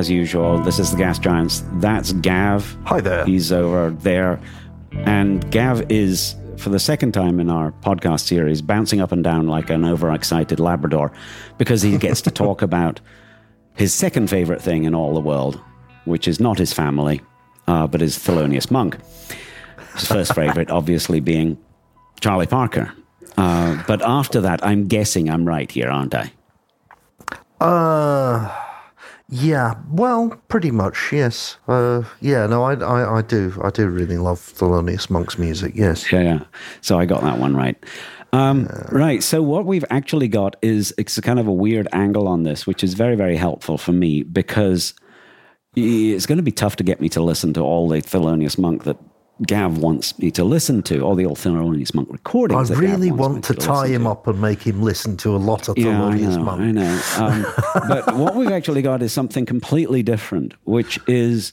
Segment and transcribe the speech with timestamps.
[0.00, 0.58] As usual.
[0.58, 1.62] This is the Gas Giants.
[1.74, 2.74] That's Gav.
[2.86, 3.26] Hi there.
[3.26, 4.40] He's over there.
[4.92, 9.46] And Gav is, for the second time in our podcast series, bouncing up and down
[9.46, 11.12] like an overexcited Labrador
[11.58, 12.98] because he gets to talk about
[13.74, 15.60] his second favorite thing in all the world,
[16.06, 17.20] which is not his family,
[17.66, 18.96] uh, but his Thelonious Monk.
[19.96, 21.58] His first favorite, obviously, being
[22.20, 22.90] Charlie Parker.
[23.36, 26.32] Uh, but after that, I'm guessing I'm right here, aren't I?
[27.60, 28.69] Uh,
[29.30, 29.74] yeah.
[29.90, 31.12] Well, pretty much.
[31.12, 31.56] Yes.
[31.68, 32.46] Uh, yeah.
[32.46, 33.58] No, I, I, I do.
[33.62, 35.72] I do really love Thelonious Monk's music.
[35.74, 36.10] Yes.
[36.12, 36.44] Yeah, yeah.
[36.80, 37.76] So I got that one right.
[38.32, 39.22] Um, right.
[39.22, 42.66] So what we've actually got is it's a kind of a weird angle on this,
[42.66, 44.94] which is very, very helpful for me because
[45.76, 48.84] it's going to be tough to get me to listen to all the Thelonious Monk
[48.84, 48.96] that
[49.46, 52.70] Gav wants me to listen to, all the old Thelonious Monk I recordings.
[52.70, 54.10] Gav really want to tie him to.
[54.10, 56.60] up and make him listen to a lot of Yeah, I Thelonious know, Monk.
[56.60, 57.02] I know.
[57.18, 57.46] Um,
[57.88, 61.52] but what we've actually got is something completely different, which is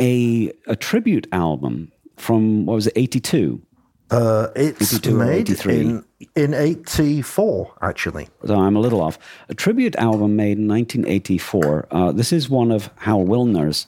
[0.00, 3.62] a a tribute album from what was it, eighty two.
[4.10, 5.80] Uh, it's 82 made 83.
[5.80, 6.04] in
[6.34, 8.28] in eighty four, actually.
[8.44, 9.18] So I'm a little off.
[9.48, 11.86] A tribute album made in 1984.
[11.90, 13.86] Uh, this is one of Hal Willner's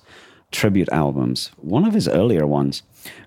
[0.52, 2.82] tribute albums, one of his earlier ones,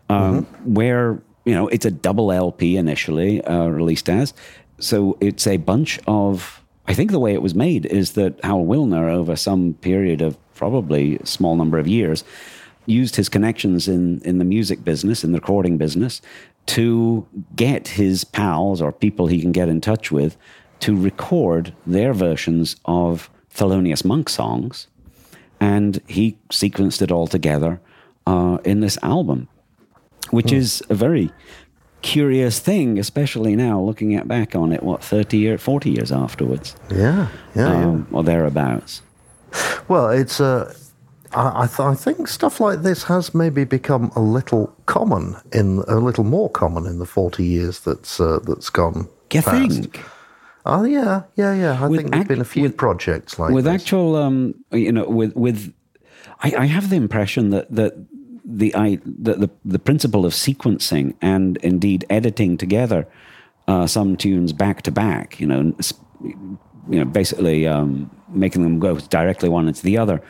[0.10, 4.34] um, where you know it's a double LP initially uh, released as.
[4.80, 6.62] So it's a bunch of.
[6.88, 10.38] I think the way it was made is that Hal Willner, over some period of
[10.54, 12.24] probably a small number of years,
[12.86, 16.22] used his connections in, in the music business, in the recording business,
[16.68, 20.38] to get his pals or people he can get in touch with
[20.80, 24.88] to record their versions of Thelonious Monk songs.
[25.60, 27.80] And he sequenced it all together
[28.28, 29.48] uh, in this album,
[30.36, 31.32] which is a very
[32.02, 36.76] curious thing, especially now looking at back on it, what, 30 years, 40 years afterwards,
[36.92, 37.72] Yeah, yeah.
[37.80, 37.86] yeah.
[37.86, 39.02] um, or thereabouts.
[39.88, 40.74] Well, it's uh,
[41.34, 45.96] I, th- I think stuff like this has maybe become a little common in a
[45.96, 49.08] little more common in the forty years that's uh, that's gone.
[49.34, 49.52] You past.
[49.52, 50.02] think?
[50.66, 51.82] Oh yeah, yeah, yeah.
[51.84, 53.74] I With think there's act- been a few with- projects like with this.
[53.82, 55.74] actual um you know with with
[56.44, 57.94] I, I have the impression that that
[58.46, 63.08] the I the, the the principle of sequencing and indeed editing together
[63.68, 65.74] uh, some tunes back to back you know
[66.90, 70.22] you know basically um, making them go directly one into the other.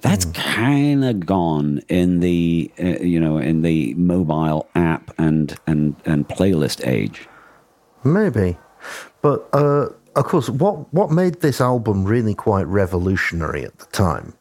[0.00, 5.94] That's kind of gone in the uh, you know in the mobile app and and
[6.04, 7.28] and playlist age.
[8.02, 8.56] Maybe,
[9.20, 14.34] but uh, of course, what what made this album really quite revolutionary at the time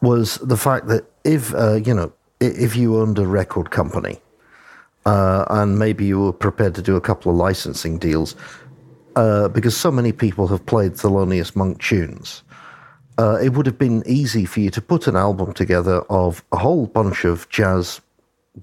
[0.00, 4.20] was the fact that if uh, you know if you owned a record company
[5.06, 8.36] uh, and maybe you were prepared to do a couple of licensing deals,
[9.16, 12.42] uh, because so many people have played Thelonious Monk tunes.
[13.18, 16.56] Uh, it would have been easy for you to put an album together of a
[16.56, 18.00] whole bunch of jazz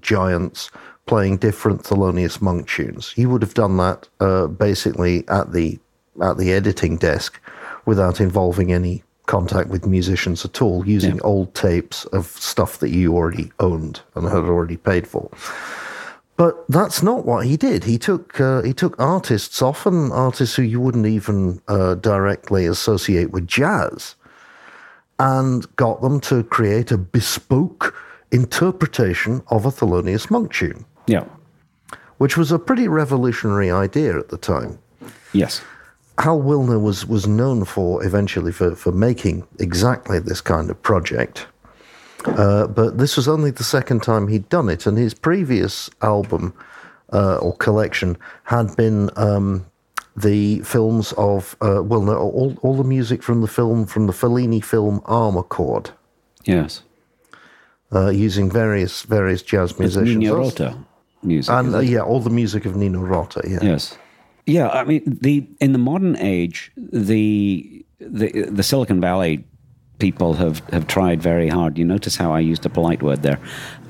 [0.00, 0.70] giants
[1.06, 3.12] playing different Thelonious Monk tunes.
[3.16, 5.78] You would have done that uh, basically at the
[6.22, 7.38] at the editing desk
[7.84, 13.14] without involving any contact with musicians at all, using old tapes of stuff that you
[13.14, 15.30] already owned and had already paid for.
[16.36, 17.84] But that's not what he did.
[17.84, 23.30] He took uh, he took artists, often artists who you wouldn't even uh, directly associate
[23.30, 24.16] with jazz,
[25.18, 27.94] and got them to create a bespoke
[28.32, 31.24] interpretation of a Thelonious Monk tune, yeah
[32.18, 34.78] which was a pretty revolutionary idea at the time.
[35.32, 35.62] yes
[36.18, 41.46] Hal Willner was was known for eventually for, for making exactly this kind of project.
[42.24, 46.52] Uh, but this was only the second time he'd done it, and his previous album
[47.12, 49.64] uh, or collection had been um,
[50.16, 54.12] the films of uh, well, no, all all the music from the film from the
[54.12, 55.90] Fellini film Amarcord,
[56.44, 56.82] yes
[57.94, 60.16] uh, using various various jazz it's musicians.
[60.16, 60.76] Nino Rota
[61.22, 63.42] music and uh, yeah, all the music of Nino Rota.
[63.46, 63.96] Yeah, Yes.
[64.46, 69.44] Yeah, I mean the in the modern age, the the the Silicon Valley
[69.98, 71.78] people have, have tried very hard.
[71.78, 73.38] You notice how I used a polite word there.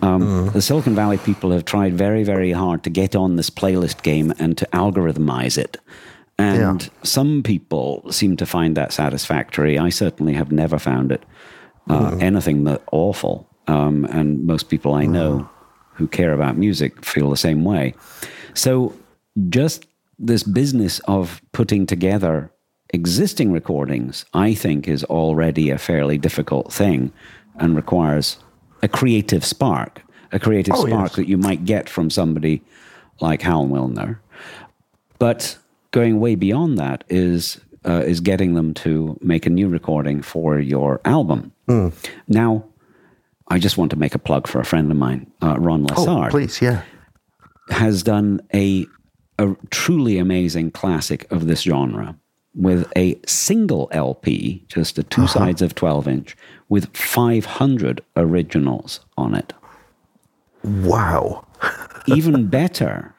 [0.02, 4.02] Um, The Silicon Valley people have tried very very hard to get on this playlist
[4.02, 5.78] game and to algorithmize it.
[6.38, 6.88] And Yeah.
[7.02, 9.78] some people seem to find that satisfactory.
[9.78, 11.24] I certainly have never found it
[11.90, 13.48] uh, anything but awful.
[13.68, 15.48] Um, and most people I know
[15.94, 17.94] who care about music feel the same way.
[18.54, 18.92] So
[19.48, 19.86] just
[20.18, 22.50] this business of putting together
[22.90, 27.12] existing recordings, I think, is already a fairly difficult thing
[27.56, 28.38] and requires
[28.82, 30.02] a creative spark,
[30.32, 31.16] a creative Oh, spark yes.
[31.16, 32.62] that you might get from somebody
[33.20, 34.18] like Hal Willner.
[35.18, 35.58] But
[35.90, 40.58] going way beyond that is uh, is getting them to make a new recording for
[40.58, 41.52] your album.
[42.26, 42.64] Now,
[43.48, 46.26] I just want to make a plug for a friend of mine, uh, Ron Oh,
[46.30, 46.82] please, yeah.
[47.70, 48.86] has done a,
[49.38, 52.16] a truly amazing classic of this genre
[52.54, 55.32] with a single LP, just a 2 uh-huh.
[55.32, 56.36] sides of 12 inch,
[56.68, 59.52] with 500 originals on it.
[60.64, 61.46] Wow.
[62.06, 63.14] Even better,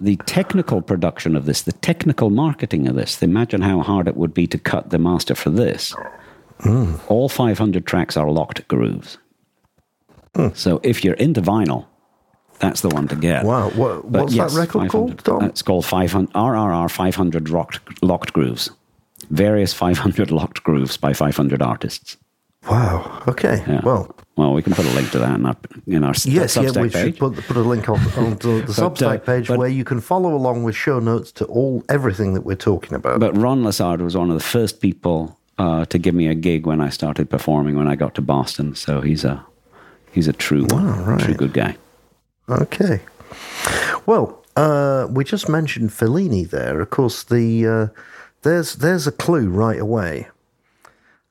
[0.00, 4.32] the technical production of this, the technical marketing of this, imagine how hard it would
[4.32, 5.94] be to cut the master for this.
[6.60, 7.00] Mm.
[7.08, 9.18] All 500 tracks are locked grooves.
[10.34, 10.56] Mm.
[10.56, 11.86] So if you're into vinyl,
[12.62, 13.44] that's the one to get.
[13.44, 13.68] Wow.
[13.70, 15.42] What, what's yes, that record called, Tom?
[15.44, 18.70] It's called 500, RRR 500 locked, locked grooves.
[19.30, 22.16] Various 500 locked grooves by 500 artists.
[22.70, 23.22] wow.
[23.28, 23.62] Okay.
[23.66, 23.80] Yeah.
[23.82, 25.56] Well, Well, we can put a link to that in our,
[25.86, 26.92] in our yes, yeah, we page.
[26.92, 29.68] should put, put a link on, on the, the But, uh, Substack page but- where
[29.68, 33.20] you can follow along with show notes to all everything that we're talking about.
[33.20, 36.64] But Ron Lessard was one of the first people uh, to give me a gig
[36.66, 38.74] when I started performing when I got to Boston.
[38.74, 39.44] So he's a
[40.12, 41.20] he's a true wow, right.
[41.20, 41.76] true good guy.
[42.48, 43.00] Okay.
[44.06, 46.80] Well, uh, we just mentioned Fellini there.
[46.80, 47.86] Of course, the uh,
[48.42, 50.28] there's there's a clue right away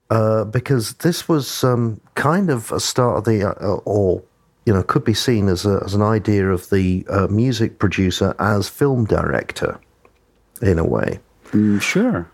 [0.10, 4.24] uh, because this was um, kind of a start of the uh, or
[4.66, 8.36] you know could be seen as a, as an idea of the uh, music producer
[8.40, 9.80] as film director
[10.62, 11.20] in a way.
[11.52, 12.30] Mm, sure.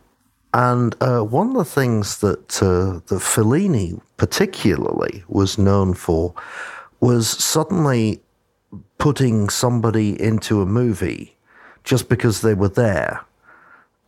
[0.53, 6.33] And uh, one of the things that uh, that Fellini particularly was known for
[7.00, 8.21] was suddenly
[8.97, 11.35] putting somebody into a movie
[11.83, 13.21] just because they were there.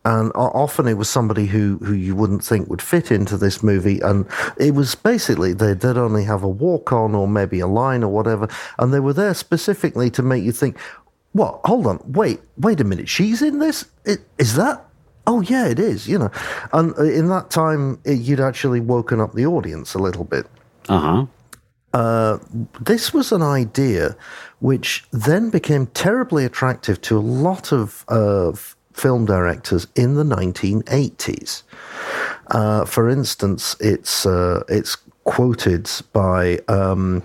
[0.04, 4.00] And often it was somebody who, who you wouldn't think would fit into this movie.
[4.00, 4.26] And
[4.56, 8.48] it was basically they'd, only have a walk on or maybe a line or whatever.
[8.78, 10.78] And they were there specifically to make you think,
[11.32, 11.60] what?
[11.66, 12.00] Hold on.
[12.06, 13.08] Wait, wait a minute.
[13.10, 13.84] She's in this?
[14.06, 14.84] I- Is that?
[15.26, 16.30] Oh, yeah, it is, you know.
[16.72, 20.46] And uh, in that time, it, you'd actually woken up the audience a little bit
[20.88, 21.26] Uh huh.
[21.92, 24.16] This was an idea
[24.60, 28.52] which then became terribly attractive to a lot of uh,
[28.92, 31.62] film directors in the 1980s.
[32.48, 37.22] Uh, for instance, it's uh, it's quoted by um,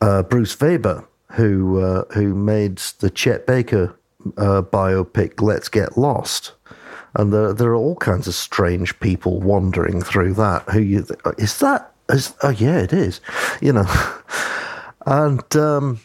[0.00, 3.96] uh, Bruce Weber, who uh, who made the Chet Baker
[4.36, 6.52] uh, biopic "Let's Get Lost."
[7.14, 10.62] And there, there are all kinds of strange people wandering through that.
[10.70, 11.06] Who you
[11.36, 11.91] is that?
[12.08, 13.20] Oh yeah, it is.
[13.60, 13.86] You know,
[15.06, 16.00] and um,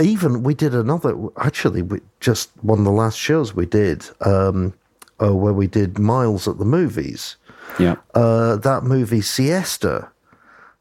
[0.00, 1.16] even we did another.
[1.38, 4.74] Actually, we, just one of the last shows we did, um,
[5.20, 7.36] uh, where we did Miles at the movies.
[7.78, 7.96] Yeah.
[8.14, 10.08] Uh, that movie Siesta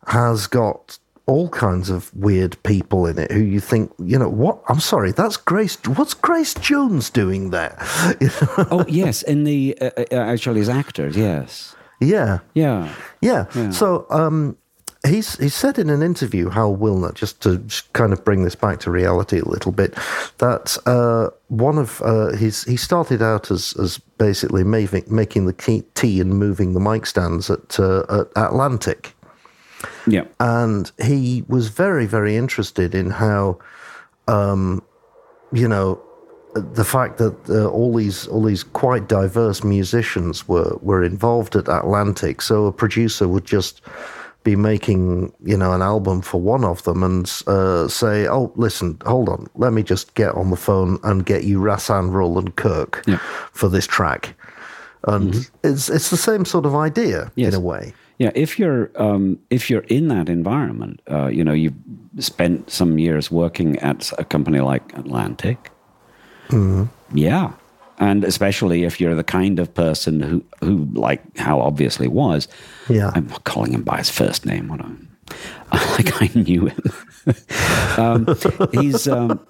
[0.08, 4.62] has got all kinds of weird people in it who you think, you know, what?
[4.70, 5.78] I'm sorry, that's Grace.
[5.88, 7.76] What's Grace Jones doing there?
[8.70, 11.75] oh yes, in the uh, uh, actually as actors, yes.
[12.00, 12.40] Yeah.
[12.54, 12.94] Yeah.
[13.22, 13.46] Yeah.
[13.72, 14.58] So um,
[15.08, 17.64] he's he said in an interview, Hal Willner, just to
[17.94, 19.94] kind of bring this back to reality a little bit,
[20.40, 25.54] that uh, one of uh, his he started out as as basically making making the
[25.54, 29.14] key- tea and moving the mic stands at, uh, at Atlantic.
[30.08, 30.24] Yeah.
[30.40, 33.60] and he was very very interested in how
[34.28, 34.82] um
[35.52, 36.02] you know
[36.56, 41.68] the fact that uh, all these all these quite diverse musicians were were involved at
[41.68, 43.82] Atlantic so a producer would just
[44.44, 48.98] be making you know an album for one of them and uh, say oh listen
[49.06, 53.04] hold on let me just get on the phone and get you Rahsaan Roland Kirk
[53.06, 53.18] Yeah.
[53.52, 54.34] for this track
[55.08, 57.54] and it's it's the same sort of idea Yes.
[57.54, 61.52] in a way Yeah, if you're um, if you're in that environment, uh, you know,
[61.54, 61.76] you've
[62.20, 65.58] spent some years working at a company like Atlantic.
[67.14, 67.54] Yeah,
[68.00, 72.48] and especially if you're the kind of person who who like how obviously was.
[72.90, 73.12] Yeah.
[73.16, 74.68] I'm not calling him by his first name.
[74.68, 74.82] What
[75.72, 76.82] like I knew him.
[77.98, 78.36] um,
[78.72, 79.08] he's.
[79.08, 79.46] Um,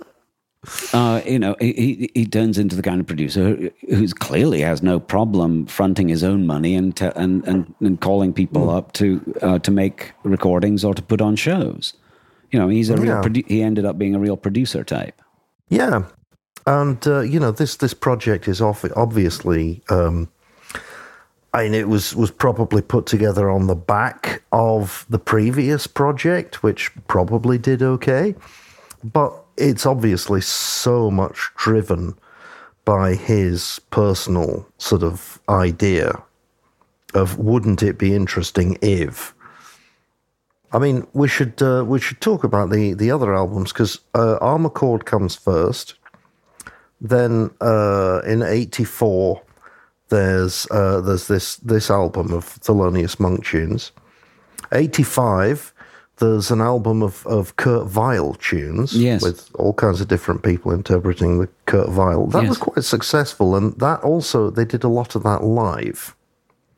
[0.94, 4.82] uh, you know, he, he turns into the kind of producer who who's clearly has
[4.82, 9.22] no problem fronting his own money and te- and, and and calling people up to
[9.42, 11.94] uh, to make recordings or to put on shows.
[12.52, 13.16] You know, he's a real.
[13.16, 13.22] Yeah.
[13.22, 15.22] Produ- he ended up being a real producer type.
[15.70, 16.04] Yeah,
[16.66, 19.82] and uh, you know this this project is off, obviously.
[19.90, 20.30] Um,
[21.54, 26.64] I mean, it was was probably put together on the back of the previous project,
[26.64, 28.36] which probably did okay,
[29.04, 32.16] but it's obviously so much driven
[32.84, 36.22] by his personal sort of idea
[37.14, 39.34] of wouldn't it be interesting if.
[40.72, 44.38] I mean, we should uh, we should talk about the the other albums because uh,
[44.42, 45.96] Amarcord comes first.
[47.10, 49.42] Then uh, in '84,
[50.10, 53.92] there's uh, there's this this album of Thelonious Monk tunes.
[54.72, 55.72] Eighty five.
[56.18, 59.22] There's an album of, of Kurt Weill tunes Yes.
[59.22, 62.28] with all kinds of different people interpreting the Kurt Weill.
[62.28, 62.50] That Yes.
[62.52, 66.16] was quite successful, and that also they did a lot of that live,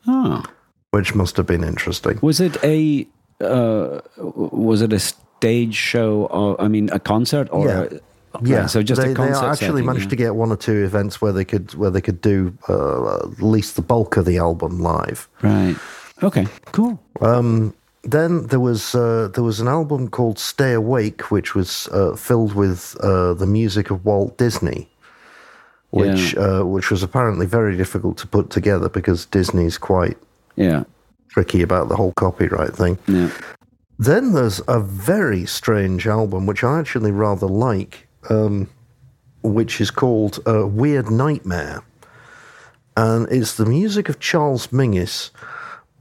[0.07, 0.41] Oh.
[0.89, 2.17] which must have been interesting.
[2.23, 3.07] Was it a
[3.39, 7.81] uh, was it a stage show or I mean a concert or Yeah.
[7.83, 7.99] a,
[8.43, 10.09] Yeah, so just they, they actually setting, managed yeah.
[10.09, 13.41] to get one or two events where they could where they could do uh, at
[13.41, 15.27] least the bulk of the album live.
[15.41, 15.75] right
[16.23, 16.99] okay cool
[18.03, 22.53] Then there was uh, there was an album called Stay Awake, which was uh, filled
[22.53, 24.87] with uh, the music of Walt Disney,
[25.89, 30.17] which uh, which was apparently very difficult to put together because Disney's quite
[30.55, 30.83] yeah
[31.27, 32.97] tricky about the whole copyright thing.
[33.07, 33.29] yeah
[33.99, 38.69] Then there's a very strange album which I actually rather like, um,
[39.43, 41.83] which is called uh, Weird Nightmare,
[42.95, 45.31] and it's the music of Charles Mingus,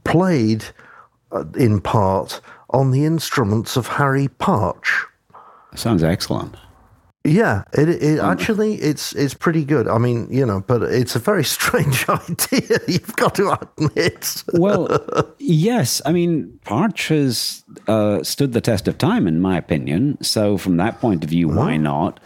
[0.03, 0.65] played
[1.31, 5.05] uh, in part on the instruments of Harry Partch.
[5.75, 6.55] sounds excellent
[7.27, 9.87] Yeah, it, it actually it's it's pretty good.
[9.87, 12.79] I mean, you know, but it's a very strange idea.
[12.87, 14.43] You've got to admit.
[14.53, 14.87] well
[15.37, 16.01] yes.
[16.05, 20.17] I mean Partch has uh, stood the test of time in my opinion.
[20.23, 22.19] So from that point of view why not?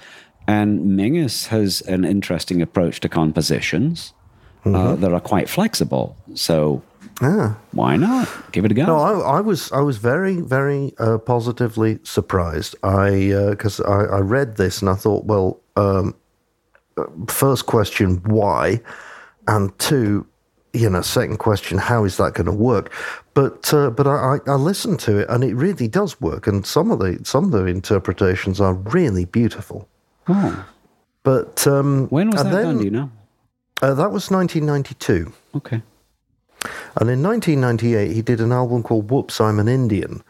[0.48, 4.14] And Mingus has an interesting approach to compositions.
[4.64, 6.16] Uh, that are quite flexible.
[6.36, 6.84] So
[7.22, 7.54] Yeah.
[7.72, 11.18] why not give it a go No, I, I was I was very very uh,
[11.20, 12.76] positively surprised.
[12.84, 16.16] I because I, I read this and I thought, well, um,
[16.98, 18.82] uh, first question, why,
[19.48, 20.26] and two,
[20.74, 22.92] you know, second question, how is that going to work?
[23.34, 26.66] But uh, but I, I, I listened to it and it really does work, and
[26.66, 29.88] some of the some of the interpretations are really beautiful.
[30.28, 30.66] oh.
[31.24, 33.10] But um, when was that then, done do you know
[33.84, 35.32] Uh, that was 1992.
[35.56, 35.82] okay
[36.98, 40.24] And in 1998, he did an album called Whoops, I'm an Indian,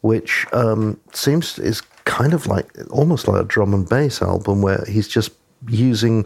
[0.00, 4.84] which um, seems is kind of like almost like a drum and bass album where
[4.88, 5.32] he's just
[5.68, 6.24] using.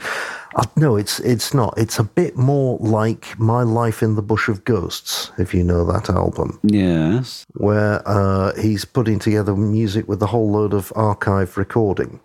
[0.57, 1.75] Uh, no, it's it's not.
[1.77, 5.85] It's a bit more like My Life in the Bush of Ghosts, if you know
[5.93, 11.57] that album, yes where uh, he's putting together music with a whole load of archive
[11.57, 12.21] recording,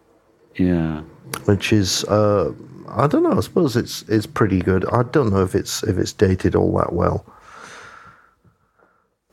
[0.55, 1.01] yeah
[1.45, 2.03] which is.
[2.05, 2.51] Uh,
[2.89, 3.37] I don't know.
[3.37, 4.85] I suppose it's it's pretty good.
[4.91, 7.25] I don't know if it's if it's dated all that well.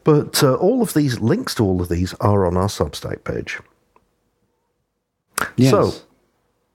[0.04, 3.60] But uh, all of these links to all of these are on our Substack page.
[5.56, 5.92] yes So,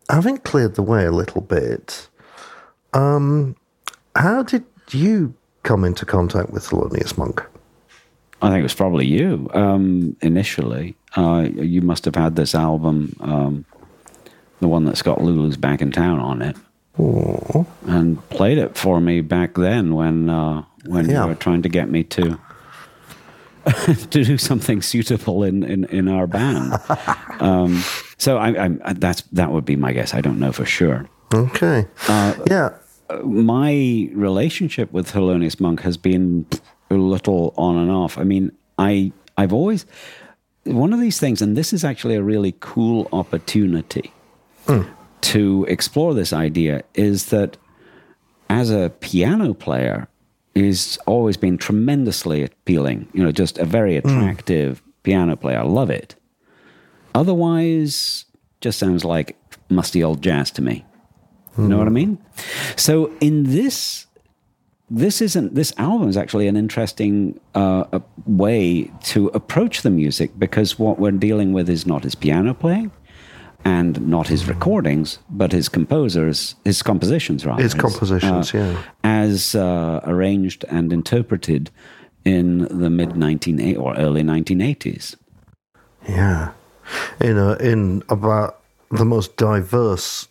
[0.10, 2.08] having cleared the way a little bit,
[2.94, 3.56] um,
[4.16, 7.44] how did you come into contact with Thelonious Monk?
[8.42, 10.96] I think it was probably you um, initially.
[11.16, 13.66] Uh, you must have had this album, um,
[14.60, 16.56] the one that's got Lulu's Back in Town on it,
[16.98, 21.24] and played it for me back then when uh, when Yeah.
[21.24, 22.40] you were trying to get me to
[24.12, 26.74] to do something suitable in in, in our band.
[27.40, 27.84] um,
[28.18, 30.14] so I, I, that's that would be my guess.
[30.14, 31.08] I don't know for sure.
[31.34, 31.86] Okay.
[32.08, 32.70] Uh, yeah.
[33.24, 36.46] my relationship with Thelonious Monk has been
[36.90, 38.18] a little on and off.
[38.18, 39.86] I mean, I I've always
[40.64, 44.12] one of these things, and this is actually a really cool opportunity
[45.22, 46.84] to explore this idea.
[46.94, 47.58] Is that
[48.50, 50.08] as a piano player,
[50.54, 53.08] he's always been tremendously appealing.
[53.14, 55.60] You know, just a very attractive piano player.
[55.60, 56.16] I love it.
[57.16, 58.26] Otherwise,
[58.62, 59.38] just sounds like
[59.70, 60.86] musty old jazz to me.
[61.58, 62.20] You know what I mean?
[62.76, 64.06] So in this,
[64.92, 70.78] this isn't this album is actually an interesting uh, way to approach the music because
[70.78, 72.92] what we're dealing with is not his piano playing
[73.68, 77.62] and not his recordings, but his composers, his compositions, rather.
[77.62, 78.82] His compositions, uh, yeah.
[79.04, 81.70] as uh, arranged and interpreted
[82.24, 85.18] in the mid 19 or early 1980s.
[86.08, 86.52] Yeah.
[87.20, 90.30] In a, in about the most diverse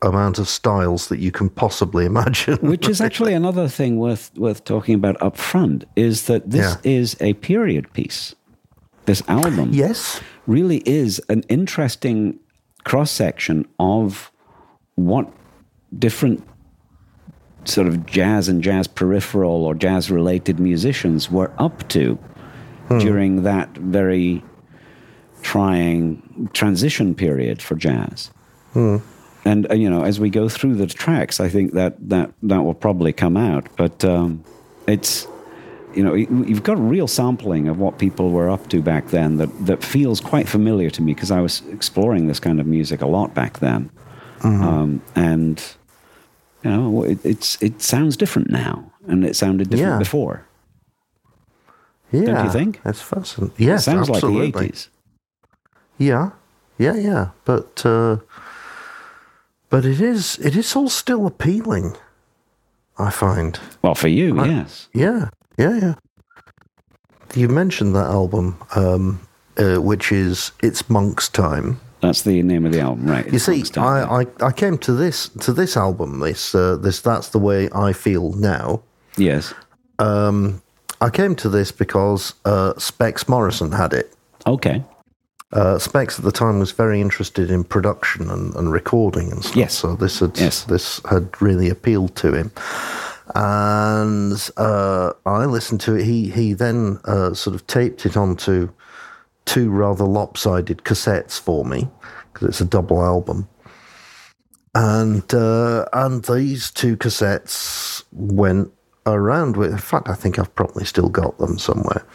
[0.00, 2.58] amount of styles that you can possibly imagine.
[2.58, 6.98] Which is actually another thing worth worth talking about up front is that this Yeah.
[6.98, 8.36] is a period piece.
[9.06, 10.20] This album yes.
[10.46, 12.38] really is an interesting
[12.84, 14.30] cross section of
[14.96, 15.32] what
[15.96, 16.46] different
[17.64, 22.18] sort of jazz and jazz peripheral or jazz related musicians were up to
[23.00, 24.42] during that very
[25.42, 28.30] trying transition period for jazz.
[29.44, 32.62] And uh, you know, as we go through the tracks, I think that that that
[32.62, 33.68] will probably come out.
[33.76, 34.44] But um,
[34.86, 35.26] it's
[35.96, 39.08] you know, you- you've got a real sampling of what people were up to back
[39.08, 42.66] then that that feels quite familiar to me because I was exploring this kind of
[42.66, 43.90] music a lot back then.
[44.42, 45.60] Um, and
[46.64, 49.98] You know, it, it's it sounds different now, and it sounded different Yeah.
[49.98, 50.40] before.
[52.12, 52.80] Yeah, Don't you think?
[52.82, 53.54] That's fascinating.
[53.66, 54.46] Yes, it sounds absolutely.
[54.46, 54.88] like the eighties.
[55.98, 56.30] Yeah,
[56.78, 57.28] yeah, yeah.
[57.44, 58.16] But uh,
[59.70, 61.96] but it is it is all still appealing.
[62.98, 63.58] I find.
[63.82, 64.88] Well, for you, I- yes.
[64.94, 65.94] Yeah, yeah, yeah.
[67.34, 69.20] You mentioned that album, um,
[69.58, 73.30] uh, which is "It's Monk's Time." That's the name of the album, right?
[73.32, 76.20] You see, I, I, I came to this to this album.
[76.20, 78.82] This uh, this that's the way I feel now.
[79.16, 79.54] yes.
[79.98, 80.60] Um,
[81.00, 84.14] I came to this because uh, Specs Morrison had it.
[84.46, 84.82] Okay.
[85.52, 89.56] Uh, Specs at the time was very interested in production and, and recording and stuff.
[89.56, 89.74] Yes.
[89.74, 90.64] So this had Yes.
[90.64, 92.50] this had really appealed to him,
[93.36, 96.04] and uh, I listened to it.
[96.04, 98.70] He he then uh, sort of taped it onto
[99.44, 101.88] two rather lopsided cassettes for me
[102.32, 103.46] because it's a double album.
[104.74, 108.72] And uh, and these two cassettes went
[109.04, 109.70] around with.
[109.70, 112.06] In fact, I think I've probably still got them somewhere.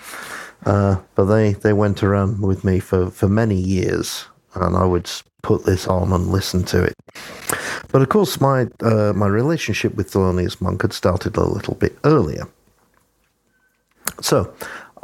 [0.65, 5.09] Uh, but they, they went around with me for, for many years, and I would
[5.41, 6.95] put this on and listen to it.
[7.91, 11.97] But of course, my uh, my relationship with Thelonious Monk had started a little bit
[12.03, 12.47] earlier.
[14.21, 14.53] So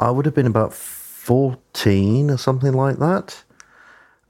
[0.00, 3.42] I would have been about 14 or something like that.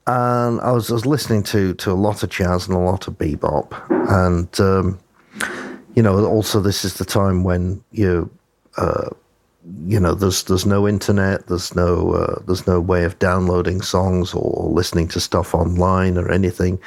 [0.06, 3.06] And I was, I was listening to, to a lot of jazz and a lot
[3.06, 3.72] of bebop.
[4.10, 4.98] And, um,
[5.94, 8.30] you know, also this is the time when you
[9.86, 14.34] you know there's there's no internet there's no uh, there's no way of downloading songs
[14.34, 16.78] or listening to stuff online or anything.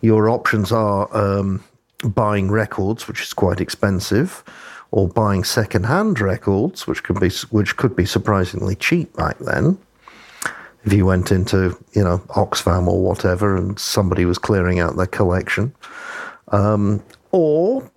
[0.00, 1.62] Your options are um,
[2.04, 4.44] buying records which is quite expensive
[4.92, 9.78] or buying second-hand records which can be which could be surprisingly cheap back then.
[10.84, 15.06] If you went into you know Oxfam or whatever and somebody was clearing out their
[15.06, 15.74] collection.
[16.48, 17.90] Um, or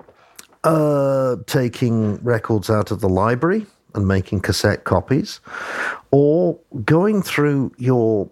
[0.63, 5.39] uh, taking records out of the library and making cassette copies,
[6.11, 8.29] or going through your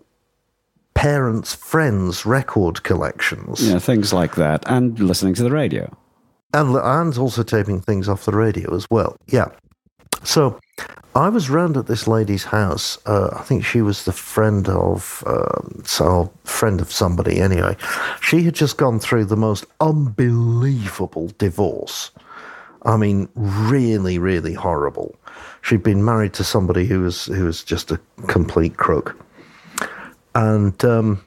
[0.93, 5.89] parents' friends' record collections, Yeah, things like that, and listening to the radio.
[6.53, 9.15] and and also taping things off the radio as well.
[9.27, 9.47] Yeah.
[10.23, 10.59] So
[11.13, 12.97] I was round at this lady's house.
[13.05, 17.39] Uh, I think she was the friend of um, so friend of somebody.
[17.39, 17.75] Anyway,
[18.21, 22.11] she had just gone through the most unbelievable divorce.
[22.83, 25.15] I mean, really, really horrible.
[25.61, 29.17] She'd been married to somebody who was who was just a complete crook,
[30.35, 31.23] and um,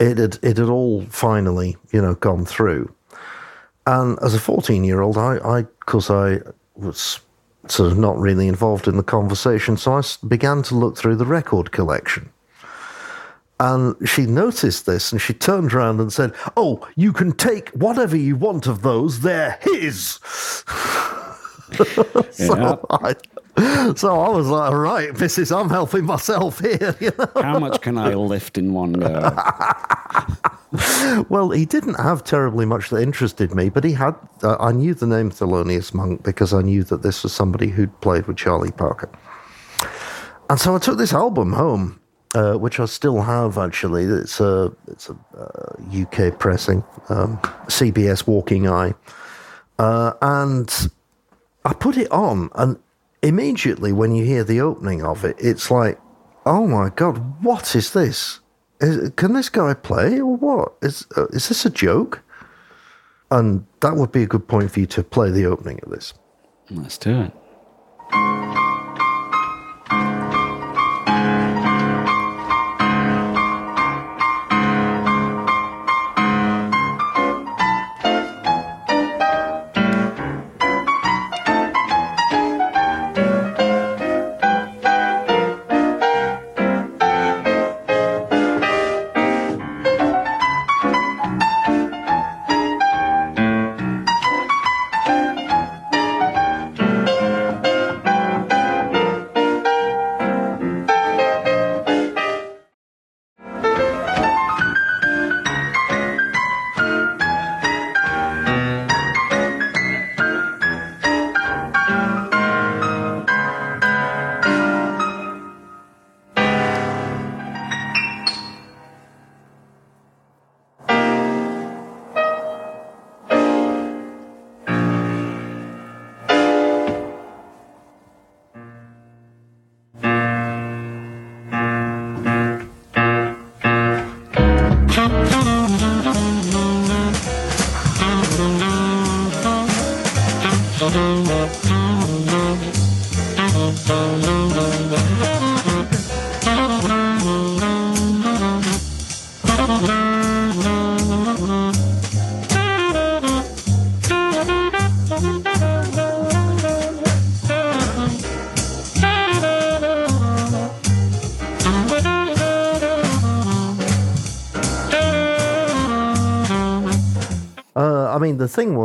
[0.00, 2.92] it had it had all finally, you know, gone through.
[3.86, 6.40] And as a fourteen-year-old, I, I, of course, I
[6.76, 7.20] was
[7.68, 11.26] sort of not really involved in the conversation, so I began to look through the
[11.26, 12.30] record collection.
[13.60, 18.16] And she noticed this and she turned around and said, Oh, you can take whatever
[18.16, 20.20] you want of those, they're his.
[22.38, 22.46] Yeah.
[22.46, 23.14] So, I,
[23.94, 25.56] so I was like, Right, Mrs.
[25.58, 26.94] I'm helping myself here.
[27.00, 27.42] You know?
[27.42, 29.36] How much can I lift in one go?
[31.30, 34.14] Well, he didn't have terribly much that interested me, but he had.
[34.42, 37.98] Uh, I knew the name Thelonious Monk because I knew that this was somebody who'd
[38.02, 39.10] played with Charlie Parker.
[40.50, 41.98] And so I took this album home,
[42.34, 44.04] uh, which I still have actually.
[44.04, 48.94] It's a it's a uh, UK pressing, um, CBS Walking Eye,
[49.78, 50.90] uh, and
[51.68, 52.78] I put it on, and
[53.22, 56.00] immediately when you hear the opening of it, it's like,
[56.46, 58.40] oh my god, what is this?
[58.80, 60.72] Is, can this guy play or what?
[60.80, 62.22] Is uh, is this a joke?
[63.30, 66.14] And that would be a good point for you to play the opening of this.
[66.70, 67.32] Let's do it.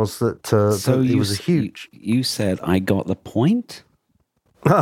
[0.04, 1.88] Was that, uh, So that it was a huge.
[1.92, 3.82] You, you said I got the point.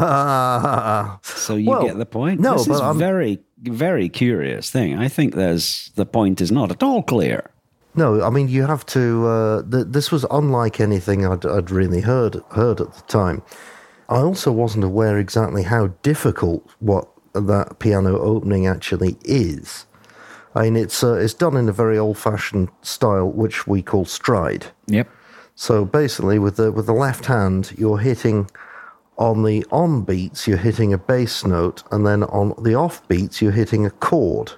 [1.22, 2.40] So you Well, get the point.
[2.40, 4.96] no, this but is I'm- very, very curious thing.
[4.98, 7.50] I think there's the point is not at all clear.
[7.94, 9.26] No, I mean you have to.
[9.26, 13.42] Uh, th- this was unlike anything I'd, I'd really heard heard at the time.
[14.08, 19.86] I also wasn't aware exactly how difficult what that piano opening actually is.
[20.54, 24.66] I mean, it's uh, it's done in a very old-fashioned style, which we call stride.
[24.86, 25.08] Yep.
[25.54, 28.50] So basically, with the with the left hand, you're hitting
[29.16, 33.40] on the on beats, you're hitting a bass note, and then on the off beats,
[33.40, 34.52] you're hitting a chord.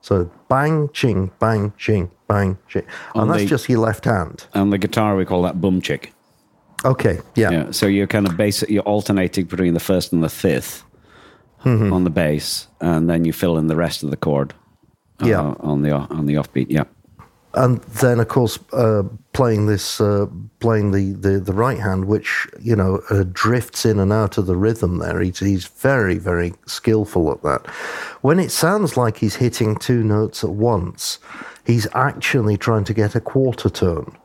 [0.00, 4.46] So bang, ching, bang, ching, bang, ching, On and that's the- just your left hand.
[4.54, 6.12] On the guitar, we call that boom chick.
[6.84, 7.70] Okay, yeah, Yeah.
[7.70, 8.68] So you're kind of basic.
[8.68, 10.82] You're alternating between the first and the 5th
[11.64, 11.94] Mm-hmm.
[11.94, 14.52] on the bass, and then you fill in the rest of the chord.
[15.24, 15.54] Uh, Yeah.
[15.60, 16.66] On the on the offbeat.
[16.68, 16.84] Yeah.
[17.54, 20.26] and then of course uh, playing this, uh,
[20.58, 24.46] playing the, the the right hand, which you know uh, drifts in and out of
[24.46, 24.98] the rhythm.
[24.98, 27.66] There, he's he's very very skillful at that.
[28.22, 31.18] When it sounds like he's hitting two notes at once,
[31.64, 34.16] he's actually trying to get a quarter tone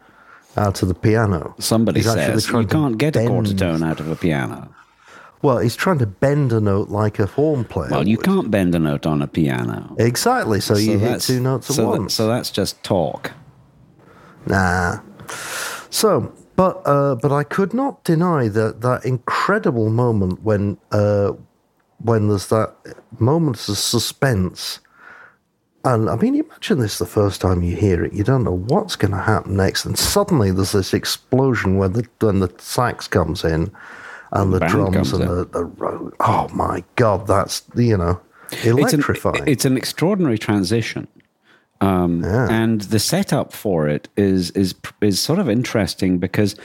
[0.57, 1.53] out of the piano.
[1.59, 4.73] Somebody He's says you can't get a quarter tone out of a piano.
[5.41, 7.89] Well, he's trying to bend a note like a horn player.
[7.91, 8.25] Well, you would.
[8.25, 9.95] can't bend a note on a piano.
[9.97, 10.60] exactly.
[10.60, 12.13] So, you hit two notes at so that- once.
[12.13, 13.32] so that's just talk.
[14.45, 14.99] Nah.
[15.89, 21.32] So, but uh, but I could not deny that that incredible moment when uh,
[21.99, 22.75] when there's that
[23.19, 24.80] moment of suspense.
[25.86, 28.12] And I mean, imagine this the first time you hear it.
[28.13, 32.06] You don't know what's going to happen next, and suddenly there's this explosion when the
[32.19, 33.71] when the sax comes in,
[34.31, 38.19] and the drums and the, the oh my god, that's you know
[38.51, 39.43] It's an, electrifying.
[39.47, 41.07] it's an extraordinary transition.
[41.81, 46.55] Um, And the setup for it is is is sort of interesting because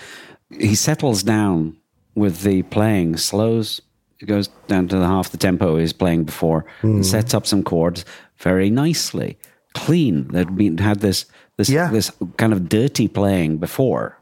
[0.50, 1.76] he settles down
[2.14, 3.80] with the playing, slows,
[4.20, 7.62] it goes down to the half the tempo he's playing before, and sets up some
[7.62, 8.04] chords
[8.38, 9.36] very nicely,
[9.74, 10.28] clean.
[10.28, 11.90] That been had this this Yeah.
[11.92, 14.18] this kind of dirty playing before.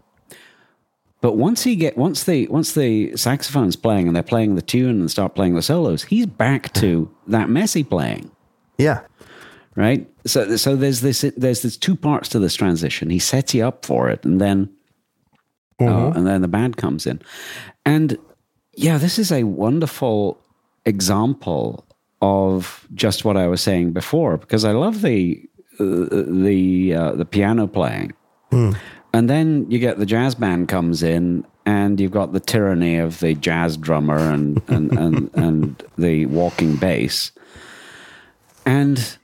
[1.22, 5.00] But once he get once the once the saxophone's playing and they're playing the tune
[5.00, 8.30] and start playing the solos, he's back to that messy playing.
[8.76, 9.00] Yeah,
[9.76, 10.06] right?
[10.26, 13.08] So, so there's this there's this two parts to this transition.
[13.08, 14.68] He sets you up for it, and then
[15.80, 17.22] uh, and then the band comes in,
[17.86, 18.18] and
[18.74, 20.42] yeah, this is a wonderful
[20.84, 21.86] example
[22.20, 25.40] of just what I was saying before because I love the
[25.78, 28.12] uh, the uh, the piano playing,
[29.12, 31.44] and then you get the jazz band comes in.
[31.64, 36.74] And you've got the tyranny of the jazz drummer and, and, and, and the walking
[36.74, 37.30] bass.
[38.66, 39.16] And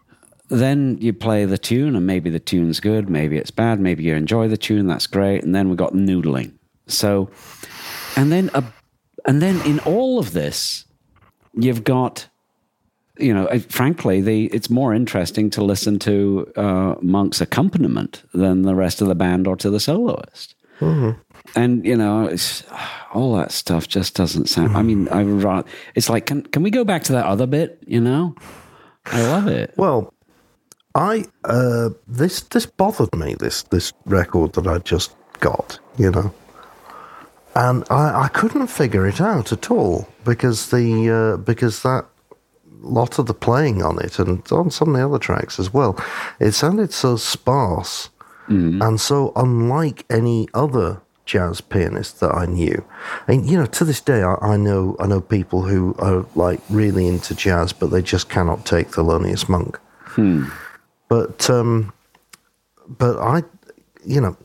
[0.48, 4.14] then you play the tune, and maybe the tune's good, maybe it's bad, maybe you
[4.14, 5.42] enjoy the tune, that's great.
[5.42, 6.52] And then we got noodling.
[6.86, 7.30] So,
[8.16, 8.64] and then a,
[9.26, 10.84] and then in all of this,
[11.54, 12.28] you've got,
[13.18, 18.74] you know, frankly, the it's more interesting to listen to uh, Monk's accompaniment than the
[18.74, 20.54] rest of the band or to the soloist.
[21.54, 22.62] And you know, it's,
[23.12, 24.76] all that stuff just doesn't sound.
[24.76, 27.82] I mean, I rather, it's like, can can we go back to that other bit?
[27.86, 28.34] You know,
[29.06, 29.74] I love it.
[29.76, 30.12] Well,
[30.94, 36.32] I uh, this this bothered me this this record that I just got, you know,
[37.54, 42.06] and I, I couldn't figure it out at all because the uh, because that
[42.80, 45.98] lot of the playing on it and on some of the other tracks as well,
[46.40, 48.10] it sounded so sparse
[48.82, 52.82] and so unlike any other jazz pianist that I knew.
[53.26, 56.60] And you know, to this day, I, I know I know people who are like
[56.70, 59.78] really into jazz, but they just cannot take Thelonious Monk.
[61.08, 61.92] But um,
[62.88, 63.42] but I,
[64.06, 64.36] you know,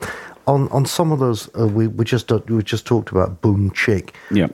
[0.47, 3.71] on on some of those uh, we we just uh, we just talked about Boom
[3.71, 4.13] Chick.
[4.29, 4.47] Yeah.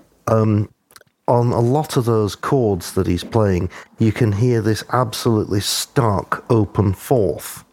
[1.30, 6.44] On a lot of those chords that he's playing, you can hear this absolutely stark
[6.50, 7.63] open fourth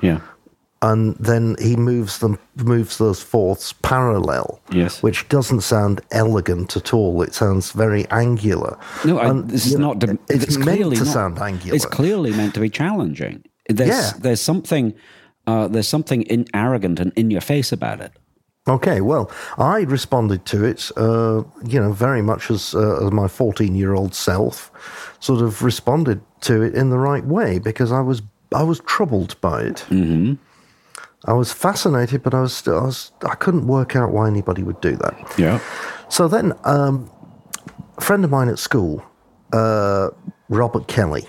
[0.00, 0.20] Yeah.
[0.80, 5.02] and then he moves them moves those fourths parallel Yes.
[5.02, 9.74] which doesn't sound elegant at all it sounds very angular No, I, And, this is
[9.76, 9.98] know, not.
[10.00, 13.44] de- it's, meant clearly to not, sound angular It's clearly meant to be challenging.
[13.68, 14.12] There's, Yeah.
[14.18, 14.94] there's something.
[15.46, 18.12] Uh, there's something in, arrogant and in your face about it.
[18.68, 23.26] Okay well i responded to it uh, you know very much as, uh, as my
[23.28, 24.70] 14 year old self
[25.20, 28.22] sort of responded to it in the right way because i was
[28.54, 30.34] i was troubled by it mm-hmm.
[31.24, 34.80] i was fascinated but i was i was i couldn't work out why anybody would
[34.80, 35.60] do that Yeah.
[36.12, 37.10] So then, um,
[37.96, 39.02] a friend of mine at school,
[39.54, 40.10] uh,
[40.50, 41.26] Robert Kelly,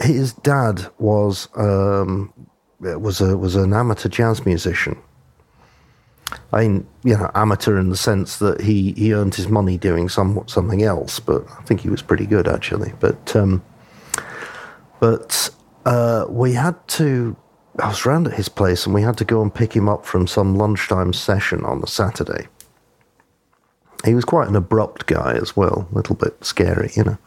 [0.00, 2.32] his dad was um,
[2.78, 4.96] was a was an amateur jazz musician,
[6.52, 10.08] I mean, you know, amateur in the sense that he, he earned his money doing
[10.08, 12.92] some something else, but I think he was pretty good actually.
[13.00, 13.62] But um,
[15.00, 15.50] but
[15.84, 17.36] uh, we had to.
[17.78, 20.06] I was round at his place, and we had to go and pick him up
[20.06, 22.48] from some lunchtime session on the Saturday.
[24.04, 27.18] He was quite an abrupt guy as well, a little bit scary, you know.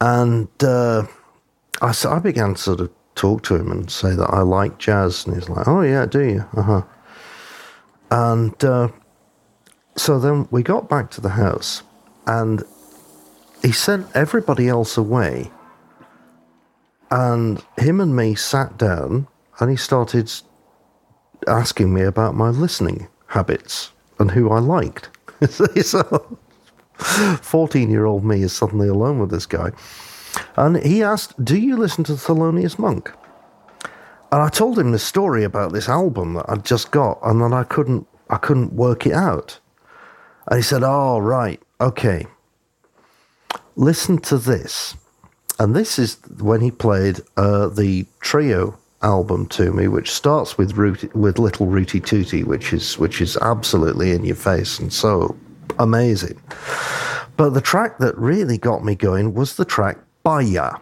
[0.00, 1.06] And uh,
[1.80, 5.26] I, I began to sort of talk to him and say that I like jazz,
[5.26, 6.44] and he's like, "Oh yeah, do you?
[6.56, 6.82] Uh huh."
[8.10, 8.88] And uh,
[9.96, 11.82] so then we got back to the house,
[12.26, 12.62] and
[13.62, 15.50] he sent everybody else away,
[17.10, 19.26] and him and me sat down,
[19.58, 20.32] and he started
[21.46, 25.10] asking me about my listening habits and who I liked.
[25.50, 26.38] so,
[26.96, 29.72] 14 year old me is suddenly alone with this guy.
[30.56, 33.12] And he asked, Do you listen to Thelonious Monk?
[34.36, 37.54] And I told him the story about this album that I'd just got, and then
[37.54, 39.58] I couldn't, I couldn't work it out.
[40.48, 42.26] And he said, "Oh, right, okay.
[43.76, 44.94] Listen to this."
[45.58, 50.76] And this is when he played uh, the trio album to me, which starts with
[50.76, 55.34] with Little Rootie Tootie, which is which is absolutely in your face and so
[55.78, 56.38] amazing.
[57.38, 60.76] But the track that really got me going was the track Bye-Ya,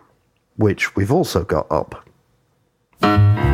[0.57, 2.04] which we've also got up.
[3.05, 3.54] I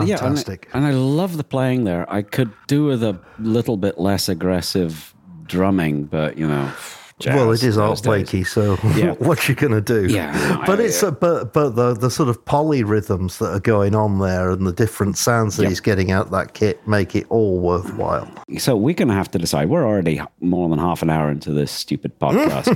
[0.00, 0.38] I, Yeah, and,
[0.72, 2.10] I, and I love the playing there.
[2.12, 5.14] I could do with a little bit less aggressive
[5.46, 6.70] drumming, but you know,
[7.20, 8.02] jazz well, it is Art.
[8.02, 9.12] Blakey, so Yeah.
[9.12, 10.06] what you gonna do?
[10.06, 13.94] Yeah, but I- it's uh, but but the the sort of polyrhythms that are going
[13.94, 15.70] on there and the different sounds that Yep.
[15.70, 18.28] he's getting out that kit make it all worthwhile.
[18.58, 19.68] So we're going to have to decide.
[19.68, 22.66] We're already more than half an hour into this stupid podcast.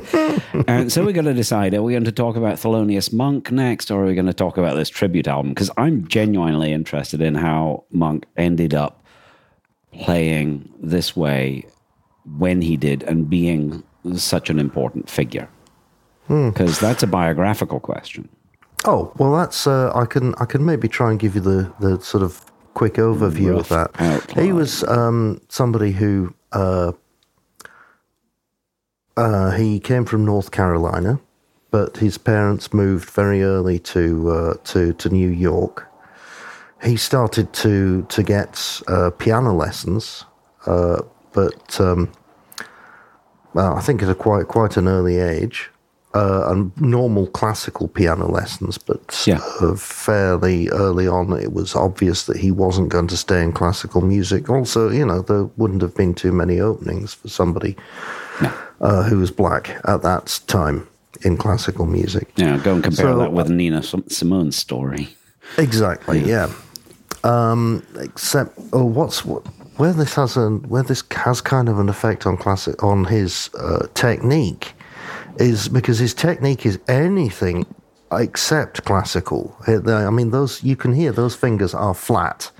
[0.68, 3.90] and so we're going to decide are we going to talk about Thelonious Monk next,
[3.90, 5.50] or are we going to talk about this tribute album?
[5.50, 9.04] Because I'm genuinely interested in how Monk ended up
[9.92, 11.64] playing this way
[12.38, 13.82] when he did and being
[14.16, 15.48] such an important figure.
[16.28, 18.28] Because that's a biographical question.
[18.86, 22.00] Oh well, that's uh, I can I can maybe try and give you the the
[22.00, 23.90] sort of quick overview of that.
[23.98, 24.44] outline.
[24.44, 26.92] He was um, somebody who uh,
[29.16, 31.20] uh, he came from North Carolina,
[31.70, 35.88] but his parents moved very early to uh, to to New York.
[36.82, 40.24] He started to to get uh, piano lessons,
[40.66, 42.12] uh, but um,
[43.54, 45.70] well, I think at a quite quite an early age,
[46.14, 49.40] uh, and normal classical piano lessons, but Yeah.
[49.60, 54.00] uh, fairly early on, it was obvious that he wasn't going to stay in classical
[54.00, 54.48] music.
[54.48, 57.76] Also, you know, there wouldn't have been too many openings for somebody
[58.80, 60.86] uh, who was black at that time
[61.22, 62.30] in classical music.
[62.36, 65.08] Yeah, go and compare So, that with Nina Simone's story.
[65.58, 66.20] Exactly.
[66.20, 66.48] Yeah.
[67.24, 69.44] Um, except, oh, what's what?
[69.76, 73.50] Where this has a where this has kind of an effect on classic on his
[73.58, 74.74] uh, technique
[75.38, 77.66] is because his technique is anything
[78.12, 79.56] except classical.
[79.66, 82.50] I mean, those you can hear those fingers are flat.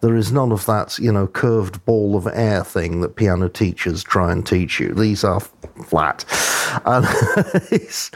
[0.00, 4.04] There is none of that, you know, curved ball of air thing that piano teachers
[4.04, 4.94] try and teach you.
[4.94, 5.40] These are
[5.86, 6.24] flat,
[6.84, 7.04] and
[7.70, 8.10] it's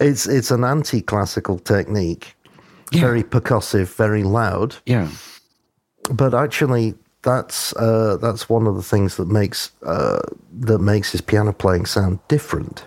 [0.00, 2.34] it's it's an anti-classical technique
[2.92, 4.76] very percussive, very loud.
[4.86, 5.08] Yeah.
[6.10, 10.20] But actually, that's uh, that's one of the things that makes uh,
[10.60, 12.84] that makes his piano playing sound different.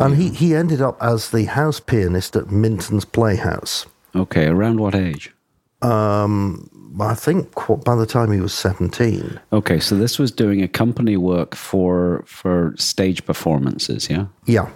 [0.00, 3.84] And he, he ended up as the house pianist at Minton's Playhouse.
[4.14, 5.34] Okay, around what age?
[5.82, 7.54] I think
[7.84, 9.40] by the time he was seventeen.
[9.52, 14.26] Okay, so this was doing a company work for for stage performances, yeah?
[14.46, 14.70] Yeah,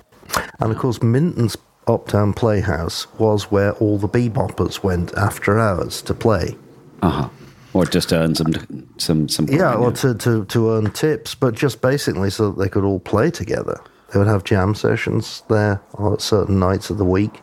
[0.60, 1.56] and of course Minton's
[1.86, 6.56] Uptown Playhouse was where all the beboppers went after hours to play.
[7.02, 7.28] Uh-huh.
[7.76, 8.54] Or just earn some
[8.98, 12.68] some some Yeah, or to, to, to earn tips, but just basically so that they
[12.68, 13.78] could all play together.
[14.12, 17.42] They would have jam sessions there on certain nights of the week.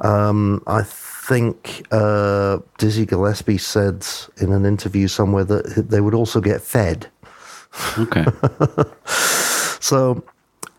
[0.00, 4.06] Um, I think uh, Dizzy Gillespie said
[4.40, 7.08] in an interview somewhere that they would also get fed.
[7.98, 8.24] Okay.
[9.84, 10.24] So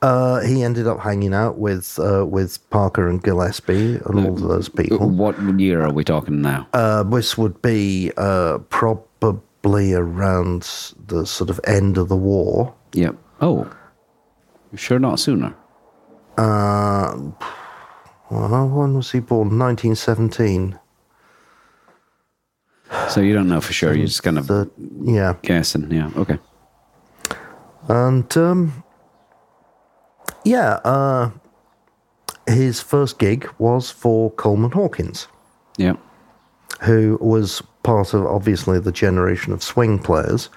[0.02, 4.42] uh, he ended up hanging out with uh, with Parker and Gillespie and all of
[4.42, 5.10] those people.
[5.10, 6.68] what year are we talking now?
[6.74, 10.62] Uh, this would be uh, probably around
[11.08, 12.74] the sort of end of the war.
[12.94, 13.16] Yep.
[13.42, 13.70] Oh,
[14.76, 15.56] sure, not sooner.
[16.38, 17.18] Uh,
[18.30, 19.58] well, when was he born?
[19.58, 20.78] 1917.
[23.10, 23.94] So you don't know for sure.
[23.94, 24.70] You're just kind of The,
[25.02, 25.36] yeah.
[25.42, 25.92] guessing.
[25.92, 26.12] Yeah.
[26.16, 26.38] Okay.
[27.88, 28.84] And um,
[30.46, 31.32] yeah, uh,
[32.48, 35.28] his first gig was for Coleman Hawkins,
[35.78, 35.96] Yeah.
[36.82, 40.50] who was part of obviously the generation of swing players,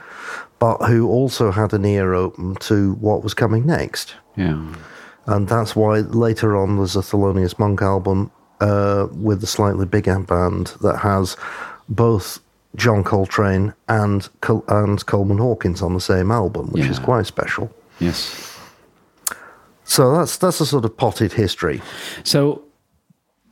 [0.58, 4.14] but who also had an ear open to what was coming next.
[4.36, 4.58] Yeah.
[5.26, 10.18] And that's why later on there's a Thelonious Monk album uh, with a slightly bigger
[10.20, 11.36] band that has
[11.88, 12.40] both
[12.76, 17.70] John Coltrane and Col- and Coleman Hawkins on the same album, which is quite special.
[17.98, 18.47] Yes.
[19.88, 21.80] So that's that's a sort of potted history.
[22.22, 22.62] So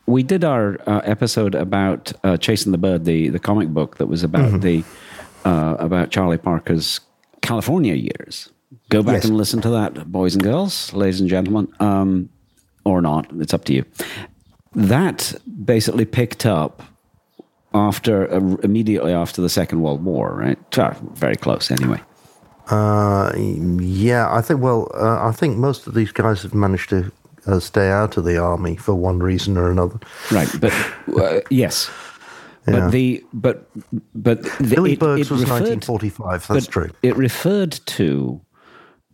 [0.06, 4.06] we did our uh, episode about uh, Chasing the Bird, the the comic book that
[4.06, 4.84] was about the
[5.44, 7.00] uh, about Charlie Parker's
[7.40, 8.50] California years.
[8.90, 9.24] Go back Yes.
[9.24, 12.28] and listen to that, boys and girls, ladies and gentlemen, um,
[12.84, 13.26] or not.
[13.40, 13.84] It's up to you.
[14.74, 16.82] That basically picked up
[17.72, 20.58] after uh, immediately after the Second World War, right?
[21.14, 22.00] Very close, anyway.
[22.68, 23.32] Uh,
[23.80, 24.60] yeah, I think.
[24.60, 27.12] Well, uh, I think most of these guys have managed to
[27.46, 29.98] uh, stay out of the army for one reason or another.
[30.32, 30.72] Right, but
[31.16, 31.88] uh, yes,
[32.66, 32.80] Yeah.
[32.80, 33.68] but the but
[34.14, 36.46] but the, Billy it- it was 1945.
[36.48, 36.90] That's true.
[37.02, 38.40] It referred to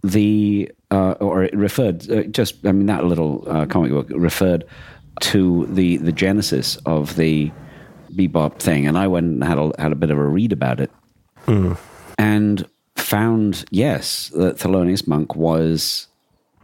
[0.03, 4.65] the uh, or it referred uh, just I mean that little uh, comic book referred
[5.21, 7.51] to the the genesis of the
[8.17, 10.81] bebop thing, and I went and had a had a bit of a read about
[10.81, 10.91] it,
[12.19, 16.09] and found yes that Thelonious Monk was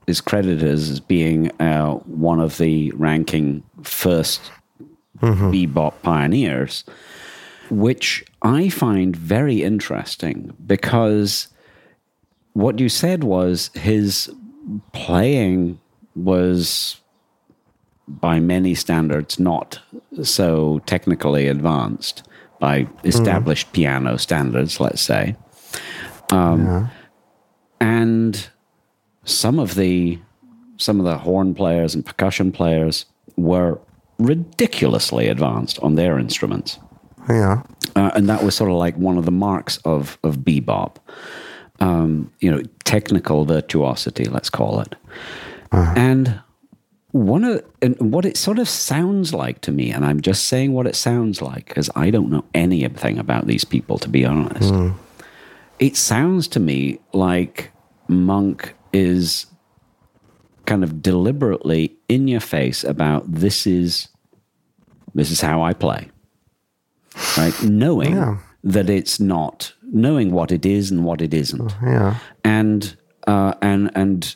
[0.07, 4.51] is credited as being uh, one of the ranking first
[5.21, 6.85] bebop pioneers,
[7.71, 11.49] which I find very interesting because
[12.55, 14.31] what you said was his
[14.93, 15.79] playing
[16.15, 17.01] was
[18.07, 19.81] by many standards not
[20.23, 22.23] so technically advanced
[22.59, 25.37] by established piano standards let's say
[26.31, 26.91] um,
[27.81, 28.49] and
[29.25, 30.19] some of the
[30.77, 33.79] some of the horn players and percussion players were
[34.19, 36.79] ridiculously advanced on their instruments
[37.29, 37.63] Yeah.
[37.97, 40.97] uh, and that was sort of like one of the marks of of bebop.
[41.81, 44.97] Um, you know, technical virtuosity, let's call it.
[45.71, 46.41] And
[47.13, 50.73] one of and what it sort of sounds like to me, and I'm just saying
[50.73, 54.73] what it sounds like because I don't know anything about these people, to be honest.
[55.79, 57.71] It sounds to me like
[58.09, 59.47] Monk is
[60.67, 64.09] kind of deliberately in your face about this is
[65.15, 66.09] this is how I play
[67.37, 67.63] right?
[67.63, 68.39] Knowing Yeah.
[68.63, 72.17] that it's not, knowing what it is and what it isn't, Yeah.
[72.45, 72.95] and
[73.27, 74.35] uh, and and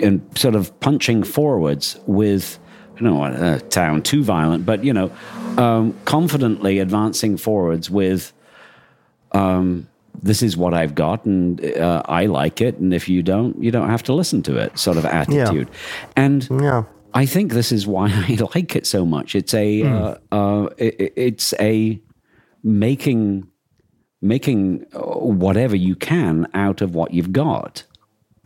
[0.00, 2.58] and sort of punching forwards with.
[2.96, 5.10] I don't want to sound too violent, but you know,
[5.58, 8.32] um, confidently advancing forwards with,
[9.32, 9.88] um,
[10.20, 13.70] "This is what I've got, and uh, I like it, and if you don't, you
[13.70, 15.68] don't have to listen to it." Sort of attitude,
[16.16, 16.84] and Yeah.
[17.14, 19.34] I think this is why I like it so much.
[19.34, 22.00] It's a uh, uh, it, it's a
[22.62, 23.46] making
[24.20, 27.84] making uh, whatever you can out of what you've got,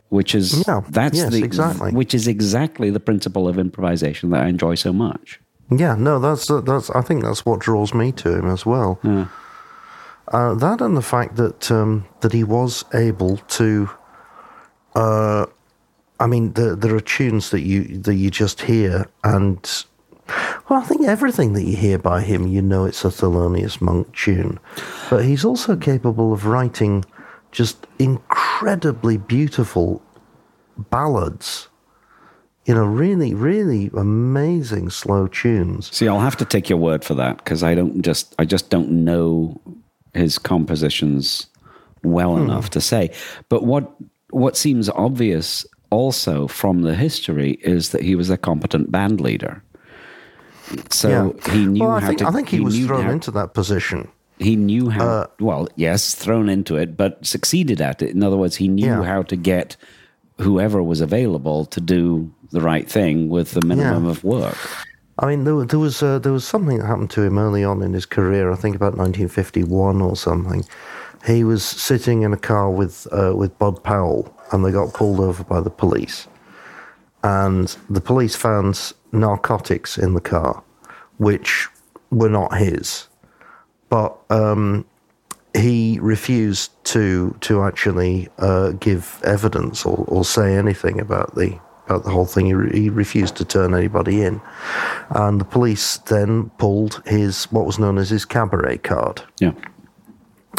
[0.09, 1.91] which is Yeah, that's yes, the exactly.
[1.91, 5.39] which is exactly the principle of improvisation that I enjoy so much.
[5.69, 6.89] Yeah, no, that's that's.
[6.91, 8.99] I think that's what draws me to him as well.
[10.29, 13.89] Uh, that and the fact that um, that he was able to.
[14.95, 15.45] Uh,
[16.19, 19.85] I mean, there, there are tunes that you that you just hear, and
[20.69, 24.13] well, I think everything that you hear by him, you know, it's a Thelonious Monk
[24.15, 24.59] tune.
[25.09, 27.05] But he's also capable of writing
[27.51, 30.01] just incredibly beautiful
[30.77, 31.69] ballads.
[32.65, 35.95] You know, really, really amazing slow tunes.
[35.95, 38.69] See, I'll have to take your word for that because I don't just I just
[38.69, 39.61] don't know
[40.17, 41.47] his compositions
[42.03, 43.11] well enough to say.
[43.49, 43.89] But what
[44.31, 49.63] what seems obvious also from the history is that he was a competent band leader.
[50.89, 52.27] So he knew well, I how think, to.
[52.27, 54.09] I think he, was knew thrown how- into that position.
[54.39, 55.07] He knew how.
[55.07, 58.11] Uh, well, yes, thrown into it, but succeeded at it.
[58.11, 59.03] In other words, he knew Yeah.
[59.03, 59.77] how to get
[60.39, 64.11] whoever was available to do the right thing with the minimum Yeah.
[64.11, 64.57] of work.
[65.19, 67.81] I mean, there, there was uh, there was something that happened to him early on
[67.81, 68.51] in his career.
[68.51, 70.63] I think about 1951 or something.
[71.25, 75.19] He was sitting in a car with uh, with Bud Powell, and they got pulled
[75.19, 76.27] over by the police.
[77.23, 80.63] And the police found narcotics in the car,
[81.17, 81.67] which
[82.11, 83.07] were not his.
[83.89, 84.85] But um,
[85.55, 92.03] he refused to to actually uh, give evidence or, or say anything about the about
[92.03, 92.45] the whole thing.
[92.47, 94.41] He, re- he refused to turn anybody in,
[95.09, 99.53] and the police then pulled his what was known as his cabaret card, Yeah.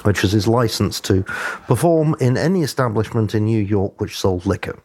[0.05, 1.23] which was his license to
[1.67, 4.79] perform in any establishment in New York which sold liquor.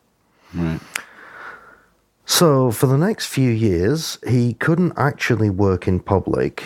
[0.54, 0.80] Right.
[2.26, 6.64] So for the next few years, he couldn't actually work in public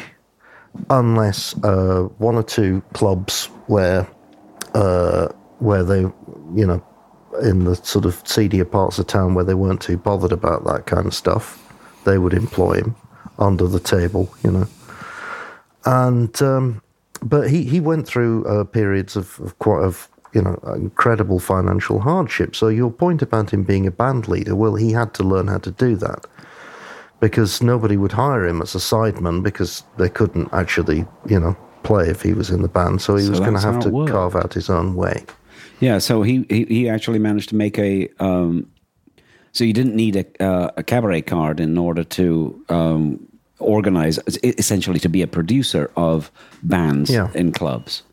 [0.89, 4.07] unless uh, one or two clubs where
[4.75, 5.27] uh,
[5.59, 6.83] where they, you know,
[7.41, 10.85] in the sort of seedier parts of town where they weren't too bothered about that
[10.85, 11.57] kind of stuff,
[12.05, 12.95] they would employ him
[13.39, 14.67] under the table, you know.
[15.85, 16.81] And um,
[17.21, 21.99] but he he went through uh, periods of, of quite of you know incredible financial
[21.99, 22.55] hardship.
[22.55, 25.59] So your point about him being a band leader, well, he had to learn how
[25.59, 26.25] to do that
[27.19, 32.09] because nobody would hire him as a sideman because they couldn't actually you know play
[32.09, 33.01] if he was in the band.
[33.01, 34.11] So he So was going to have to worked.
[34.11, 35.23] carve out his own way.
[35.79, 35.99] Yeah.
[35.99, 38.09] So he he, he actually managed to make a.
[38.19, 38.69] Um,
[39.51, 43.27] so you didn't need a uh, a cabaret card in order to um,
[43.59, 46.31] organize, essentially, to be a producer of
[46.63, 47.29] bands Yeah.
[47.33, 48.03] in clubs.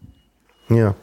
[0.71, 0.95] Yeah,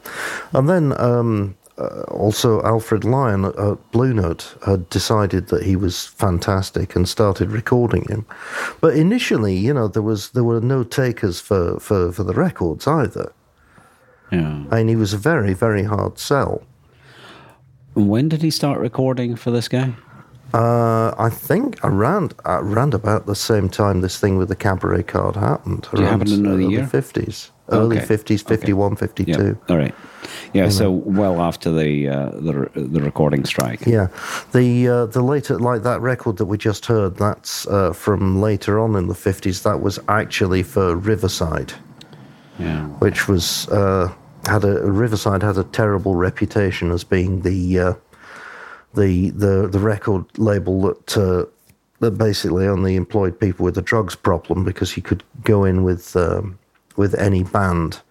[0.53, 6.07] and then um, uh, also Alfred Lion at Blue Note had decided that he was
[6.07, 8.25] fantastic and started recording him.
[8.81, 12.87] But initially, you know, there was there were no takers for for, for the records
[12.87, 13.31] either.
[14.31, 14.63] Yeah.
[14.71, 16.61] Mean, he was a very very hard sell.
[17.93, 19.93] When did he start recording for this guy?
[20.53, 25.35] Uh, I think around around about the same time this thing with the cabaret card
[25.35, 25.87] happened.
[25.93, 26.87] you happen to know the early year?
[26.87, 28.55] fifties, early fifties, Okay.
[28.57, 29.31] 51, 52.
[29.31, 29.53] Yeah.
[29.69, 29.95] All right.
[30.53, 30.67] Yeah.
[30.69, 33.85] So well after the uh, the the recording strike.
[33.85, 34.07] Yeah,
[34.51, 38.77] the uh, the later like that record that we just heard, that's uh, from later
[38.79, 39.61] on in the fifties.
[39.63, 41.71] That was actually for Riverside,
[42.59, 42.87] Yeah.
[42.99, 44.11] which was uh,
[44.45, 47.93] had a Riverside had a terrible reputation as being the uh,
[48.93, 51.17] the the the record label that.
[51.17, 51.45] Uh,
[52.01, 56.15] that basically only employed people with a drugs problem because you could go in with
[56.15, 56.57] um,
[56.95, 58.01] with any band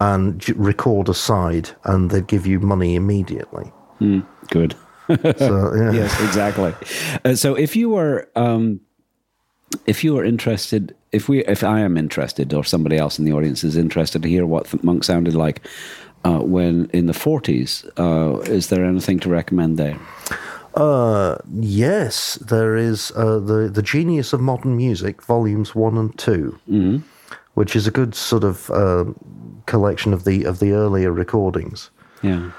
[0.00, 3.72] and record a side and they'd give you money immediately.
[4.50, 4.74] Good.
[5.38, 5.92] So yeah.
[5.92, 6.74] yes, exactly.
[7.24, 8.80] Uh, so if you were um,
[9.86, 13.32] if you were interested, if we, if I am interested, or somebody else in the
[13.32, 15.66] audience is interested to hear what the Monk sounded like
[16.24, 19.98] uh, when in the forties, uh, is there anything to recommend there?
[20.74, 27.02] Uh, yes, there is uh, the the Genius of Modern Music, volumes one and 2
[27.58, 29.04] which is a good sort of uh,
[29.66, 31.90] collection of the of the earlier recordings.
[32.22, 32.52] Yeah.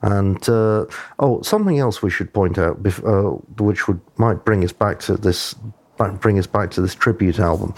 [0.00, 0.86] And uh,
[1.18, 5.00] oh, something else we should point out, bef- uh, which would might bring us back
[5.00, 5.54] to this,
[5.96, 7.74] bring us back to this tribute album.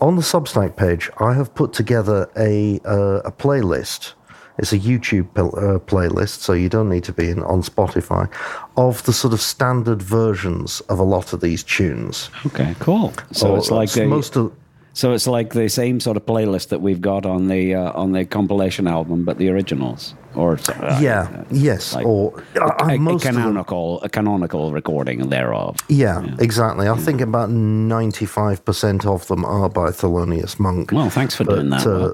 [0.00, 4.14] On the Substack page, I have put together a uh, a playlist.
[4.58, 8.30] It's a YouTube pl- uh, playlist, so you don't need to be in, on Spotify,
[8.76, 12.28] of the sort of standard versions of a lot of these tunes.
[12.46, 12.74] Okay.
[12.78, 13.14] Cool.
[13.32, 14.52] So Or it's like the, most of
[14.94, 18.12] so it's like the same sort of playlist that we've got on the uh, on
[18.12, 22.98] the compilation album, but the originals, or uh, yeah, yes, like or a, uh, a
[22.98, 25.76] them- canonical a canonical recording thereof.
[25.88, 26.88] Yeah, exactly.
[26.88, 30.92] I think about 95% of them are by Thelonious Monk.
[30.92, 32.12] Well, thanks for doing that, uh,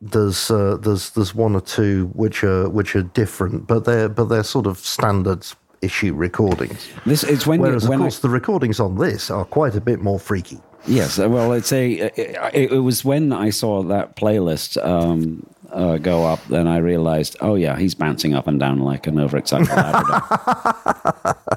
[0.00, 4.24] There's uh, there's there's one or two which are which are different, but they're but
[4.28, 6.88] they're sort of standards issue recordings.
[7.06, 9.74] This it's when Whereas you, when of I- course the recordings on this are quite
[9.76, 10.58] a bit more freaky.
[10.88, 11.92] Yes, uh, well, it's a.
[12.16, 17.36] It, it was when I saw that playlist um, uh, go up, then I realized,
[17.40, 20.22] oh yeah, he's bouncing up and down like an overexcited Labrador.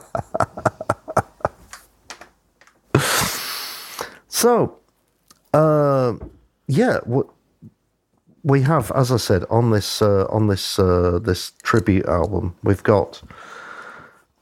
[4.41, 4.79] So,
[5.53, 6.15] uh,
[6.65, 7.27] yeah, what
[8.41, 12.81] we have, as I said, on this uh, on this uh, this tribute album, we've
[12.81, 13.21] got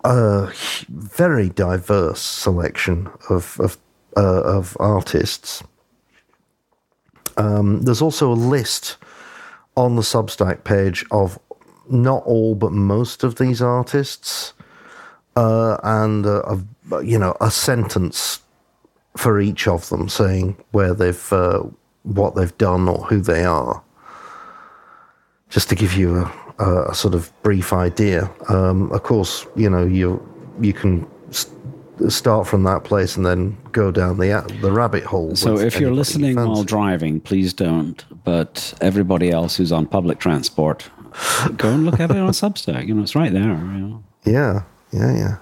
[0.06, 0.54] a
[0.88, 3.78] very diverse selection of of,
[4.18, 5.64] uh, of artists.
[7.38, 8.98] Um, there's also a list
[9.76, 11.40] on the Substack page of
[11.90, 14.54] not all but most of these artists,
[15.36, 16.66] uh, and uh, of,
[17.04, 18.42] you know a sentence
[19.18, 21.64] for each of them, saying where they've, uh,
[22.04, 23.82] what they've done or who they are,
[25.50, 28.30] just to give you a, a, a sort of brief idea.
[28.50, 30.22] Um, of course, you know you
[30.60, 31.08] you can
[32.08, 35.36] start from that place and then go down the the rabbit hole.
[35.36, 36.50] So if you're listening fancy.
[36.50, 38.04] while driving, please don't.
[38.24, 40.90] But everybody else who's on public transport,
[41.58, 42.88] go and look at it on Substack.
[42.88, 43.42] You know, it's right there.
[43.44, 44.04] You know.
[44.26, 45.38] yeah, yeah, yeah.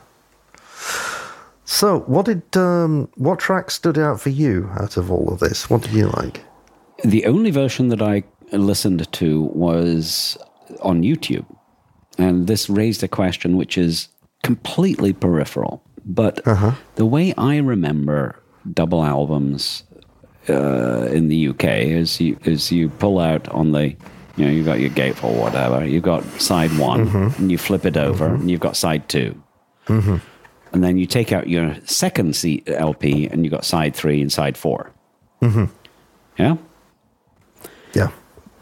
[1.66, 5.70] So, what did um, what track stood out for you out of all of this?
[5.70, 6.44] What did you like?
[7.04, 10.38] The only version that I listened to was
[10.82, 11.46] on YouTube.
[12.18, 14.08] And this raised a question which is
[14.44, 15.84] completely peripheral.
[16.08, 16.72] But uh-huh.
[16.96, 18.42] the way I remember
[18.74, 19.84] double albums
[20.50, 23.90] uh, in the UK is you, is you pull out on the,
[24.38, 27.42] you know, you've got your gate or whatever, you've got side one, mm-hmm.
[27.42, 28.42] and you flip it over, mm-hmm.
[28.42, 29.42] and you've got side 2
[29.88, 30.18] mm-hmm.
[30.74, 34.32] And then you take out your second C- LP, and you've got side three and
[34.32, 34.92] side 4
[36.38, 36.58] Yeah?
[37.94, 38.12] Yeah.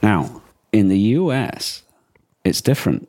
[0.02, 0.42] Now,
[0.72, 1.84] in the US,
[2.44, 3.08] it's different.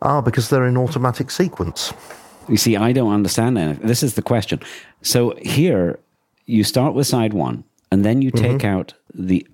[0.00, 1.92] Ah, because they're in automatic sequence.
[2.48, 3.86] You see, I don't understand anything.
[3.86, 4.60] This is the question.
[5.02, 5.98] So here,
[6.46, 8.66] you start with side one, and then you take mm-hmm.
[8.78, 9.46] out the.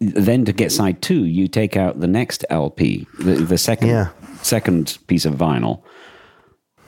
[0.00, 4.08] Then to get side two, you take out the next LP, the, the second Yeah.
[4.42, 5.82] second piece of vinyl.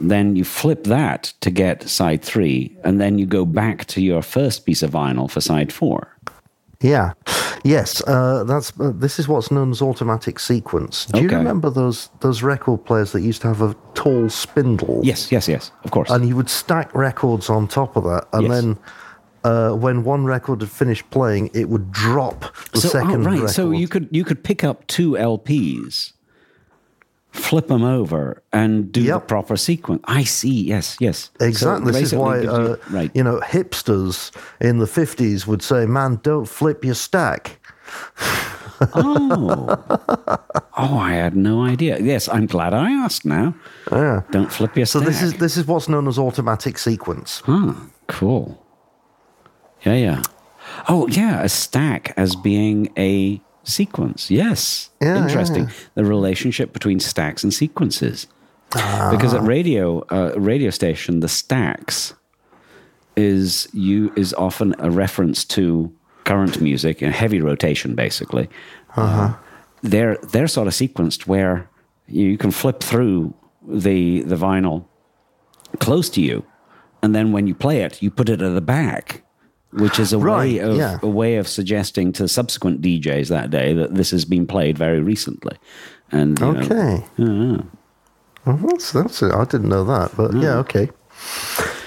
[0.00, 4.22] Then you flip that to get side three, and then you go back to your
[4.22, 6.17] first piece of vinyl for side four.
[6.80, 7.14] Yeah,
[7.64, 8.02] yes.
[8.06, 11.06] Uh, that's uh, this is what's known as automatic sequence.
[11.06, 15.00] Do you remember those those record players that used to have a tall spindle?
[15.02, 16.08] Yes, yes, yes, of course.
[16.10, 18.50] and you would stack records on top of that, and Yes.
[18.52, 18.78] then
[19.44, 22.40] uh, when one record had finished playing, it would drop
[22.72, 23.34] the so, oh, second right.
[23.34, 23.50] record.
[23.50, 26.12] So you could you could pick up two LPs,
[27.48, 30.02] flip them over, and do the proper sequence.
[30.04, 30.64] I see.
[30.64, 31.30] Yes, yes.
[31.38, 31.92] So Exactly.
[31.92, 33.10] this is why, gives you- uh, right.
[33.14, 34.30] you know, hipsters
[34.60, 37.58] in the 50s would say, man, don't flip your stack.
[38.94, 39.76] oh,
[40.76, 41.98] oh, I had no idea.
[42.00, 43.24] Yes, I'm glad I asked.
[43.24, 43.54] Now,
[43.90, 44.22] Yeah.
[44.30, 45.08] don't flip your So stack.
[45.12, 47.42] this is this is what's known as automatic sequence.
[47.46, 47.72] Huh,
[48.08, 48.64] cool.
[49.82, 50.22] Yeah, yeah.
[50.88, 54.30] Oh, yeah, a stack as being a sequence.
[54.30, 54.90] Yes.
[55.00, 55.64] Yeah, yeah, Interesting.
[55.64, 55.70] yeah.
[55.94, 58.26] The relationship between stacks and sequences.
[58.70, 59.38] Because Ah.
[59.38, 62.14] at radio, uh, radio station, the stacks
[63.16, 65.90] is you is often a reference to
[66.24, 68.48] current music and heavy rotation, basically.
[68.96, 69.22] Uh-huh.
[69.22, 69.34] Uh,
[69.82, 71.68] they're they're sort of sequenced where
[72.06, 73.32] you can flip through
[73.66, 74.84] the the vinyl
[75.78, 76.44] close to you,
[77.02, 79.22] and then when you play it, you put it at the back,
[79.72, 80.98] which is a way of yeah.
[81.02, 85.00] a way of suggesting to subsequent DJs that day that this has been played very
[85.00, 85.56] recently.
[86.10, 87.04] And you know, Okay.
[88.46, 89.32] Well, that's, that's it.
[89.32, 90.40] I didn't know that, but Hmm.
[90.40, 90.88] yeah, okay.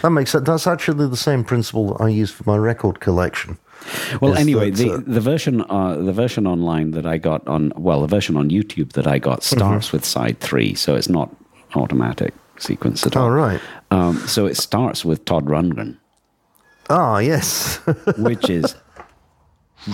[0.01, 0.45] That makes sense.
[0.45, 3.57] That's actually the same principle that I use for my record collection.
[4.21, 7.71] Well, anyway, that, the uh, the version uh, the version online that I got on
[7.75, 9.57] well, the version on YouTube that I got Mm-hmm.
[9.57, 11.33] starts with side three, so it's not
[11.75, 13.23] automatic sequence at all.
[13.23, 13.59] All right.
[13.89, 15.97] Um, so it starts with Todd Rundgren,
[16.89, 17.77] Ah, yes.
[18.17, 18.75] which is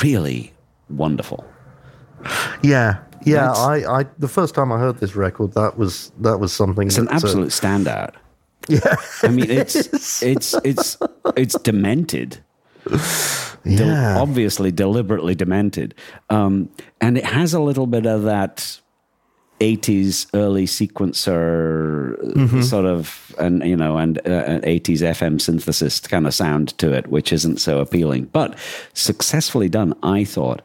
[0.02, 0.54] really
[0.90, 1.46] wonderful.
[2.64, 3.00] yeah.
[3.26, 6.54] Yeah, That's- I, I the first time I heard this record, that was that was
[6.54, 6.88] something.
[6.88, 8.14] It's an that, uh, absolute standout.
[8.70, 10.98] yeah, I mean, it's it's it's
[11.36, 12.38] it's demented.
[12.88, 13.00] Del-
[13.66, 14.18] yeah.
[14.18, 15.94] obviously deliberately demented.
[16.30, 16.70] Um,
[17.02, 18.80] and it has a little bit of that
[19.60, 22.62] 80s early sequencer Mm-hmm.
[22.62, 26.92] sort of, and you know, and uh, an 80s FM synthesis kind of sound to
[26.94, 28.58] it, which isn't so appealing, but
[28.94, 30.62] successfully done, I thought.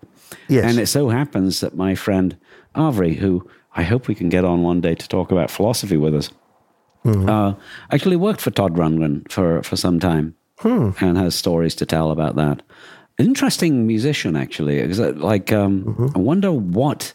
[0.49, 0.64] Yes.
[0.64, 2.36] And it so happens that my friend
[2.74, 6.14] Avri, who I hope we can get on one day to talk about philosophy with
[6.14, 6.30] us,
[7.05, 7.55] uh,
[7.90, 10.34] actually worked for Todd Rundgren for, for some time
[11.01, 12.62] and has stories to tell about that.
[13.18, 14.86] Interesting musician, actually.
[14.86, 17.14] That Like, um, I wonder what.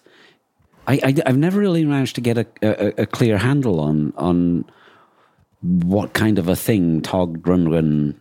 [0.88, 4.66] I, I, I've never really managed to get a, a, a clear handle on on
[5.62, 8.16] what kind of a thing Todd Rundgren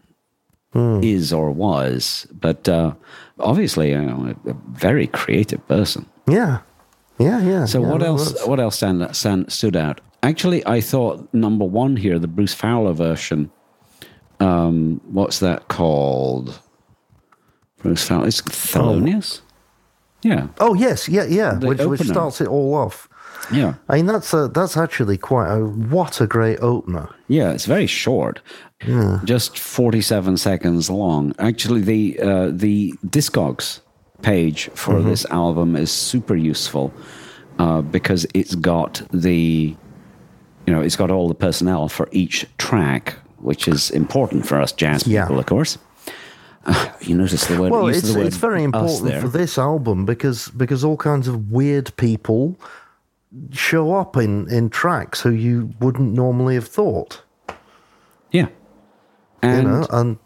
[1.03, 2.93] is or was, but uh,
[3.41, 6.05] obviously, you know, a, a very creative person.
[6.29, 6.59] yeah,
[7.19, 7.65] yeah, yeah.
[7.65, 8.47] So yeah, what else?
[8.47, 10.03] What else stand, stand, stood out?
[10.23, 13.51] Actually, I thought number one here, the Bruce Fowler version.
[14.41, 16.61] Um, what's that called?
[17.79, 18.27] Bruce Fowler.
[18.27, 19.41] It's Thelonious.
[20.23, 21.55] Yeah, Oh yes, yeah, yeah.
[21.55, 23.09] The Which, which starts it all off.
[23.53, 27.09] yeah, I mean, that's a, that's actually quite a what a great opener.
[27.29, 27.53] yeah.
[27.53, 28.41] It's very short,
[28.87, 29.21] Yeah.
[29.25, 31.33] just forty-seven seconds long.
[31.39, 33.81] Actually, the uh, the Discogs
[34.23, 36.91] page for this album is super useful
[37.59, 39.77] uh, because it's got the
[40.67, 44.73] you know, it's got all the personnel for each track, which is important for us
[44.73, 45.25] jazz Yeah.
[45.27, 45.79] people, of course.
[47.01, 47.71] You notice the word.
[47.71, 51.97] Well, it's word it's very important for this album because because all kinds of weird
[51.97, 52.57] people
[53.53, 57.23] show up in in tracks who you wouldn't normally have thought.
[58.33, 58.49] Yeah,
[59.43, 60.19] And you know, and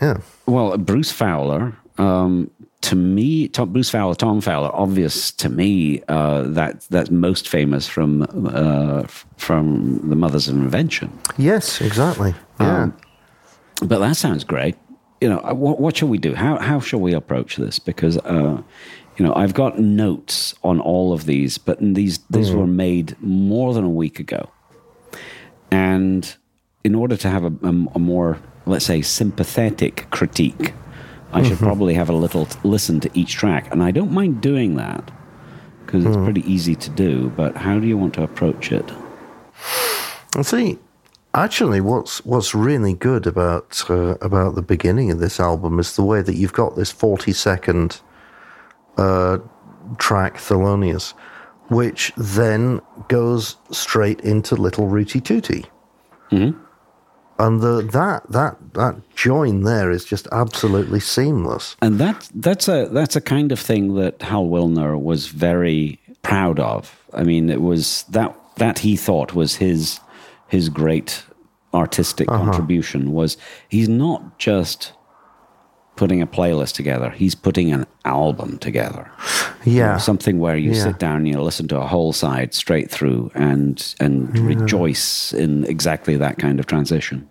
[0.00, 1.76] yeah, well, Bruce Fowler.
[1.98, 7.48] Um, to me, Tom, Bruce Fowler, Tom Fowler, obvious to me uh, that that's most
[7.48, 9.02] famous from uh,
[9.36, 11.16] from the Mothers of Invention.
[11.36, 12.34] yes, exactly.
[12.58, 12.84] Yeah.
[12.84, 12.96] Um,
[13.82, 14.76] but that sounds great.
[15.22, 16.34] You know, uh, what, what shall we do?
[16.34, 17.78] How how shall we approach this?
[17.78, 18.60] Because uh,
[19.16, 23.72] you know, I've got notes on all of these, but these these were made more
[23.72, 24.50] than a week ago,
[25.70, 26.36] and
[26.82, 30.74] in order to have a, a, a more, let's say, sympathetic critique,
[31.32, 34.40] I should probably have a little t- listen to each track, and I don't mind
[34.40, 35.10] doing that
[35.86, 37.30] because it's pretty easy to do.
[37.36, 38.90] But how do you want to approach it?
[40.34, 40.78] And see,
[41.34, 46.04] actually, what's what's really good about uh, about the beginning of this album is the
[46.04, 48.00] way that you've got this forty second
[48.96, 49.38] uh,
[49.98, 51.14] track, Thelonious,
[51.68, 55.66] which then goes straight into Little Rootie Tootie.
[57.38, 61.76] And the, that that that join there is just absolutely seamless.
[61.82, 66.60] And that that's a that's a kind of thing that Hal Willner was very proud
[66.60, 66.96] of.
[67.12, 69.98] I mean, it was that that he thought was his
[70.52, 71.24] his great
[71.72, 73.36] artistic contribution was
[73.68, 74.92] he's not just
[75.96, 79.10] putting a playlist together; he's putting an album together.
[79.64, 80.82] Yeah, Something where you Yeah.
[80.88, 85.64] sit down and you listen to a whole side straight through and and rejoice in
[85.64, 87.28] exactly that kind of transition.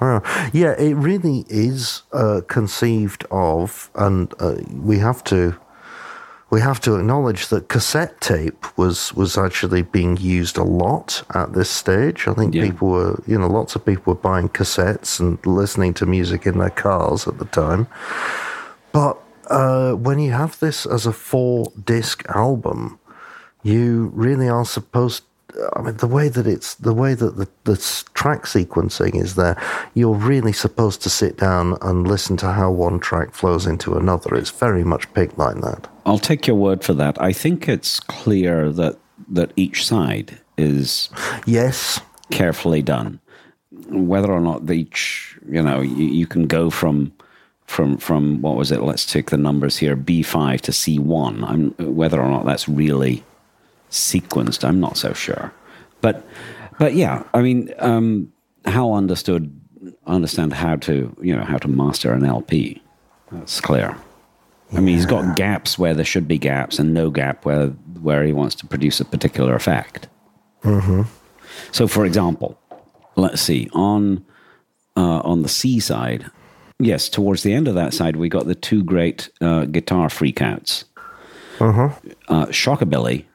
[0.00, 0.22] Wow.
[0.52, 4.54] Yeah, it really is uh, conceived of, and uh,
[4.90, 5.54] we have to
[6.54, 11.52] we have to acknowledge that cassette tape was was actually being used a lot at
[11.52, 12.28] this stage.
[12.28, 12.66] I think Yeah.
[12.68, 16.58] people were, you know, lots of people were buying cassettes and listening to music in
[16.58, 17.88] their cars at the time.
[18.92, 19.14] But
[19.50, 23.00] uh, when you have this as a four disc album,
[23.64, 25.24] you really are supposed
[25.76, 27.76] I mean the way that it's the way that the, the
[28.14, 29.60] track sequencing is there
[29.94, 34.34] you're really supposed to sit down and listen to how one track flows into another
[34.34, 37.20] it's very much picked like that I'll take your word for that.
[37.20, 38.98] I think it's clear that
[39.28, 41.08] that each side is
[41.46, 42.00] yes
[42.30, 43.20] carefully done.
[43.88, 47.12] Whether or not each, you know, you, you can go from
[47.66, 48.82] from from what was it?
[48.82, 51.42] Let's take the numbers here: B five to C one.
[51.44, 53.24] I'm whether or not that's really
[53.90, 54.66] sequenced.
[54.66, 55.52] I'm not so sure,
[56.00, 56.26] but
[56.78, 58.32] but yeah, I mean, um,
[58.64, 59.60] Hal understood
[60.06, 62.82] understand how to you know how to master an LP.
[63.32, 63.96] That's clear.
[64.72, 67.68] I mean, he's got gaps where there should be gaps, and no gap where
[68.00, 70.08] where he wants to produce a particular effect.
[71.72, 72.58] So, for example,
[73.16, 74.24] let's see on
[74.96, 76.30] uh, on the C side.
[76.80, 80.84] Yes, towards the end of that side, we got the two great uh, guitar freakouts.
[82.28, 83.26] Uh, Shockabilly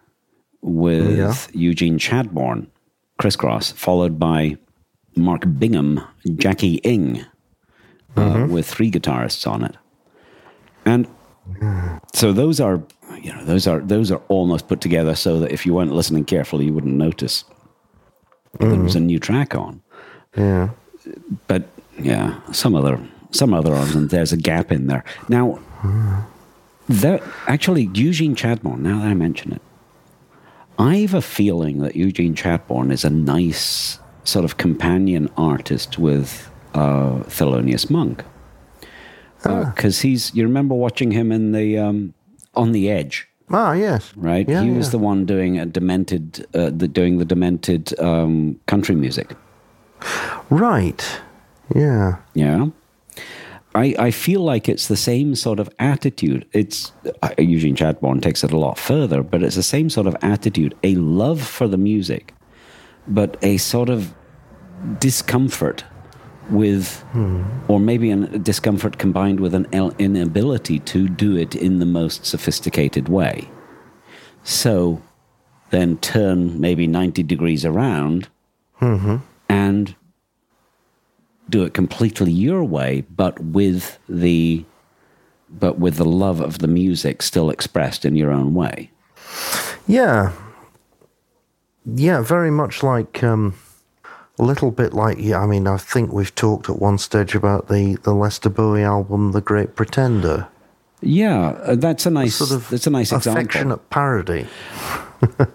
[0.61, 1.35] with Yeah.
[1.53, 2.67] Eugene Chadbourne,
[3.17, 4.57] crisscross, followed by
[5.15, 6.01] Mark Bingham,
[6.35, 7.21] Jackie-ing,
[8.15, 8.51] uh, mm-hmm.
[8.51, 9.75] with three guitarists on it,
[10.85, 11.07] and
[12.13, 12.81] so those are
[13.21, 16.25] you know those are those are almost put together so that if you weren't listening
[16.25, 17.43] carefully, you wouldn't notice
[18.59, 18.97] there was mm-hmm.
[18.97, 19.81] a new track on.
[20.35, 20.69] yeah
[21.47, 21.63] But
[21.99, 22.99] yeah, some other
[23.31, 25.03] some other ones, and there's a gap in there.
[25.27, 26.25] Now, mm.
[26.87, 28.79] there actually Eugene Chadbourne.
[28.79, 29.61] Now that I mention it,
[30.79, 36.49] I have a feeling that Eugene Chadbourne is a nice sort of companion artist with
[36.73, 38.23] uh, Thelonious Monk
[39.43, 40.33] because he's.
[40.33, 42.13] You remember watching him in the um,
[42.55, 44.47] on the Edge ah yes right?
[44.47, 44.91] Yeah, he was yeah.
[44.91, 49.35] the one doing a demented, uh, the, doing the demented um, country music.
[50.49, 51.21] right
[51.75, 52.67] yeah Yeah,
[53.79, 56.45] I I feel like it's the same sort of attitude.
[56.51, 56.91] It's
[57.37, 60.95] Eugene Chadbourne takes it a lot further, but it's the same sort of attitude, a
[60.95, 62.33] love for the music,
[63.07, 64.13] but a sort of
[64.99, 65.83] discomfort
[66.49, 67.43] with, hmm.
[67.67, 68.17] or maybe a
[68.51, 69.67] discomfort combined with an
[69.99, 73.47] inability to do it in the most sophisticated way.
[74.43, 75.01] So
[75.69, 78.29] then turn maybe 90 degrees around
[78.81, 79.17] mm-hmm.
[79.47, 79.95] and
[81.49, 84.63] do it completely your way, but with the
[85.49, 88.91] but with the love of the music still expressed in your own way.
[89.87, 90.31] Yeah.
[91.85, 93.55] Yeah, very much like um,
[94.37, 95.39] a little bit like yeah.
[95.39, 99.31] I mean, I think we've talked at one stage about the the Lester Bowie album,
[99.31, 100.47] The Great Pretender.
[101.01, 103.41] Yeah, uh, that's a nice Sort of that's a nice example.
[103.41, 104.47] affectionate parody.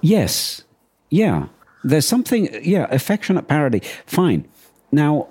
[0.03, 0.62] Yes.
[1.09, 1.47] Yeah.
[1.84, 3.80] There's something yeah, affectionate parody.
[4.07, 4.47] Fine.
[4.92, 5.28] Now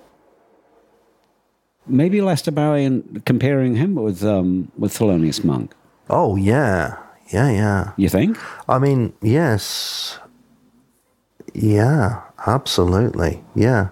[1.88, 5.73] maybe Lester Bowie and comparing him with um with Thelonious Monk.
[6.09, 6.97] Oh yeah,
[7.34, 7.91] yeah, yeah.
[7.97, 8.38] You think?
[8.67, 10.19] I mean, yes,
[11.53, 13.89] yeah, absolutely, yeah.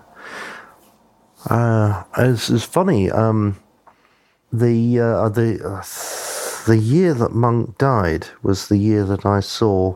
[1.49, 3.09] Uh, it's, it's funny.
[3.09, 3.57] Um,
[4.53, 5.83] the uh, the uh,
[6.67, 9.95] the year that Monk died was the year that I saw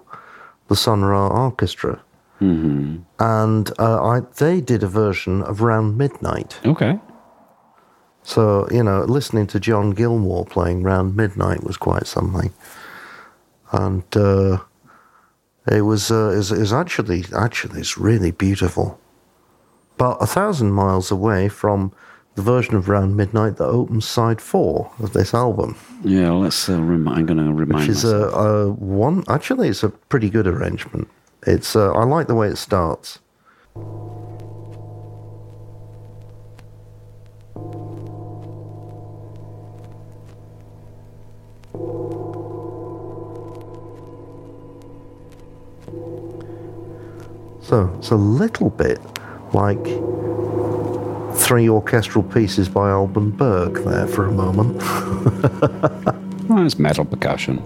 [0.68, 2.02] the Sun Ra Orchestra,
[2.42, 2.98] Mm-hmm.
[3.20, 6.60] and uh, I they did a version of Round Midnight.
[6.66, 7.00] Okay.
[8.26, 12.52] So you know, listening to John Gilmore playing Round Midnight was quite something,
[13.72, 14.58] and uh,
[15.72, 19.00] it was uh, is is actually actually it's really beautiful.
[19.98, 21.94] But a thousand miles away from
[22.34, 26.68] the version of Round Midnight that opens side four of this album, Yeah, let's.
[26.68, 29.24] Uh, rem- I'm going to remind which is a, a one.
[29.30, 31.08] Actually, it's a pretty good arrangement.
[31.46, 33.20] It's uh, I like the way it starts.
[47.66, 49.02] So it's a little bit
[49.54, 49.84] like
[51.36, 54.82] three orchestral pieces by Alban Berg there for a moment.
[56.48, 57.60] Oh, it's metal percussion.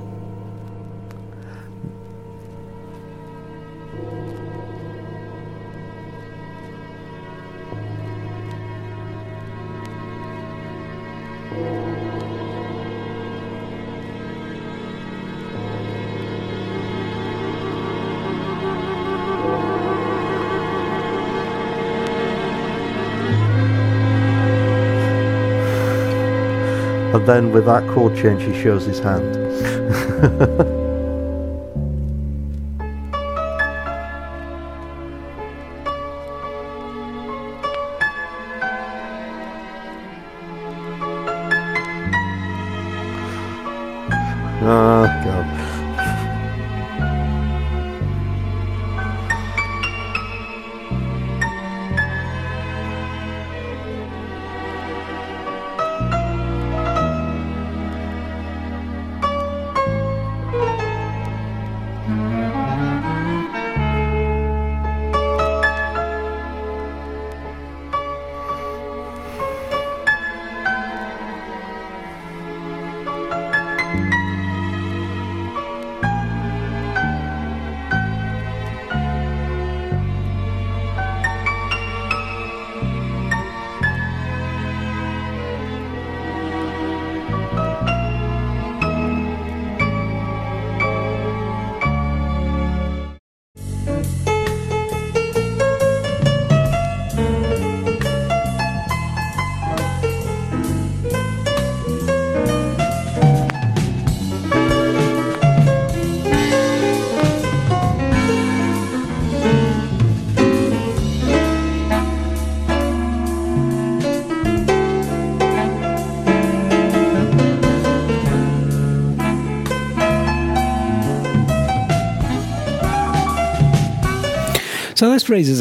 [27.40, 30.76] And with that chord change, he shows his hand.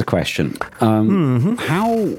[0.08, 0.56] question.
[0.80, 2.16] Um, How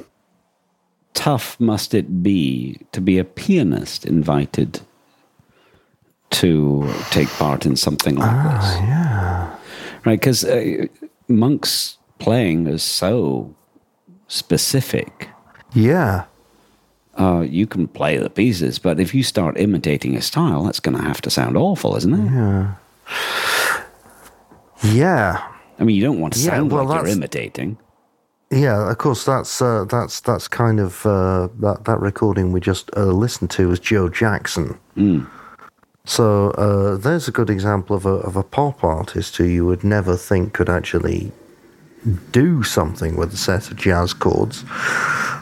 [1.14, 4.82] tough must it be to be a pianist invited
[6.30, 8.66] to take part in something like this?
[8.82, 9.56] Yeah.
[10.06, 10.86] Right, because uh,
[11.28, 13.54] Monk's playing is so
[14.28, 15.30] specific.
[15.74, 16.26] Yeah.
[17.18, 20.96] Uh, you can play the pieces, but if you start imitating his style, that's going
[20.98, 22.32] to have to sound awful, isn't it?
[22.32, 22.76] Yeah.
[24.84, 25.49] Yeah.
[25.80, 27.78] I mean, you don't want to Yeah, sound well, like you're imitating.
[28.52, 29.26] Yeah, of course.
[29.26, 33.68] That's uh, that's that's kind of uh, that that recording we just uh, listened to
[33.70, 34.78] was Joe Jackson.
[36.06, 39.84] So uh, there's a good example of a of a pop artist who you would
[39.84, 41.32] never think could actually
[42.32, 44.66] do something with a set of jazz chords,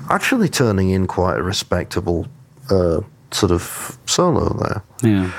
[0.09, 2.27] actually turning in quite a respectable
[2.69, 2.99] uh,
[3.31, 4.83] sort of solo there.
[5.03, 5.31] Yeah.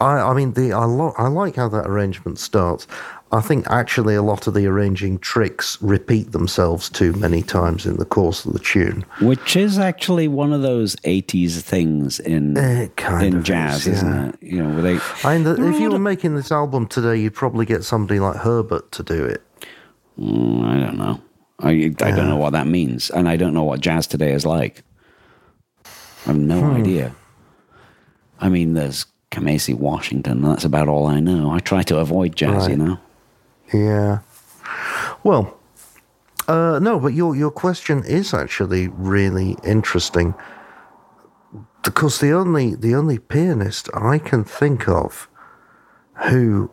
[0.00, 2.86] I, I mean, the I, lo- I like how that arrangement starts.
[3.30, 7.96] I think actually a lot of the arranging tricks repeat themselves too many times in
[7.96, 9.04] the course of the tune.
[9.22, 14.38] Which is actually one of those 80s things in in jazz, is, isn't it?
[14.42, 14.98] You know, where they.
[15.24, 18.20] I mean, the, if you were of- making this album today, you'd probably get somebody
[18.20, 19.42] like Herbert to do it.
[20.18, 21.20] Mm, I don't know.
[21.60, 21.70] I,
[22.00, 23.08] I don't know what that means.
[23.10, 24.82] And I don't know what jazz today is like.
[25.86, 25.90] I
[26.28, 26.76] have no Hmm.
[26.76, 27.14] idea.
[28.40, 30.42] I mean, there's Kamasi Washington.
[30.42, 31.50] That's about all I know.
[31.50, 32.98] I try to avoid jazz, you know?
[33.72, 34.18] Yeah.
[35.24, 35.58] Well,
[36.46, 40.34] uh, no, but your your question is actually really interesting
[41.82, 45.28] because the only the only pianist I can think of
[46.28, 46.70] who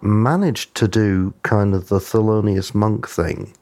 [0.00, 3.52] managed to do kind of the Thelonious Monk thing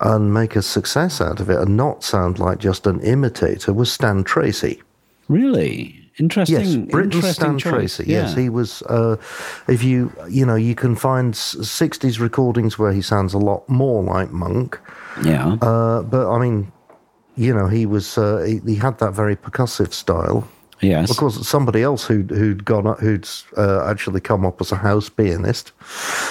[0.00, 3.92] and make a success out of it and not sound like just an imitator was
[3.92, 4.82] Stan Tracey.
[5.28, 6.09] Really?
[6.18, 6.60] Interesting.
[6.60, 7.96] Yes, Britain's interesting Stan choice.
[7.96, 8.04] Tracey.
[8.10, 8.82] Yes, he was.
[8.82, 9.16] Uh,
[9.68, 14.02] if you you know you can find '60s recordings where he sounds a lot more
[14.02, 14.78] like Monk.
[15.24, 15.56] Yeah.
[15.62, 16.72] Uh, but I mean,
[17.36, 20.48] you know, he was uh, he, he had that very percussive style.
[20.80, 21.10] yes.
[21.10, 24.76] Of course, somebody else who'd who'd gone up, who'd uh, actually come up as a
[24.76, 25.72] house pianist.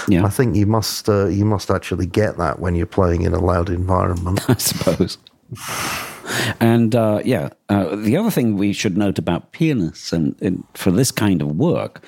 [0.07, 0.25] Yeah.
[0.25, 3.39] I think you must uh, you must actually get that when you're playing in a
[3.39, 4.41] loud environment.
[4.49, 5.17] I suppose.
[6.59, 10.91] And uh, yeah, uh, the other thing we should note about pianists and, and for
[10.91, 12.03] this kind of work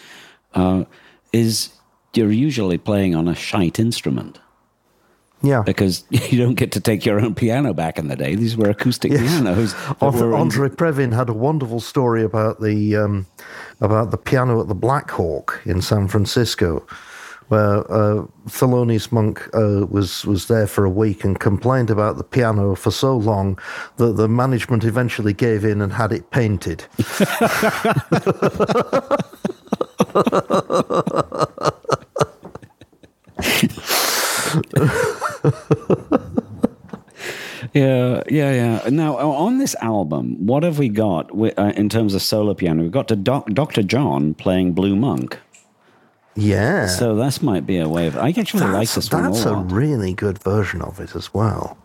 [0.54, 0.86] uh,
[1.34, 1.70] is
[2.14, 4.40] you're usually playing on a shite instrument
[5.42, 5.62] yeah.
[5.66, 8.36] because you don't get to take your own piano back in the day.
[8.36, 9.74] These were acoustic pianos.
[9.74, 13.28] that Andre, in- Andre Previn had a wonderful story about the um,
[13.80, 16.86] about the piano at the Black Hawk in San Francisco,
[17.52, 22.24] where uh, Thelonious Monk uh, was was there for a week and complained about the
[22.24, 23.60] piano for so long
[23.98, 26.86] that the management eventually gave in and had it painted.
[37.74, 38.52] Yeah, yeah,
[38.84, 38.90] yeah.
[38.90, 42.82] Now, on this album, what have we got uh, in terms of solo piano?
[42.82, 43.84] We've got to doc- Dr.
[43.84, 45.38] John playing Blue Monk.
[46.36, 48.18] Yeah, So this might be a way of.
[48.18, 51.34] I actually like that's, this one that's a a really good version of it as
[51.34, 51.78] well.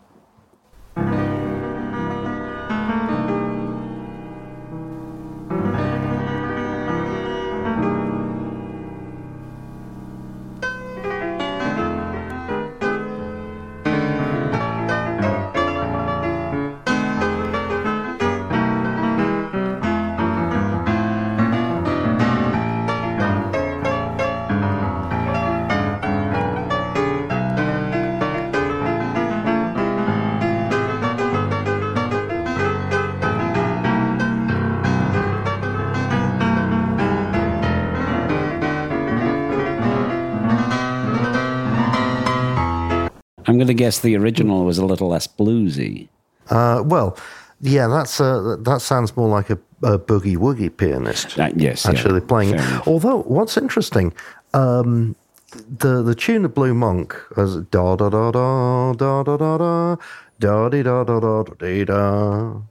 [43.67, 46.07] I'm going to guess the original was a little less bluesy.
[46.49, 47.17] Uh, well,
[47.59, 51.37] yeah, that's uh, that sounds more like a, a boogie woogie pianist.
[51.37, 52.61] Uh, yes, yeah, actually playing it.
[52.61, 52.87] fair enough.
[52.87, 54.13] Although, what's interesting,
[54.53, 55.17] um,
[55.51, 59.97] the the tune of Blue Monk was da da da da da da da da
[60.39, 62.61] da da da da da da.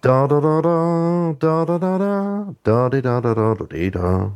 [0.00, 3.90] Da da da da da da da da da di da da da da dee
[3.90, 4.30] da.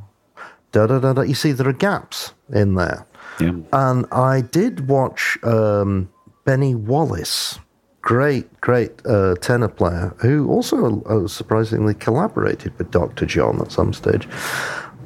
[0.72, 1.22] Da da da da.
[1.22, 3.07] You see, there are gaps in there.
[3.41, 3.53] Yeah.
[3.72, 6.09] And I did watch um,
[6.45, 7.59] Bennie Wallace,
[8.01, 13.26] great, great uh, tenor player, who also uh, surprisingly collaborated with Dr.
[13.26, 14.28] John at some stage,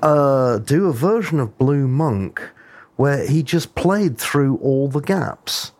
[0.02, 2.42] uh, do a version of Blue Monk
[2.96, 5.72] where he just played through all the gaps.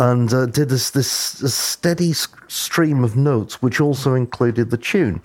[0.00, 4.78] And uh, did this this, this steady s- stream of notes, which also included the
[4.78, 5.20] tune.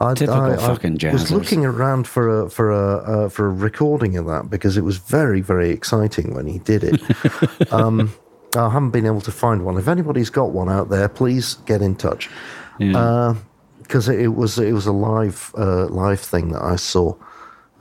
[0.00, 4.26] I, Typical fucking was looking around for a for a uh, for a recording of
[4.26, 7.72] that because it was very very exciting when he did it.
[7.72, 8.14] um,
[8.56, 9.76] I haven't been able to find one.
[9.76, 12.30] If anybody's got one out there, please get in touch
[12.78, 13.34] Yeah.
[13.82, 17.16] because it, it was it was a live uh, live thing that I saw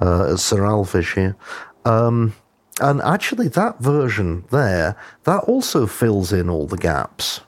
[0.01, 1.35] uh, at Sir Alfish here.
[1.85, 2.33] Um,
[2.81, 7.41] and actually, that version there that also fills in all the gaps.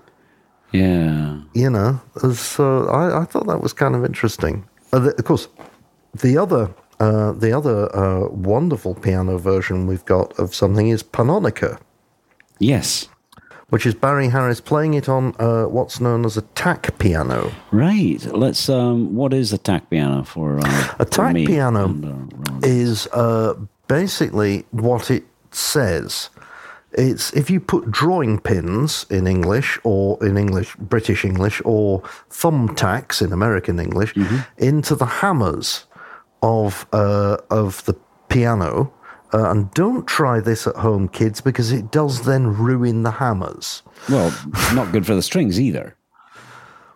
[0.72, 1.40] yeah.
[1.54, 2.00] You know,
[2.34, 4.66] so I, I thought that was kind of interesting.
[4.92, 5.48] Uh, of course,
[6.22, 11.80] the other uh, the other uh, wonderful piano version we've got of something is Pannonica,
[12.60, 13.08] Yes.
[13.70, 17.52] which is Barry Harris playing it on uh, what's known as a tack piano.
[17.72, 18.24] Right.
[18.26, 18.70] Let's.
[18.70, 19.16] Um.
[19.16, 20.60] What is a tack piano for?
[20.60, 23.54] Uh, A tack piano and, uh, is uh,
[24.00, 26.30] basically what it says.
[26.94, 33.22] It's if you put drawing pins in English or in English, British English, or thumbtacks
[33.26, 34.12] in American English
[34.58, 35.86] into the hammers
[36.42, 37.96] of uh, of the
[38.30, 38.92] piano.
[39.36, 43.82] Uh, and don't try this at home, kids, because it does then ruin the hammers.
[44.08, 44.30] Well,
[44.76, 45.96] not good for the strings either.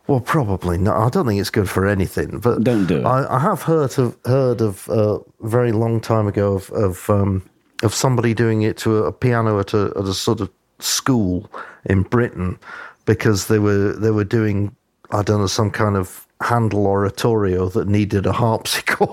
[0.07, 0.97] Well, probably not.
[0.97, 2.39] I don't think it's good for anything.
[2.39, 3.05] But Don't do it.
[3.05, 7.47] I, I have heard of heard of uh, very long time ago of of, um,
[7.83, 10.49] of somebody doing it to a, piano at a, at a sort of
[10.79, 11.51] school
[11.85, 12.57] in Britain
[13.05, 14.73] because they were they were doing
[15.11, 19.09] I don't know some kind of Handel oratorio that needed a harpsichord.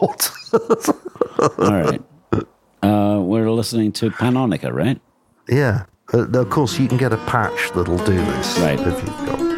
[1.39, 2.03] All right.
[2.83, 5.01] Uh, we're listening to Pannonica, right?
[5.49, 5.87] yeah.
[6.13, 8.59] Uh, of course, you can get a patch that'll do this.
[8.59, 8.79] Right.
[8.79, 9.54] If you've got.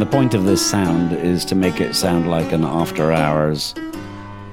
[0.00, 3.74] And the point of this sound is to make it sound like an after hours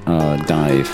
[0.06, 0.94] uh, dive.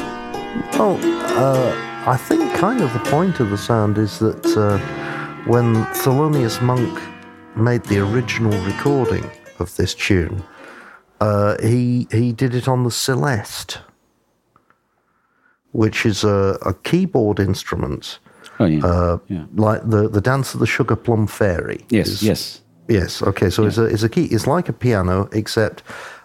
[0.77, 1.73] Well, uh,
[2.05, 4.77] I think kind of the point of the sound is that uh,
[5.47, 5.73] when
[6.03, 7.01] Thelonious Monk
[7.55, 9.27] made the original recording
[9.57, 10.43] of this tune,
[11.19, 13.79] uh, he he did it on the Celeste,
[15.71, 18.19] which is a, a keyboard instrument,
[18.59, 18.85] Oh, yeah.
[18.85, 19.45] uh, yeah.
[19.55, 21.83] like the the Dance of the Sugar Plum Fairy.
[21.89, 22.59] Yes, yes.
[22.87, 23.21] Yes.
[23.21, 23.49] Okay.
[23.49, 24.25] So it's a it's a key.
[24.25, 25.83] It's like a piano, except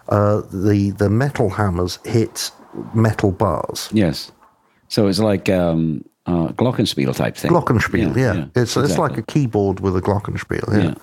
[0.09, 2.51] uh, the the metal hammers hit
[2.93, 3.89] metal bars.
[3.93, 4.31] Yes.
[4.87, 7.51] So it's like um, uh, Glockenspiel type thing.
[7.51, 8.15] Glockenspiel.
[8.15, 8.45] Yeah.
[8.55, 10.73] It's it's like a keyboard with a Glockenspiel.
[10.73, 10.83] Yeah.
[10.83, 10.95] Yeah.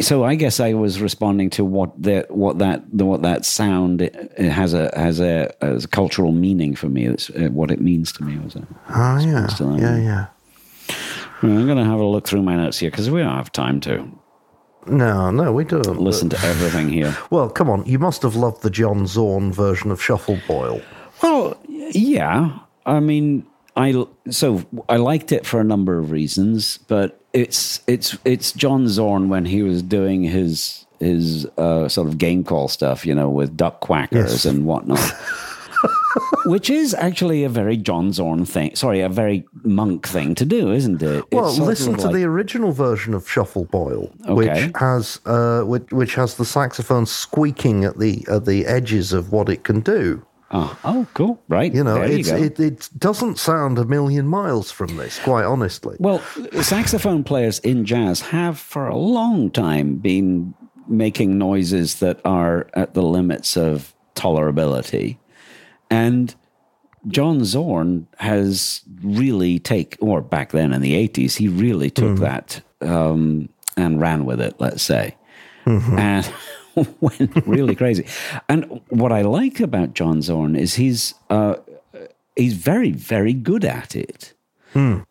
[0.00, 4.00] So I guess I was responding to what that what that the, what that sound
[4.00, 7.06] it, it has a has a, as a cultural meaning for me.
[7.06, 8.38] It's uh, what it means to me.
[8.38, 8.64] Was it?
[8.90, 9.48] Oh yeah.
[9.58, 9.76] Yeah.
[9.76, 9.98] yeah.
[9.98, 10.26] Yeah.
[11.42, 13.80] I'm going to have a look through my notes here because we don't have time
[13.82, 14.08] to
[14.86, 16.00] No, no, we don't.
[16.00, 17.16] listen to everything here.
[17.30, 17.84] Well, come on.
[17.84, 20.80] You must have loved the John Zorn version of Shuffle Boil.
[21.22, 22.58] Well, yeah.
[22.86, 23.44] I mean,
[23.76, 28.88] I so I liked it for a number of reasons, but it's it's it's John
[28.88, 33.28] Zorn when he was doing his his uh, sort of game call stuff, you know,
[33.28, 34.44] with duck quackers Yes.
[34.46, 34.98] and whatnot.
[36.46, 38.74] Which is actually a very John Zorn thing.
[38.74, 41.18] Sorry, a very monk thing to do, isn't it?
[41.18, 44.34] It's Well, listen to like- the original version of Shuffle Boil, Okay.
[44.66, 49.32] which has uh, which, which has the saxophone squeaking at the at the edges of
[49.32, 50.22] what it can do.
[50.50, 51.38] Oh, oh, cool!
[51.48, 55.96] Right, You know, you it it doesn't sound a million miles from this, quite honestly.
[56.00, 56.20] Well,
[56.62, 60.54] saxophone players in jazz have for a long time been
[60.88, 65.18] making noises that are at the limits of tolerability.
[65.90, 66.34] And
[67.06, 72.60] John Zorn has really take, or back then in the 80s, he really took that
[72.80, 75.16] um, and ran with it, let's say.
[75.98, 76.32] And
[77.00, 78.06] went really crazy.
[78.48, 81.56] And what I like about John Zorn is he's uh,
[82.36, 84.32] he's very, very good at it.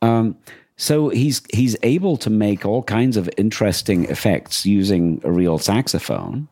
[0.02, 0.38] Um,
[0.76, 6.48] so he's he's able to make all kinds of interesting effects using a real saxophone,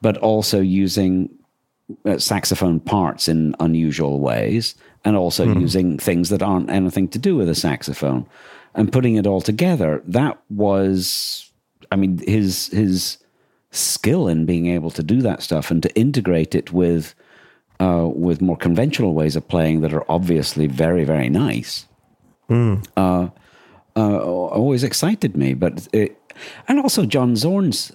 [0.00, 1.30] but also using
[2.18, 4.74] saxophone parts in unusual ways,
[5.04, 8.26] and also using things that aren't anything to do with a saxophone,
[8.74, 10.02] and putting it all together.
[10.06, 11.50] That was,
[11.90, 13.18] I mean, his his
[13.70, 17.14] skill in being able to do that stuff and to integrate it with
[17.80, 21.86] uh, with more conventional ways of playing that are obviously very very nice
[22.96, 23.28] uh,
[23.96, 25.54] uh, always excited me.
[25.54, 26.18] But it,
[26.68, 27.92] and also John Zorn's,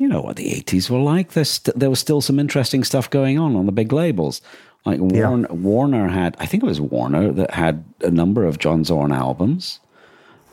[0.00, 1.30] you know what the eighties were like.
[1.32, 4.40] St- there was still some interesting stuff going on on the big labels.
[4.86, 5.28] Like Yeah.
[5.28, 9.12] Warner, Warner had, I think it was Warner that had a number of John Zorn
[9.12, 9.78] albums.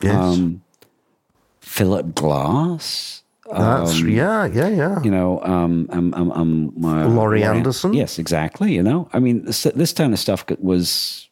[0.02, 0.60] yes, Um,
[1.60, 5.02] Philip Glass, that's yeah, yeah, yeah.
[5.02, 7.94] you know, um, um, um, um, uh, Laurie Anderson?
[7.94, 8.74] Yes, exactly.
[8.74, 11.28] You know, I mean, this, this kind of stuff was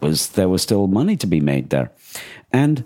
[0.00, 1.92] was there was still money to be made there,
[2.52, 2.84] and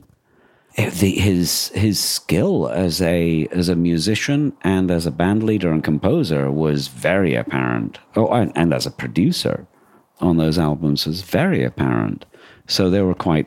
[0.76, 5.72] Eh, the, his his skill as a as a musician and as a band leader
[5.72, 7.98] and composer was very apparent.
[8.14, 9.66] Oh, and, and as a producer
[10.20, 12.24] on those albums was very apparent.
[12.66, 13.46] So they were quite,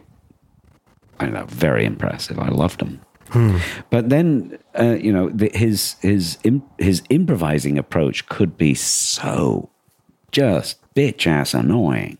[1.19, 2.39] I don't know, very impressive.
[2.39, 3.01] I loved them.
[3.29, 3.57] Hmm.
[3.89, 9.69] But then, uh, you know, the, his his im- his improvising approach could be so
[10.31, 12.17] just bitch ass annoying.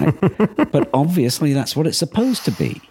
[0.00, 0.20] Like,
[0.70, 2.82] but obviously, that's what it's supposed to be.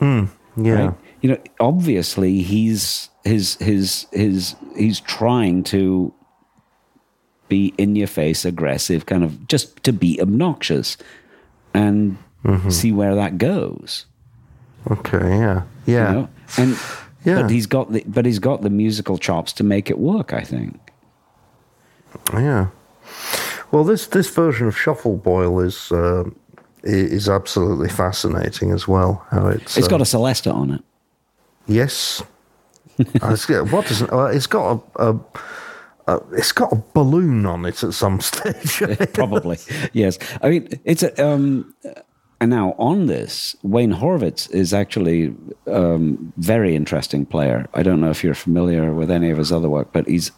[0.00, 0.24] Hmm.
[0.64, 0.86] Yeah.
[0.86, 0.94] Right?
[1.22, 6.12] You know, obviously, he's his his his he's trying to
[7.48, 10.96] be in your face, aggressive, kind of just to be obnoxious,
[11.74, 12.16] and
[12.68, 14.06] see where that goes.
[14.90, 16.08] Okay, yeah, yeah.
[16.08, 16.28] You know?
[16.56, 16.78] And
[17.24, 17.42] Yeah.
[17.42, 20.32] but he's got the but he's got the musical chops to make it work.
[20.32, 20.78] I think.
[22.32, 22.68] Yeah.
[23.70, 26.24] Well, this this version of Shuffle Boil is uh,
[26.84, 29.24] i- is absolutely fascinating as well.
[29.30, 30.82] How it's It's uh, got a Celesta on it.
[31.66, 32.22] yes.
[33.22, 34.12] Uh, it's got- what does it?
[34.12, 35.20] Uh, it's got a, a,
[36.06, 38.82] a it's got a balloon on it at some stage.
[39.14, 39.56] Probably
[39.94, 40.18] yes.
[40.42, 41.10] I mean, it's a.
[41.26, 41.74] Um,
[42.40, 45.34] and now on this, Wayne Horvitz is actually
[45.66, 47.68] um, very interesting player.
[47.74, 50.32] I don't know if you're familiar with any of his other work, but he's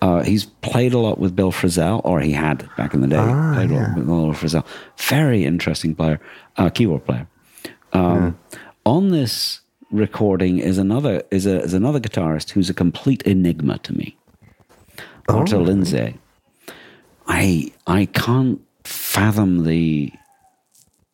[0.00, 3.16] uh, he's played a lot with Bill Frisell, or he had back in the day.
[3.54, 4.64] played a lot with Bill Frisell.
[4.96, 6.20] Very interesting player,
[6.56, 7.26] uh, keyboard player.
[7.92, 8.38] Um,
[8.86, 13.92] On this recording is another is a is another guitarist who's a complete enigma to
[13.92, 14.16] me.
[15.28, 16.16] Arto Lindsay.
[17.26, 20.12] I I can't fathom the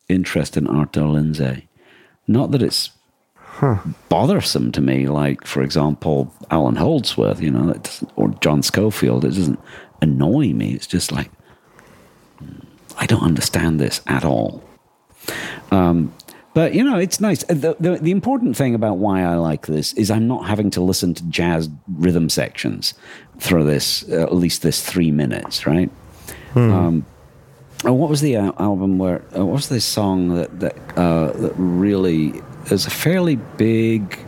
[0.09, 1.67] interest in Arto Lindsay.
[2.27, 2.91] Not that it's
[4.09, 5.07] bothersome to me.
[5.07, 7.73] Like, for example, Allan Holdsworth, you know,
[8.15, 9.25] or John Scofield.
[9.25, 9.59] It doesn't
[10.01, 10.73] annoy me.
[10.73, 11.31] It's just like,
[12.97, 14.63] I don't understand this at all.
[15.71, 16.13] Um,
[16.53, 17.43] but you know, it's nice.
[17.43, 20.81] The, the, the important thing about why I like this is I'm not having to
[20.81, 22.95] listen to jazz rhythm sections
[23.37, 25.91] for this uh, at least this three minutes, right?
[26.53, 26.71] Hmm.
[26.71, 27.05] Um,
[27.85, 29.21] oh, what was the uh, album where?
[29.35, 34.19] Uh, what was the song that that uh, that really is a fairly big?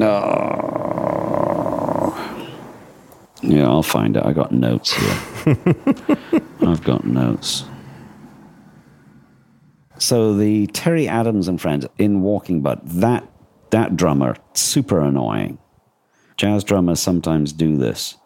[0.00, 0.12] Oh,
[3.42, 4.24] yeah, I'll find it.
[4.24, 5.18] I got notes here.
[6.62, 7.64] I've got notes.
[9.98, 13.28] So the Terry Adams and friends in Walking Bud, that
[13.70, 15.58] that drummer, super annoying.
[16.36, 18.16] Jazz drummers sometimes do this.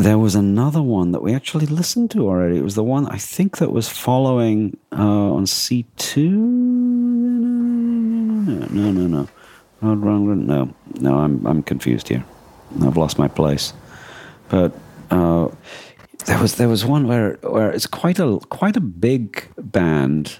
[0.00, 2.56] There was another one that we actually listened to already.
[2.56, 6.30] It was the one I think that was following uh, on C two.
[8.46, 9.28] No, no, no, no.
[9.82, 10.46] Oh, wrong.
[10.46, 11.18] No, no.
[11.18, 12.24] I'm I'm confused here.
[12.82, 13.74] I've lost my place.
[14.48, 14.72] But
[15.10, 15.48] uh,
[16.24, 20.38] there was there was one where where it's quite a quite a big band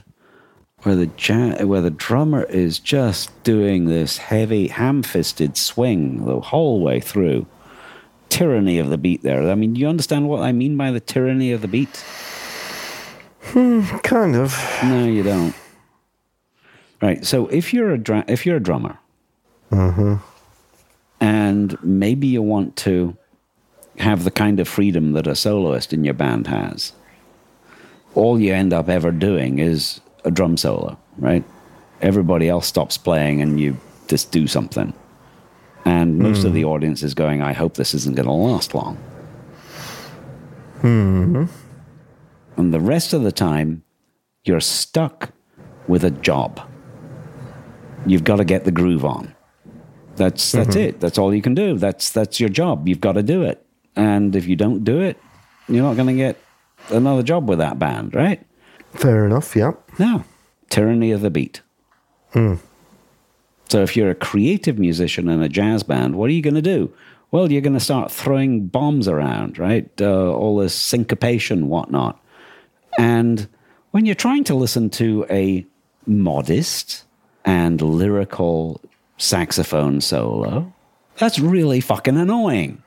[0.85, 6.81] where the ja- where the drummer is just doing this heavy ham-fisted swing the whole
[6.81, 7.45] way through.
[8.31, 9.51] Tyranny of the beat there.
[9.51, 11.95] I mean, do you understand what I mean by the tyranny of the beat?
[13.53, 14.57] Hmm, Kind of.
[14.85, 15.55] No, you don't.
[17.03, 17.25] Right.
[17.27, 18.99] So if you're a dra- if you're a drummer,
[21.21, 23.17] and maybe you want to
[23.99, 26.93] have the kind of freedom that a soloist in your band has,
[28.15, 31.45] all you end up ever doing is a drum solo, right?
[32.01, 33.77] Everybody else stops playing and you
[34.09, 34.93] just do something.
[35.85, 36.57] And most of hmm.
[36.57, 38.97] the audience is going, I hope this isn't going to last long.
[40.81, 41.45] Hmm.
[42.57, 43.83] And the rest of the time,
[44.45, 45.31] you're stuck
[45.89, 46.61] with a job.
[48.07, 49.35] You've got to get the groove on.
[50.17, 50.81] That's that's hmm.
[50.81, 51.01] it.
[51.01, 51.79] That's all you can do.
[51.79, 52.89] That's that's your job.
[52.89, 53.65] You've got to do it.
[53.97, 55.19] And if you don't do it,
[55.69, 56.37] you're not going to get
[56.91, 58.45] another job with that band, right?
[58.93, 59.57] Fair enough.
[59.57, 59.73] Yeah.
[59.99, 60.25] No.
[60.69, 61.63] Tyranny of the beat.
[63.71, 66.63] So if you're a creative musician in a jazz band, what are you going to
[66.63, 66.93] do?
[67.31, 69.89] Well, you're going to start throwing bombs around, right?
[70.01, 72.21] Uh, all this syncopation, whatnot.
[72.99, 73.47] And
[73.93, 75.65] when you're trying to listen to a
[76.05, 77.05] modest
[77.45, 78.81] and lyrical
[79.19, 80.73] saxophone solo,
[81.19, 82.83] that's really fucking annoying.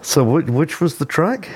[0.00, 1.48] So which, which was the track?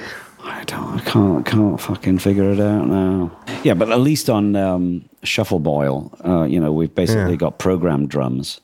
[0.49, 3.31] I don't, I can't, can't fucking figure it out now.
[3.63, 7.37] Yeah, but at least on um, Shuffle Boil, uh, you know, we've basically Yeah.
[7.37, 8.61] got programmed drums,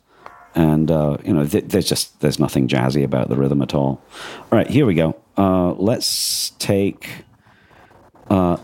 [0.54, 4.00] and uh, you know, th- there's just there's nothing jazzy about the rhythm at all.
[4.50, 5.16] All right, here we go.
[5.36, 7.08] Uh, let's take
[8.30, 8.56] uh,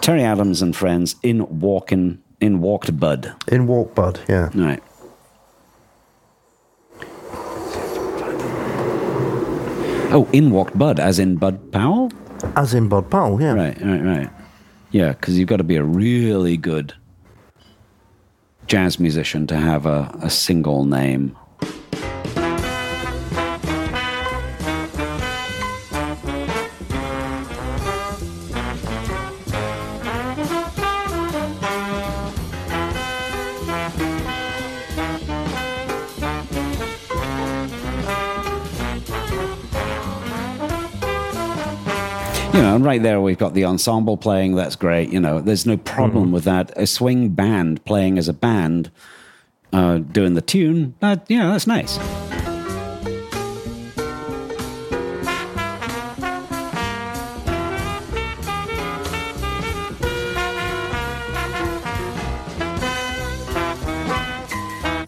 [0.00, 3.34] Terry Adams and friends in walking in walked bud.
[3.48, 4.20] In Walk Bud.
[4.28, 4.50] Yeah.
[4.54, 4.82] All right.
[10.12, 12.10] Oh, in walked Bud, as in Bud Powell.
[12.56, 13.40] As in Bud Powell.
[13.40, 13.54] Yeah.
[13.54, 14.30] Right, right, right.
[14.90, 16.94] Yeah, because you've got to be a really good
[18.66, 21.36] jazz musician to have a, a single name.
[42.60, 44.54] You know, and right there we've got the ensemble playing.
[44.54, 45.08] That's great.
[45.08, 46.70] You know, there's no problem with that.
[46.76, 48.90] A swing band playing as a band,
[49.72, 50.94] uh, doing the tune.
[51.00, 51.98] That yeah, that's nice.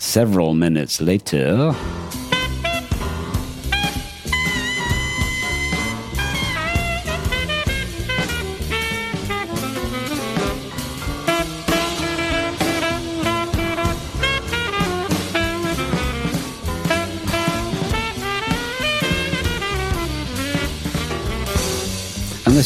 [0.02, 1.74] Several minutes later.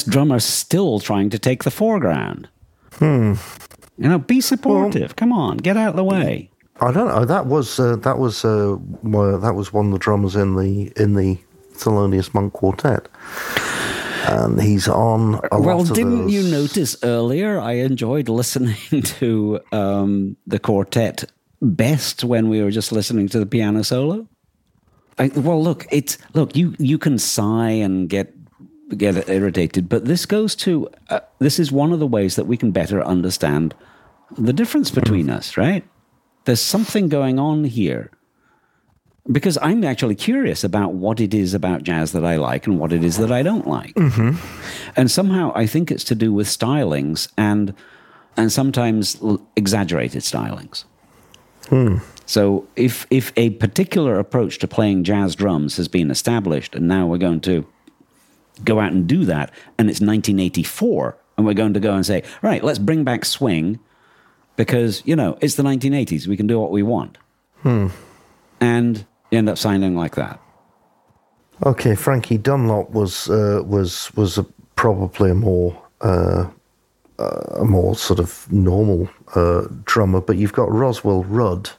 [0.09, 2.49] Drummer's still trying to take the foreground.
[2.95, 3.35] Hmm.
[3.99, 5.17] You know, be supportive.
[5.17, 6.51] Come on, get out of the way.
[6.81, 7.25] I don't know.
[7.25, 10.93] That was uh, that was uh, well, that was one of the drummers in the
[10.97, 11.39] in the
[11.75, 13.09] Thelonious Monk Quartet,
[14.29, 16.33] and he's on a Well, lot of didn't those.
[16.35, 17.59] you notice earlier?
[17.61, 18.77] I enjoyed listening
[19.21, 21.25] to um, the quartet
[21.63, 24.27] best when we were just listening to the piano solo.
[25.19, 28.36] I, well, look, it's look you you can sigh and get
[28.95, 32.57] get irritated, but this goes to uh, this is one of the ways that we
[32.57, 33.75] can better understand
[34.37, 35.85] the difference between us, right?
[36.45, 38.11] There's something going on here.
[39.33, 42.93] Because I'm actually curious about what it is about jazz that I like and what
[42.93, 43.93] it is that I don't like.
[44.95, 47.75] And somehow I think it's to do with stylings and
[48.37, 50.85] and sometimes l- exaggerated stylings.
[52.27, 57.07] So if if a particular approach to playing jazz drums has been established and now
[57.09, 57.67] we're going to
[58.65, 62.23] go out and do that and it's 1984 and we're going to go and say,
[62.43, 63.79] "Right, let's bring back swing
[64.57, 66.27] because, you know, it's the 1980s.
[66.27, 67.19] We can do what we want."
[68.61, 70.41] And you end up sounding like that.
[71.65, 74.45] Okay, Frankie Dunlop was uh, was was a,
[74.77, 76.49] probably a more uh,
[77.19, 81.71] uh, a more sort of normal uh, drummer, but you've got Roswell Rudd,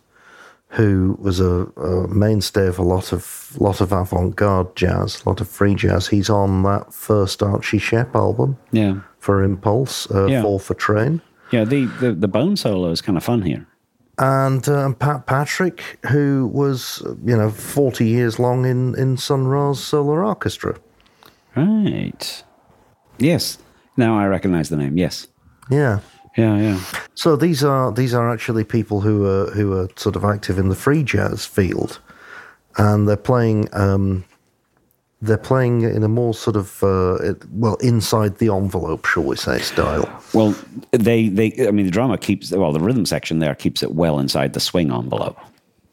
[0.78, 5.30] who was a, a mainstay of a lot of lot of avant garde jazz, a
[5.30, 6.08] lot of free jazz.
[6.08, 9.00] He's on that first Archie Shepp album Yeah.
[9.20, 10.42] for Impulse, uh, Yeah.
[10.44, 11.20] Four for Trane.
[11.52, 13.66] Yeah, the, the, the bone solo is kind of fun here.
[14.20, 15.82] and um, Pat Patrick,
[16.12, 20.78] who was you know forty years long in in Sun Ra's Solar Arkestra.
[21.56, 22.44] Right.
[23.18, 23.58] Yes.
[23.96, 24.98] Now I recognize the name.
[24.98, 25.28] Yes.
[25.70, 26.00] Yeah.
[26.38, 26.80] Yeah, yeah.
[27.16, 30.70] So these are these are actually people who are who are sort of active in
[30.70, 32.00] the free jazz field,
[32.78, 34.24] and they're playing um,
[35.22, 39.36] they're playing in a more sort of uh, it, well inside the envelope, shall we
[39.36, 40.08] say, style.
[40.34, 40.56] Well,
[40.92, 44.20] they, they, I mean, the drama keeps, well, the rhythm section there keeps it well
[44.20, 45.38] inside the swing envelope.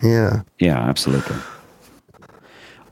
[0.03, 0.43] Yeah.
[0.59, 1.37] Yeah, absolutely.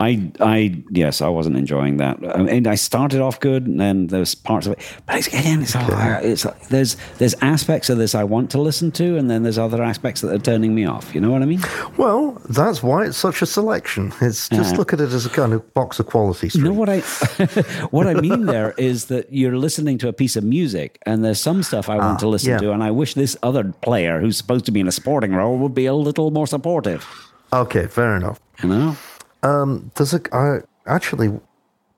[0.03, 2.19] I, I, yes, I wasn't enjoying that.
[2.35, 5.63] I mean, I started off good, and then there's parts of it, but it's, again,
[5.63, 9.59] it's, it's there's there's aspects of this I want to listen to, and then there's
[9.59, 11.15] other aspects that are turning me off.
[11.15, 11.61] You know what I mean?
[11.97, 14.13] Well, that's why it's such a selection.
[14.21, 16.73] It's just Uh, look at it as a kind of box of quality You know
[16.73, 17.01] what I
[17.91, 21.41] what I mean there is that you're listening to a piece of music and there's
[21.41, 22.59] some stuff I want to listen yeah.
[22.59, 25.59] to and I wish this other player who's supposed to be in a sporting role
[25.59, 27.07] would be a little more supportive.
[27.53, 28.41] Okay, fair enough.
[28.63, 28.97] You know?
[29.43, 31.39] Um, there's a I, actually.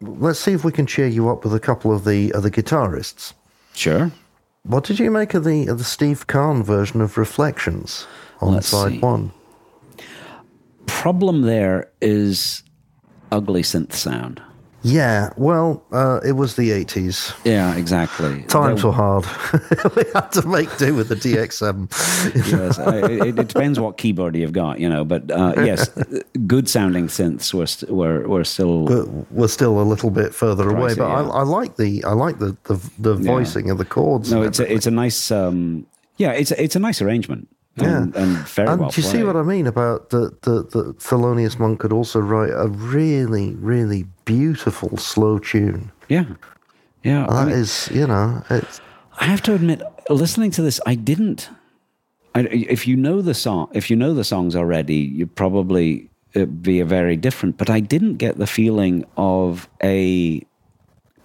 [0.00, 3.32] Let's see if we can cheer you up with a couple of the other guitarists.
[3.74, 4.10] Sure.
[4.64, 8.06] What did you make of the of the Steve Khan version of Reflections
[8.40, 8.98] on Let's side see.
[8.98, 9.32] one?
[10.86, 12.62] Problem there is
[13.30, 14.42] ugly synth sound.
[14.84, 17.32] Yeah, well, uh, it was the eighties.
[17.42, 18.42] Yeah, exactly.
[18.42, 19.24] Times were hard.
[19.96, 21.88] we had to make do with the DX7.
[22.52, 25.02] yes, I, it, it depends what keyboard you've got, you know.
[25.02, 25.88] But uh, yes,
[26.46, 30.68] good sounding synths were st- were were still but we're still a little bit further
[30.68, 30.94] away.
[30.94, 31.14] But yeah.
[31.14, 34.30] I, I like the I like the the, the voicing of the chords.
[34.30, 34.42] no.
[34.42, 35.86] It's a, it's a nice um,
[36.18, 36.32] yeah.
[36.32, 37.48] It's a, it's a nice arrangement.
[37.76, 38.22] And, Yeah.
[38.22, 41.58] and very and well do you see what I mean about the, the, the Thelonious
[41.58, 45.90] Monk could also write a really, really beautiful slow tune.
[46.08, 46.24] Yeah,
[47.02, 47.26] yeah.
[47.28, 48.80] I That mean- is, you know, it's
[49.20, 51.48] I have to admit, listening to this, I didn't.
[52.36, 56.46] I, if you know the song, if you know the songs already, you'd probably uh,
[56.46, 57.56] be a very different.
[57.56, 60.42] But I didn't get the feeling of a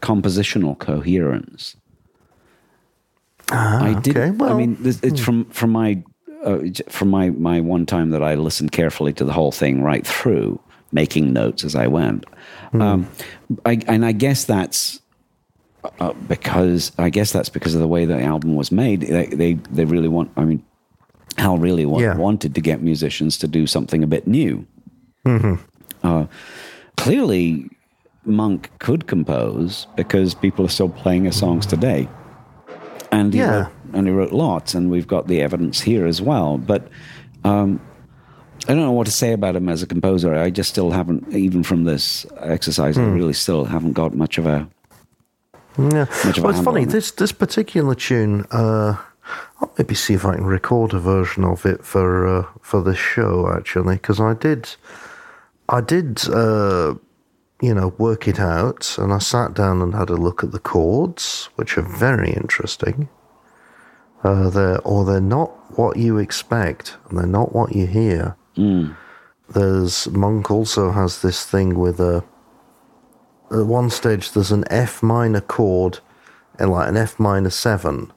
[0.03, 1.76] compositional coherence.
[3.51, 4.15] I did.
[4.17, 6.03] okay, I mean, this, it's from from my
[6.44, 10.06] uh, from my my one time that I listened carefully to the whole thing right
[10.06, 10.60] through,
[10.91, 12.26] making notes as I went.
[12.74, 13.07] Um,
[13.66, 14.99] I, and I guess that's
[15.99, 19.02] uh, because I guess that's because of the way the album was made.
[19.02, 20.32] They they, they really want.
[20.38, 20.64] I mean,
[21.38, 22.16] Hal really Yeah.
[22.16, 24.66] wanted to get musicians to do something a bit new.
[26.03, 26.26] Uh,
[26.98, 27.70] clearly,
[28.26, 32.07] Monk could compose because people are still playing his songs today,
[33.11, 33.52] and Yeah.
[33.64, 36.57] wrote, and he wrote lots, and we've got the evidence here as well.
[36.57, 36.88] But
[37.44, 37.80] um,
[38.68, 40.34] I don't know what to say about him as a composer.
[40.36, 44.45] I just still haven't, even from this exercise, I really still haven't got much of
[44.45, 44.68] a
[45.78, 46.06] Yeah.
[46.26, 46.86] Much of a well, it's funny.
[46.86, 48.98] This this particular tune, uh,
[49.61, 52.98] I'll maybe see if I can record a version of it for uh, for this
[52.98, 54.76] show actually, because I did,
[55.70, 56.95] I did, uh,
[57.61, 60.60] you know, work it out, and I sat down and had a look at the
[60.60, 63.07] chords, which are very interesting.
[64.24, 68.36] Uh, they're or they're not what you expect, and they're not what you hear.
[69.50, 72.24] There's Monk also has this thing with a
[73.52, 76.00] at one stage there's an F minor chord
[76.60, 78.12] and like an F minor seven,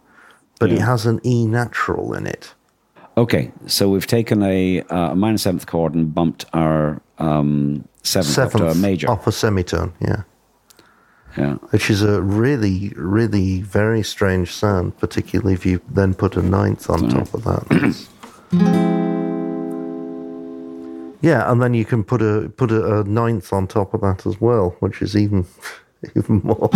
[0.58, 2.54] but it has an E natural in it.
[3.16, 8.38] Okay, so we've taken a, uh, a minor seventh chord and bumped our um, seventh,
[8.38, 9.10] up to a Seventh major.
[9.10, 10.22] upper semitone, yeah.
[11.36, 16.42] Yeah, Which is a really, really very strange sound, particularly if you then put a
[16.42, 17.64] ninth on top of that.
[21.22, 24.26] yeah, and then you can put a put a, a ninth on top of that
[24.26, 25.46] as well, which is even
[26.16, 26.68] even more.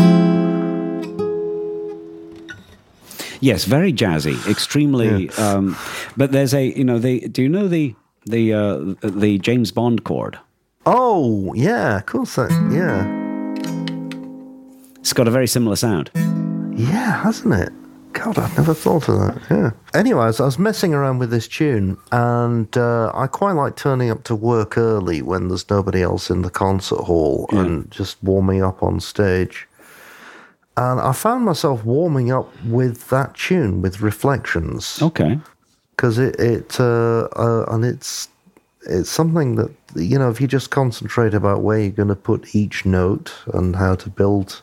[3.41, 5.29] Yes, very jazzy, extremely.
[5.33, 5.77] Um,
[6.17, 10.05] but there's a you know the do you know the the uh, the James Bond
[10.05, 10.39] chord?
[10.87, 12.37] Oh, yeah, of course.
[12.37, 13.26] That, yeah.
[15.07, 16.11] It's got a very similar sound.
[16.75, 17.73] Yeah, hasn't it?
[18.13, 19.41] God, I've never thought of that.
[19.49, 19.71] Yeah.
[19.95, 24.25] Anyways, I was messing around with this tune, and uh, I quite like turning up
[24.25, 28.83] to work early when there's nobody else in the concert hall and just warming up
[28.83, 29.69] on stage.
[30.77, 35.39] And I found myself warming up with that tune, with Reflections, Okay.
[35.93, 38.29] because it, it uh, uh, and it's
[38.89, 42.57] it's something that you know if you just concentrate about where you're going to put
[42.57, 44.63] each note and how to build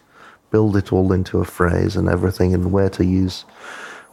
[0.54, 3.44] build it all into a phrase and everything and where to use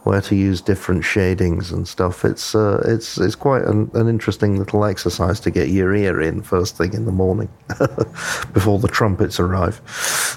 [0.03, 2.25] where to use different shadings and stuff.
[2.25, 6.41] It's uh, it's it's quite an, an interesting little exercise to get your ear in
[6.41, 7.49] first thing in the morning
[8.53, 9.79] before the trumpets arrive.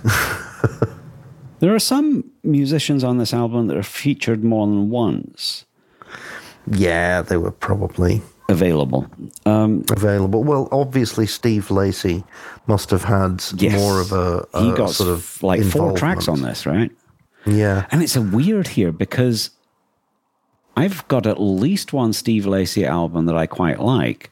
[1.60, 5.64] There are some musicians on this album that are featured more than once.
[6.70, 9.06] Yeah they were probably available.
[9.46, 12.24] Um, available well obviously Steve Lacy
[12.66, 13.78] must have had yes.
[13.78, 16.90] more of a, a he got sort of like four tracks on this, right?
[17.46, 19.50] yeah And it's a weird here because
[20.76, 24.30] I've got at least one Steve Lacy album that I quite like,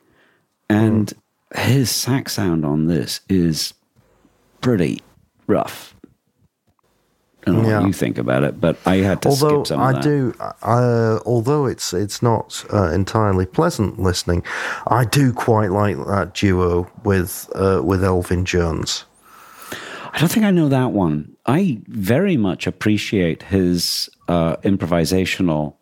[0.68, 1.12] and
[1.55, 3.74] his sax sound on this is
[4.60, 5.01] pretty
[5.47, 5.94] rough.
[7.44, 7.78] Don't know Yeah.
[7.81, 10.02] what you think about it, but I had to although skip some of I that.
[10.02, 14.44] do, uh, although it's it's not uh, entirely pleasant listening,
[14.86, 19.05] I do quite like that duo with uh, with Elvin Jones.
[20.14, 21.36] I don't think I know that one.
[21.47, 25.74] I very much appreciate his uh, improvisational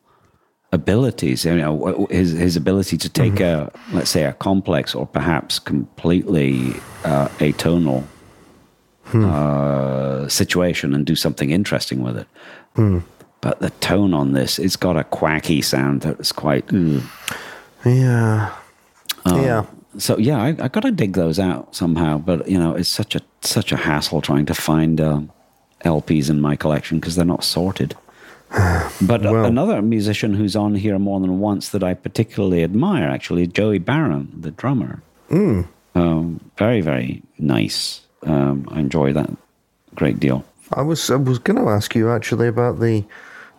[0.73, 1.45] abilities.
[1.45, 6.75] You know, his his ability to take a let's say a complex or perhaps completely
[7.05, 7.29] uh,
[9.13, 12.27] atonal uh, situation and do something interesting with it.
[13.43, 16.65] But the tone on this, it's got a quacky sound that's quite.
[16.73, 17.03] ugh.
[17.87, 18.53] Yeah,
[19.27, 19.65] yeah,
[19.97, 22.19] So yeah, I, I got to dig those out somehow.
[22.19, 25.31] But you know, it's such a such a hassle trying to find um,
[25.85, 27.95] LPs in my collection because they're not sorted.
[29.01, 33.47] But Well- another musician who's on here more than once that I particularly admire, actually,
[33.47, 35.03] Joey Baron, the drummer.
[35.95, 38.03] Um, very very nice.
[38.23, 39.31] Um, I enjoy that
[39.95, 40.45] great deal.
[40.73, 43.05] I was I was going to ask you actually about the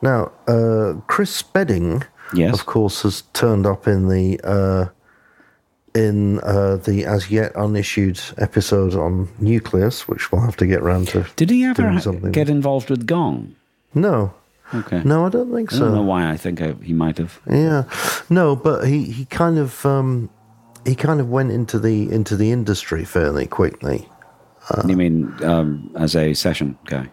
[0.02, 2.54] now uh, Chris Spedding, Yes.
[2.54, 4.86] of course, has turned up in the uh,
[5.94, 11.10] in uh, the as yet unissued episode on Nucleus, which we'll have to get round
[11.10, 11.26] to.
[11.36, 12.00] Did he ever
[12.32, 13.56] get involved with Gong?
[13.94, 14.34] No,
[14.74, 15.02] Okay.
[15.04, 15.84] no, I don't think I so.
[15.84, 16.32] I don't know why.
[16.32, 17.42] I think I, he might have.
[17.50, 17.84] Yeah,
[18.30, 20.30] no, but he, he kind of um,
[20.86, 24.08] he kind of went into the into the industry fairly quickly.
[24.88, 27.10] You mean um, as a session guy?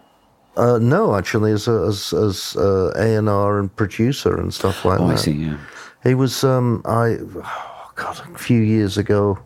[0.56, 4.84] Uh, no, actually, as a, as as uh, A and R and producer and stuff
[4.84, 5.12] like Oh, that.
[5.14, 5.32] I see.
[5.32, 5.56] Yeah.
[6.02, 9.38] He was um, I oh God a few years ago.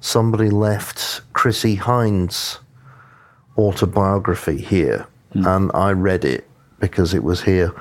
[0.00, 2.58] Somebody left Chrissie Hynde's
[3.58, 6.48] autobiography here, and I read it
[6.78, 7.72] because it was here.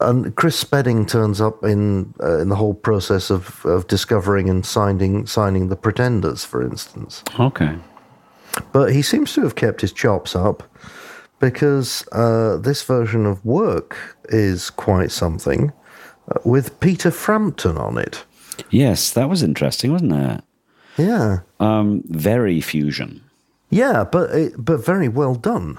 [0.00, 4.66] And Chris Spedding turns up in uh, in the whole process of, of discovering and
[4.66, 7.24] signing signing the Pretenders, for instance.
[7.40, 7.74] Okay.
[8.72, 10.62] But he seems to have kept his chops up
[11.38, 15.72] because uh, this version of Work is quite something
[16.30, 18.24] uh, with Peter Frampton on it.
[18.70, 20.44] Yes, that was interesting, wasn't it?
[20.96, 21.40] Yeah.
[21.60, 23.22] Um, very fusion.
[23.68, 25.78] Yeah, but it, but very well done.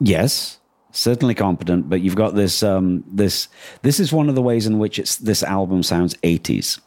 [0.00, 0.58] Yes,
[0.90, 1.88] certainly competent.
[1.88, 2.62] But you've got this.
[2.62, 3.48] Um, this.
[3.82, 6.80] This is one of the ways in which it's this album sounds eighties,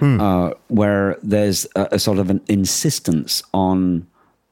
[0.00, 4.06] uh, where there's a, a sort of an insistence on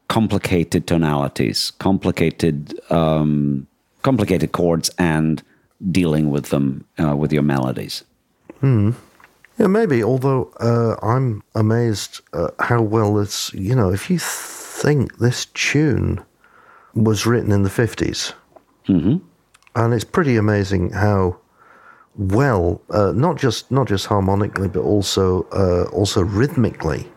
[0.09, 3.67] complicated tonalities, complicated, um,
[4.03, 5.43] complicated chords, and
[5.91, 8.05] dealing with them uh, with your melodies.
[9.59, 10.03] Yeah, maybe.
[10.03, 13.53] Although uh, I'm amazed uh, how well it's.
[13.55, 16.25] You know, if you think this tune
[16.95, 18.33] was written in the 50s,
[19.75, 21.37] and it's pretty amazing how
[22.17, 27.09] well, uh, not just not just harmonically, but also uh, also rhythmically,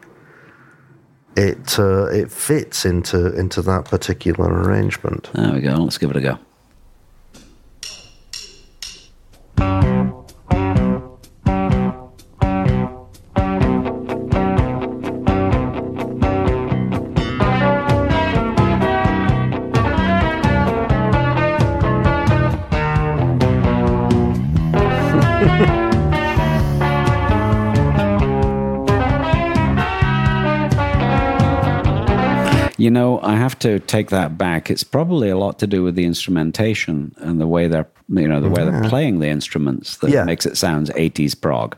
[1.38, 5.30] it uh, it fits into into that particular arrangement.
[5.34, 5.76] There we go.
[5.76, 6.40] Let's give it a go.
[33.48, 34.70] Have to take that back.
[34.70, 38.42] It's probably a lot to do with the instrumentation and the way they're, you know,
[38.42, 40.24] the way they're playing the instruments that Yeah.
[40.26, 41.76] makes it sound 80s prog.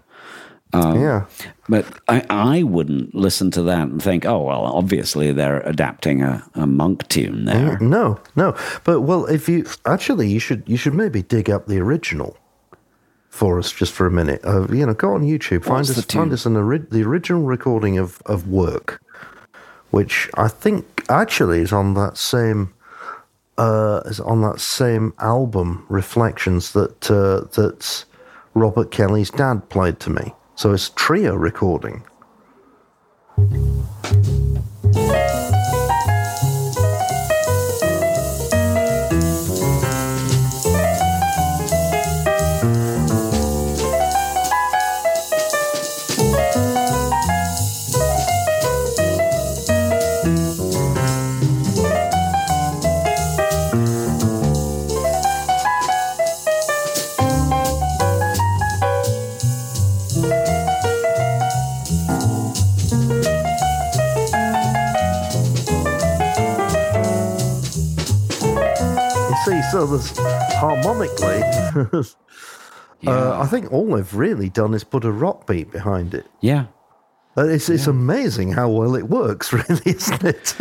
[0.74, 1.26] yeah.
[1.68, 6.44] But I, I wouldn't listen to that and think, oh, well, obviously they're adapting a,
[6.56, 7.78] a monk tune there.
[7.80, 8.56] No, no.
[8.84, 12.38] But well, if you actually, you should you should maybe dig up the original
[13.30, 14.42] for us just for a minute.
[14.44, 17.44] Uh, you know, go on YouTube, find What's us find us an ori- the original
[17.44, 19.02] recording of of work,
[19.92, 22.74] which I think actually is on that same
[23.58, 28.06] uh, is on that same album, Reflections that uh, that
[28.54, 30.34] Robert Kelly's dad played to me.
[30.56, 32.04] So it's trio recording.
[69.72, 70.18] So there's
[70.58, 71.42] harmonically.
[73.08, 76.26] Uh, I think all they've really done is put a rock beat behind it.
[76.42, 76.66] Yeah.
[77.38, 80.54] Uh, It's, it's amazing how well it works, really, isn't it?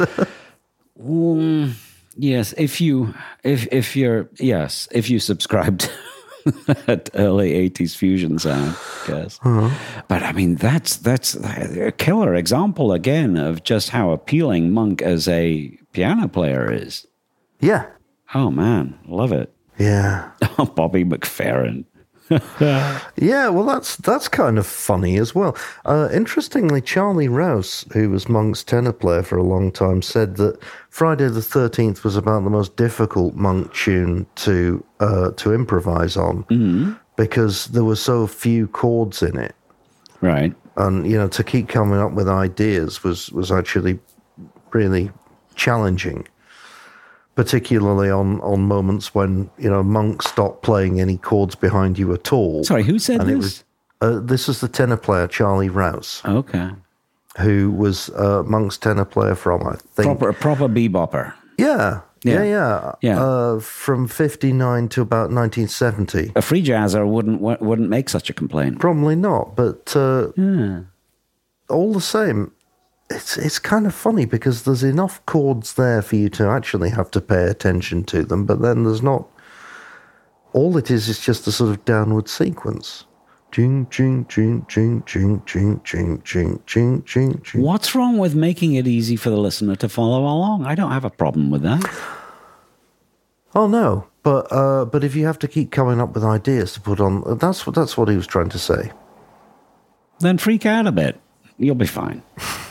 [1.03, 1.73] Mm,
[2.17, 3.13] yes, if you
[3.43, 5.91] if if you're yes, if you subscribe to
[6.87, 9.41] that early '80s fusion sound, I guess.
[10.07, 15.27] But I mean, that's that's a killer example again of just how appealing Monk as
[15.27, 17.05] a piano player is.
[17.61, 17.87] yeah.
[18.35, 19.53] Oh man, love it.
[19.79, 20.31] Yeah.
[20.75, 21.85] Bobby McFerrin.
[23.17, 25.57] Yeah, well, that's that's kind of funny as well.
[25.87, 30.59] Uh, interestingly, Charlie Rouse, who was Monk's tenor player for a long time, said that
[30.91, 36.99] Friday the Thirteenth was about the most difficult Monk tune to uh, to improvise on
[37.17, 39.55] because there were so few chords in it,
[40.21, 40.55] Right.
[40.77, 43.99] and you know to keep coming up with ideas was was actually
[44.73, 45.11] really
[45.55, 46.29] challenging.
[47.43, 52.33] Particularly on, on moments when you know Monk stopped playing any chords behind you at
[52.33, 52.65] all.
[52.65, 53.45] Sorry, who said And it this?
[53.45, 53.65] was
[54.01, 56.71] uh, this is the tenor player Charlie Rouse, okay.
[57.39, 61.33] who was uh, Monk's tenor player from I think Proper proper bebopper.
[61.57, 62.43] yeah Yeah.
[62.43, 63.23] yeah yeah Yeah.
[63.23, 66.33] Uh, from fifty nine to about nineteen seventy.
[66.35, 68.81] A free jazzer wouldn't wouldn't make such a complaint.
[68.81, 70.81] Probably not, but uh, Yeah.
[71.71, 72.51] all the same,
[73.11, 77.11] it's it's kind of funny because there's enough chords there for you to actually have
[77.13, 79.27] to pay attention to them, but then there's not.
[80.53, 83.05] All it is is just a sort of downward sequence.
[83.51, 87.63] Jing, jing, jing, jing, jing, jing, jing, jing, jing, jing.
[87.63, 90.67] What's wrong with making it easy for the listener to follow along?
[90.67, 91.83] I don't have a problem with that.
[93.55, 96.81] Oh no, but uh, but if you have to keep coming up with ideas to
[96.81, 98.93] put on, that's what that's what he was trying to say.
[100.21, 101.19] Then freak out a bit.
[101.57, 102.23] You'll be fine.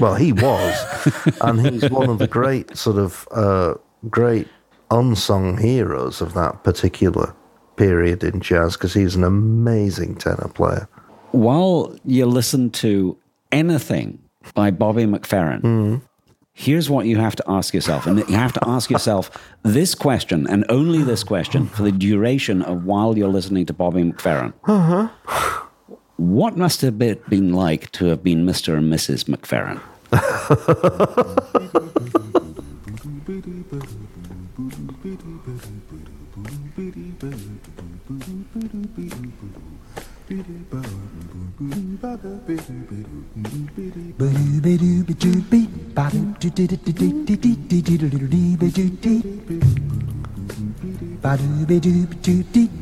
[0.00, 3.74] Well, he was, and he's one of the great sort of uh,
[4.08, 4.48] great
[4.90, 7.34] unsung heroes of that particular
[7.76, 10.88] period in jazz because he's an amazing tenor player.
[11.32, 13.16] While you listen to
[13.52, 14.18] anything
[14.54, 16.00] by Bobby McFerrin,
[16.58, 18.06] here's what you have to ask yourself.
[18.06, 19.30] And you have to ask yourself
[19.62, 24.02] this question and only this question for the duration of while you're listening to Bobby
[24.02, 24.52] McFerrin.
[24.66, 25.64] Uh-huh.
[26.18, 28.76] What must have been like to have been Mr.
[28.76, 29.26] and Mrs.
[29.28, 29.80] McFerrin?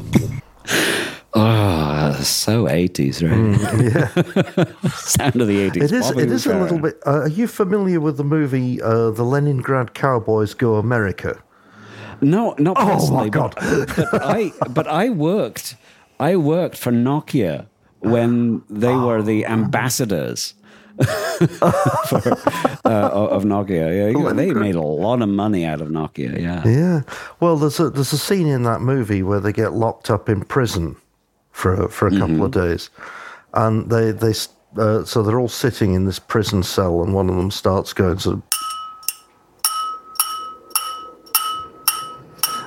[2.27, 3.51] so 80s, right?
[4.83, 5.83] Yeah, Sound of the 80s.
[5.83, 6.07] It is.
[6.09, 6.99] Bobby It is a little bit.
[7.05, 11.41] Uh, are you familiar with the movie uh, "The Leningrad Cowboys Go America"?
[12.21, 13.29] No, not Oh, my.
[13.29, 13.55] God.
[13.55, 15.75] But, but I but I worked
[16.19, 17.65] I worked for Nokia
[17.99, 20.53] when they were the ambassadors
[21.01, 22.21] for,
[22.85, 24.13] uh, of Nokia.
[24.13, 26.39] Yeah, they made a lot of money out of Nokia.
[26.39, 26.67] Yeah.
[26.67, 27.01] Yeah.
[27.39, 30.41] Well, there's a there's a scene in that movie where they get locked up in
[30.43, 30.95] prison
[31.61, 32.89] for for a couple of days,
[33.53, 34.33] and they they
[34.77, 38.17] uh, so they're all sitting in this prison cell, and one of them starts going
[38.17, 38.43] sort of.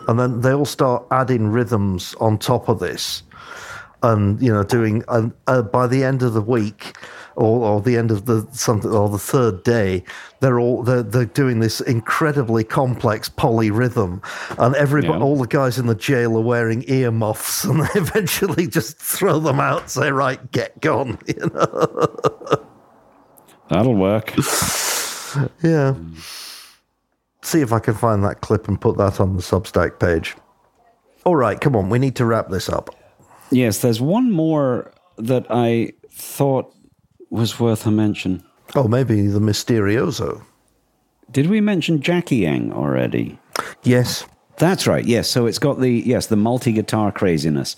[0.06, 3.22] And then they all start adding rhythms on top of this,
[4.02, 5.02] and you know, doing.
[5.08, 6.96] And uh, by the end of the week,
[7.36, 10.02] or, or the end of the something, or the third day,
[10.40, 14.22] they're all they're, they're doing this incredibly complex polyrhythm,
[14.58, 15.24] and everybody, Yeah.
[15.24, 19.60] all the guys in the jail are wearing earmuffs, and they eventually just throw them
[19.60, 22.64] out, say, "Right, get gone," you know.
[23.68, 24.32] That'll work.
[25.62, 25.94] Yeah.
[27.42, 30.36] See if I can find that clip and put that on the Substack page.
[31.24, 32.94] All right, come on, we need to wrap this up.
[33.50, 36.74] Yes, there's one more that I thought
[37.34, 38.42] was worth a mention.
[38.74, 40.42] Oh, maybe the Mysterioso.
[41.30, 43.38] Did we mention Jackie-ing already?
[43.82, 44.24] Yes.
[44.56, 45.04] That's right.
[45.04, 45.28] Yes.
[45.28, 47.76] So it's got the yes the multi guitar craziness,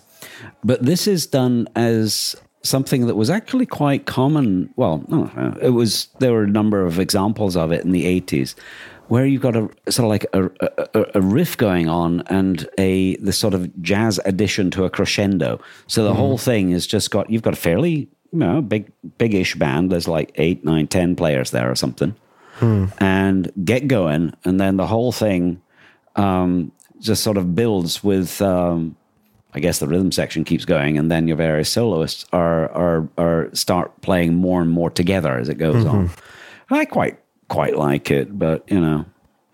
[0.63, 4.69] but this is done as something that was actually quite common.
[4.77, 6.09] Well, no, uh, it was.
[6.19, 8.55] There were a number of examples of it in the eighties,
[9.09, 10.51] where you've got a sort of like a,
[10.95, 15.59] a, a riff going on and a this sort of jazz addition to a crescendo.
[15.87, 19.55] So the whole thing is just got you've got a fairly you know big big-ish
[19.57, 19.91] band.
[19.91, 22.15] There's like eight, nine, ten players there or something,
[22.61, 25.61] and get going, and then the whole thing
[26.17, 28.41] um, just sort of builds with.
[28.43, 28.97] Um,
[29.55, 33.49] I guess the rhythm section keeps going, and then your various soloists are are are
[33.55, 36.11] start playing more and more together as it goes on.
[36.71, 39.07] I quite quite like it, but you know,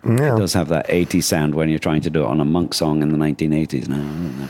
[0.04, 0.34] Yeah.
[0.34, 2.74] it does have that 80s sound when you're trying to do it on a monk
[2.74, 3.86] song in the 1980s.
[3.88, 4.48] Now.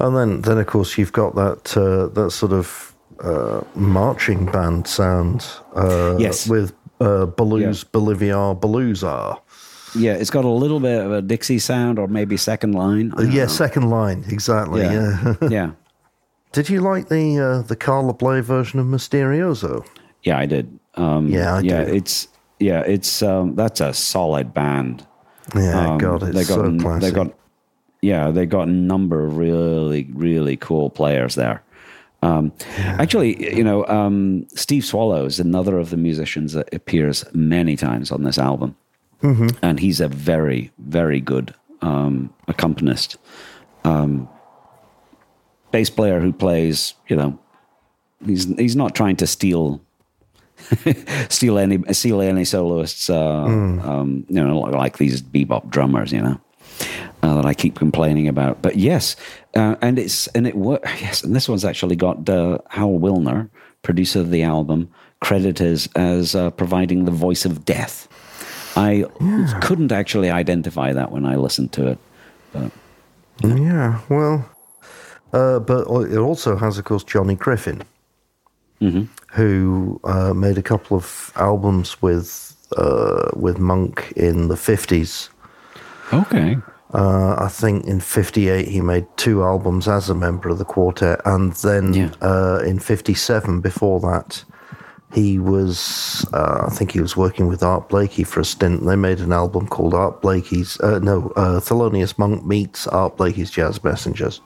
[0.00, 2.89] And then, then of course, you've got that uh, that sort of
[3.22, 5.46] uh, marching band sound.
[5.74, 6.48] Uh, Yes.
[6.48, 9.40] With uh, Blues, Bolivar, Bluesar.
[9.94, 13.10] yeah, it's got a little bit of a Dixie sound, or maybe second line.
[13.10, 13.48] Don't Yeah, know.
[13.48, 14.82] second line, exactly.
[14.82, 15.34] Yeah.
[15.50, 15.70] yeah,
[16.52, 19.84] Did you like the uh, the Carla Bley version of Mysterioso?
[20.22, 20.78] yeah, I did.
[20.96, 21.92] Um, Yeah, I yeah, do.
[21.94, 22.28] it's
[22.58, 25.06] yeah, it's um, that's a solid band.
[25.54, 27.32] Yeah, Um, God, it's they got, so They got,
[28.02, 31.62] yeah, they got a number of really, really cool players there.
[32.22, 37.76] Um, Actually, you know, um, Steve Swallow is another of the musicians that appears many
[37.76, 38.76] times on this album,
[39.22, 39.48] Mm-hmm.
[39.62, 43.16] and he's a very, very good um, accompanist,
[43.84, 44.28] um,
[45.72, 46.94] bass player who plays.
[47.08, 47.38] You know,
[48.24, 49.80] he's he's not trying to steal
[51.28, 53.08] steal any steal any soloists.
[53.10, 56.12] Uh, um, you know, like these bebop drummers.
[56.12, 56.40] You know.
[57.22, 59.14] Uh, that I keep complaining about, but yes,
[59.54, 60.90] uh, and it's and it works.
[61.00, 63.50] Yes, and this one's actually got uh, Hal Willner,
[63.82, 64.88] producer of the album,
[65.20, 68.08] credited as uh, providing the voice of death.
[68.76, 69.04] I
[69.60, 71.98] couldn't actually identify that when I listened to it.
[72.52, 72.70] But
[73.42, 74.48] Yeah, well,
[75.32, 77.82] uh, but it also has, of course, Johnny Griffin,
[79.32, 85.28] who uh, made a couple of albums with uh, with Monk in the fifties.
[86.12, 86.58] Okay,
[86.92, 91.20] Uh, I think in '58 he made two albums as a member of the quartet,
[91.24, 92.08] and then Yeah.
[92.20, 94.42] uh, in '57, before that,
[95.12, 98.84] he was uh, I think he was working with Art Blakey for a stint.
[98.84, 103.50] They made an album called Art Blakey's uh, no uh, Thelonious Monk meets Art Blakey's
[103.52, 104.40] Jazz Messengers.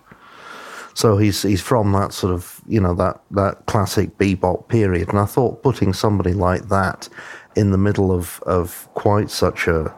[0.92, 5.18] So he's he's from that sort of you know that that classic bebop period, and
[5.18, 7.08] I thought putting somebody like that
[7.56, 9.92] in the middle of of quite such a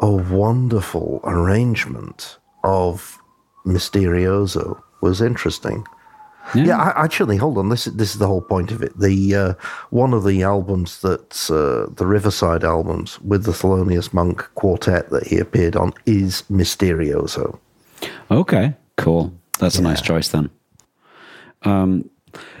[0.00, 3.18] a wonderful arrangement of
[3.64, 5.86] Mysterioso was interesting.
[6.54, 7.70] Yeah, I, actually, hold on.
[7.70, 8.96] This is this is the whole point of it.
[8.98, 9.54] The uh,
[9.90, 15.26] one of the albums that uh, the Riverside albums with the Thelonious Monk quartet that
[15.26, 17.58] he appeared on is Mysterioso.
[18.30, 19.32] okay, cool.
[19.58, 20.50] That's a nice choice then.
[21.62, 22.08] Um,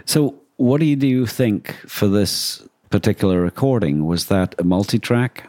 [0.04, 4.06] so, what do you, do you think for this particular recording?
[4.06, 5.48] Was that a multi-track?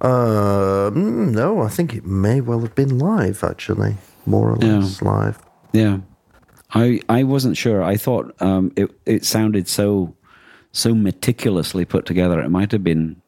[0.00, 3.42] Uh, mm, no, I think it may well have been live.
[3.42, 3.96] Actually,
[4.26, 5.38] more or less live.
[5.72, 5.98] Yeah,
[6.74, 7.82] I I wasn't sure.
[7.82, 10.14] I thought um, it it sounded so
[10.72, 12.40] so meticulously put together.
[12.40, 13.20] It might have been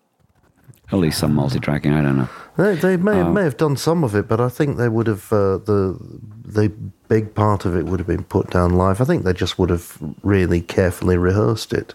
[0.93, 1.93] at least some multi-tracking.
[1.93, 2.29] I don't know.
[2.57, 5.33] They, they may may have done some of it, but I think they would have
[5.33, 5.97] uh, the
[6.45, 6.69] the
[7.09, 9.01] big part of it would have been put down live.
[9.01, 11.95] I think they just would have really carefully rehearsed it.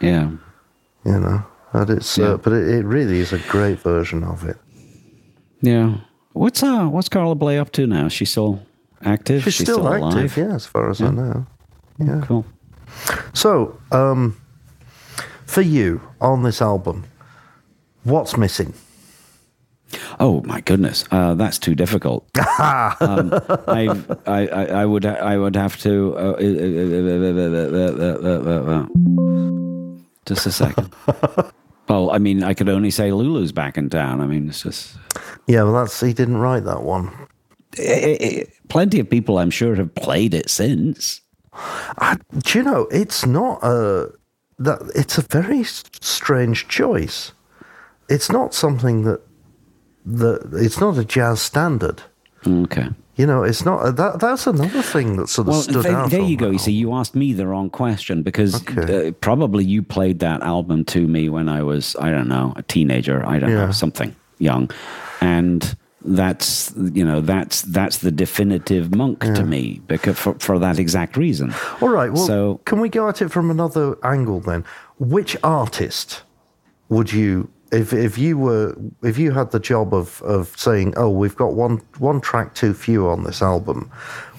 [0.00, 0.30] Yeah,
[1.04, 1.44] You know,
[1.74, 2.26] and it's Yeah.
[2.26, 4.56] uh, but it, it really is a great version of it.
[5.60, 5.98] yeah.
[6.32, 8.08] What's uh what's Carla Bley up to now?
[8.08, 8.60] She's still
[9.04, 9.44] active.
[9.44, 10.36] She's, still, active, alive?
[10.36, 11.46] yeah, as far as I know.
[11.98, 12.22] Yeah.
[12.26, 12.44] Cool.
[13.34, 14.36] So, um,
[15.46, 17.04] for you on this album,
[18.02, 18.74] what's missing?
[20.18, 22.24] Oh my goodness, uh, that's too difficult.
[22.36, 23.30] um,
[23.68, 23.88] I,
[24.26, 24.48] I,
[24.82, 26.16] I would, I would have to.
[26.16, 26.36] Uh,
[30.26, 30.92] just a second.
[31.88, 34.20] Well, I mean, I could only say Lulu's back in town.
[34.20, 34.96] I mean, it's just.
[35.46, 37.10] Yeah, well, that's he didn't write that one.
[37.76, 41.20] It, it, plenty of people, I'm sure, have played it since.
[41.52, 42.88] I, do you know?
[42.90, 44.12] It's not a
[44.58, 44.90] that.
[44.94, 47.32] It's a very strange choice.
[48.08, 49.20] It's not something that
[50.06, 52.02] that it's not a jazz standard.
[52.46, 52.88] Okay.
[53.16, 54.18] You know, it's not that.
[54.18, 56.10] That's another thing that sort of well, stood there, out.
[56.10, 56.50] There you go.
[56.50, 59.08] You see, you asked me the wrong question because okay.
[59.08, 62.62] uh, probably you played that album to me when I was, I don't know, a
[62.62, 63.24] teenager.
[63.24, 63.66] I don't yeah.
[63.66, 64.68] know, something young,
[65.20, 69.34] and that's you know that's that's the definitive monk yeah.
[69.34, 71.54] to me because for, for that exact reason.
[71.80, 72.12] All right.
[72.12, 74.64] Well, so can we go at it from another angle then?
[74.98, 76.22] Which artist
[76.88, 81.10] would you if if you were if you had the job of of saying, oh,
[81.10, 83.90] we've got one one track too few on this album,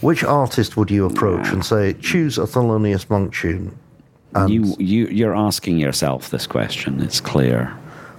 [0.01, 3.77] which artist would you approach and say, choose a Thelonious Monk tune?
[4.33, 7.01] And you you you're asking yourself this question.
[7.01, 7.75] It's clear.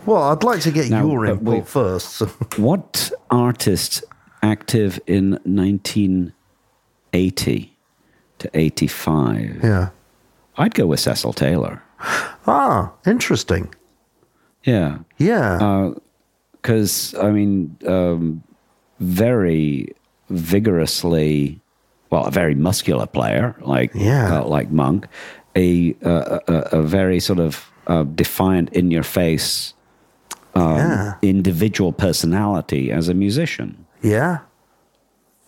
[0.07, 2.11] Well, I'd like to get now, your input wait, first.
[2.11, 2.27] So.
[2.57, 4.05] What artist
[4.43, 7.77] active in 1980
[8.39, 9.65] to 85?
[9.65, 9.89] Yeah.
[10.57, 11.83] I'd go with Cecil Taylor.
[12.47, 13.75] Ah, interesting.
[14.67, 14.99] Yeah.
[15.17, 15.93] Yeah.
[16.53, 18.43] Because, uh, I mean, um,
[19.01, 19.95] very
[20.29, 21.61] vigorously,
[22.11, 24.41] well, a very muscular player like yeah.
[24.41, 25.07] Uh, like Monk,
[25.55, 29.73] a, uh, a, a very sort of uh, defiant, in your face,
[30.55, 31.15] um, yeah.
[31.23, 33.87] individual personality as a musician.
[34.03, 34.41] Yeah.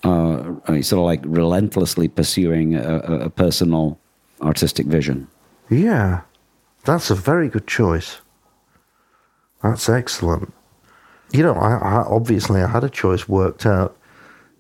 [0.05, 3.99] Uh, sort of like relentlessly pursuing a, a personal
[4.41, 5.27] artistic vision.
[5.69, 6.21] Yeah.
[6.85, 8.21] That's a very good choice.
[9.63, 10.53] That's excellent.
[11.33, 13.97] You know, I, I, obviously I had a choice worked out.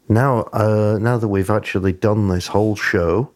[0.08, 3.32] Now, uh, now that we've actually done this whole show,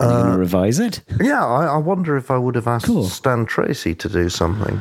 [0.00, 1.02] uh, you going to revise it?
[1.20, 3.04] Yeah, I, I, wonder if I would have asked cool.
[3.04, 4.80] Stan Tracey to do something.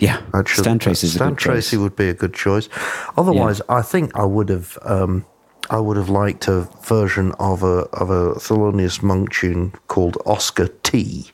[0.00, 1.06] Yeah, actually, Stan Tracey.
[1.06, 2.68] Stan Tracey would be a good choice.
[3.16, 3.76] Otherwise, yeah.
[3.76, 4.78] I think I would have.
[4.82, 5.24] Um,
[5.70, 10.70] I would have liked a version of a of a Thelonious Monk tune called Oska
[10.82, 11.30] T,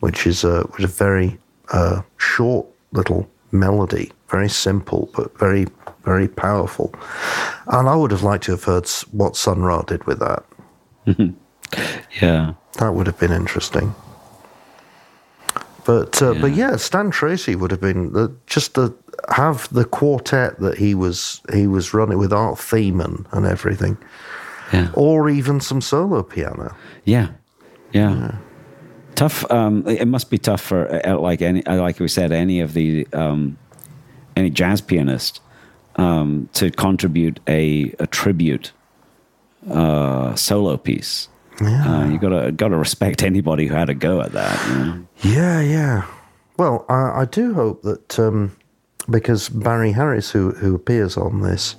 [0.00, 1.38] which is a, which is a very
[1.72, 5.66] uh, short little melody, very simple but very
[6.06, 6.94] very powerful.
[7.66, 10.44] And I would have liked to have heard what Sun Ra did with that.
[12.22, 13.94] yeah, that would have been interesting.
[15.84, 16.40] But uh, yeah.
[16.40, 18.94] but yeah, Stan Tracey would have been the, just to
[19.28, 23.96] have the quartet that he was he was running with Art Themen and everything,
[24.72, 24.90] yeah.
[24.94, 26.74] or even some solo piano.
[27.04, 27.28] Yeah,
[27.92, 28.14] yeah.
[28.14, 28.38] yeah
[29.16, 29.50] tough.
[29.50, 32.72] Um, it must be tough for uh, like any, uh, like we said, any of
[32.74, 33.58] the um,
[34.36, 35.40] any jazz pianist
[35.96, 38.72] um, to contribute a, a tribute
[39.70, 41.28] uh, solo piece.
[41.60, 42.02] Yeah.
[42.02, 44.68] Uh, you gotta gotta respect anybody who had a go at that.
[44.68, 45.06] You know?
[45.22, 46.06] Yeah, yeah.
[46.58, 48.56] Well, I, I do hope that um,
[49.08, 51.76] because Barry Harris, who who appears on this,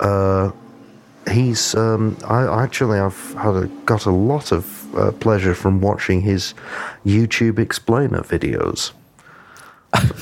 [0.00, 0.50] uh,
[1.30, 6.20] he's um, I actually I've had a, got a lot of uh, pleasure from watching
[6.20, 6.54] his
[7.04, 8.92] YouTube explainer videos.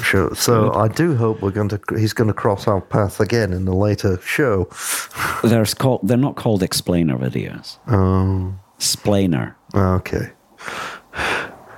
[0.03, 0.35] sure.
[0.35, 3.65] So I do hope we're going to he's going to cross our path again in
[3.65, 4.69] the later show.
[5.43, 7.79] There's called they're not called explainer videos.
[7.89, 9.55] Oh, splainer.
[9.75, 10.31] Okay.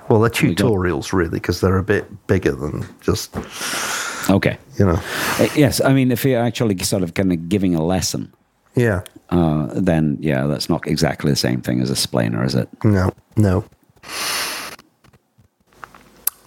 [0.08, 3.36] Well, they're tutorials really because they're a bit bigger than just.
[4.28, 4.58] Okay.
[4.78, 5.00] You know.
[5.38, 8.32] Uh, yes, I mean if you're actually sort of kind of giving a lesson
[8.74, 9.02] yeah.
[9.30, 12.68] Uh, then yeah, that's not exactly the same thing as a splainer, is it?
[12.84, 13.64] No, no.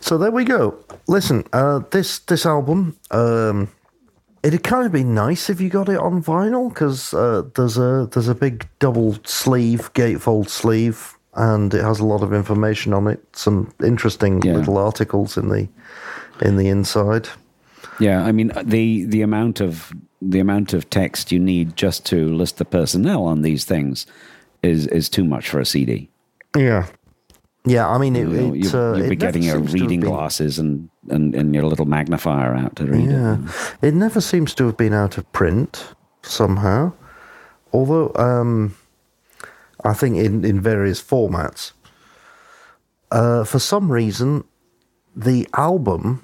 [0.02, 0.78] So there we go.
[1.08, 3.70] Listen, uh, this this album, um,
[4.44, 8.10] it'd kind of be nice if you got it on vinyl because uh, there's a
[8.12, 13.08] there's a big double sleeve, gatefold sleeve, and it has a lot of information on
[13.08, 13.24] it.
[13.36, 14.54] Some interesting yeah.
[14.54, 15.70] little articles in the
[16.42, 17.30] in the inside.
[18.00, 19.94] Yeah, I mean the the amount of
[20.30, 24.06] the amount of text you need just to list the personnel on these things
[24.62, 26.10] is is too much for a CD.
[26.56, 26.88] Yeah,
[27.66, 27.88] yeah.
[27.88, 31.36] I mean, it, you know, you, uh, you'll be getting your reading glasses and, and
[31.36, 33.38] and your little magnifier out to read yeah.
[33.82, 33.90] it.
[33.90, 36.94] It never seems to have been out of print somehow,
[37.72, 38.76] although um,
[39.84, 41.74] I think in in various formats.
[43.12, 44.44] Uh, for some reason,
[45.16, 46.23] the album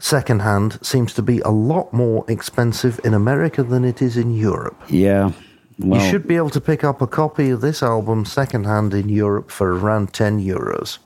[0.00, 4.76] secondhand seems to be a lot more expensive in America than it is in Europe.
[4.88, 5.30] Yeah.
[5.78, 9.08] Well, you should be able to pick up a copy of this album secondhand in
[9.08, 10.98] Europe for around 10 euros.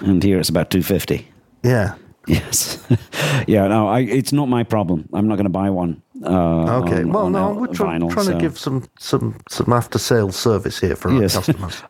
[0.00, 1.26] And here it's about 250.
[1.62, 1.94] Yeah.
[2.26, 2.78] Yes.
[3.46, 3.66] yeah.
[3.68, 5.08] No, I, it's not my problem.
[5.12, 6.02] I'm not going to buy one.
[6.24, 7.02] Uh, Okay.
[7.02, 9.72] on- well, on no, our we're try- vinyl, trying so- to give some some some
[9.72, 11.34] after sales service here for our Yes.
[11.34, 11.82] customers.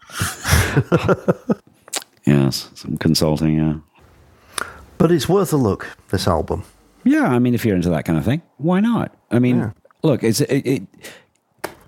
[2.26, 3.56] Yes, some consulting.
[3.56, 3.74] Yeah.
[4.98, 5.96] But it's worth a look.
[6.10, 6.64] This album.
[7.04, 9.14] Yeah, I mean, if you're into that kind of thing, why not?
[9.30, 9.70] I mean, Yeah.
[10.02, 10.82] look, it's it, it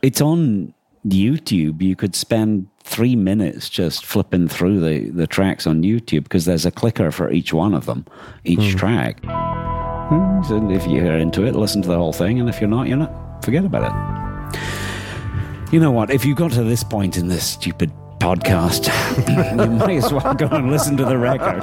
[0.02, 0.72] it's on
[1.06, 1.82] YouTube.
[1.82, 6.64] You could spend three minutes just flipping through the the tracks on YouTube because there's
[6.66, 8.04] a clicker for each one of them,
[8.44, 9.20] each track.
[9.24, 12.86] Hmm, So if you're into it, listen to the whole thing, and if you're not,
[12.88, 13.44] you're not.
[13.44, 15.72] Forget about it.
[15.72, 16.10] You know what?
[16.10, 18.88] If you got to this point in this stupid podcast,
[19.64, 21.62] you might as well go and listen to the record.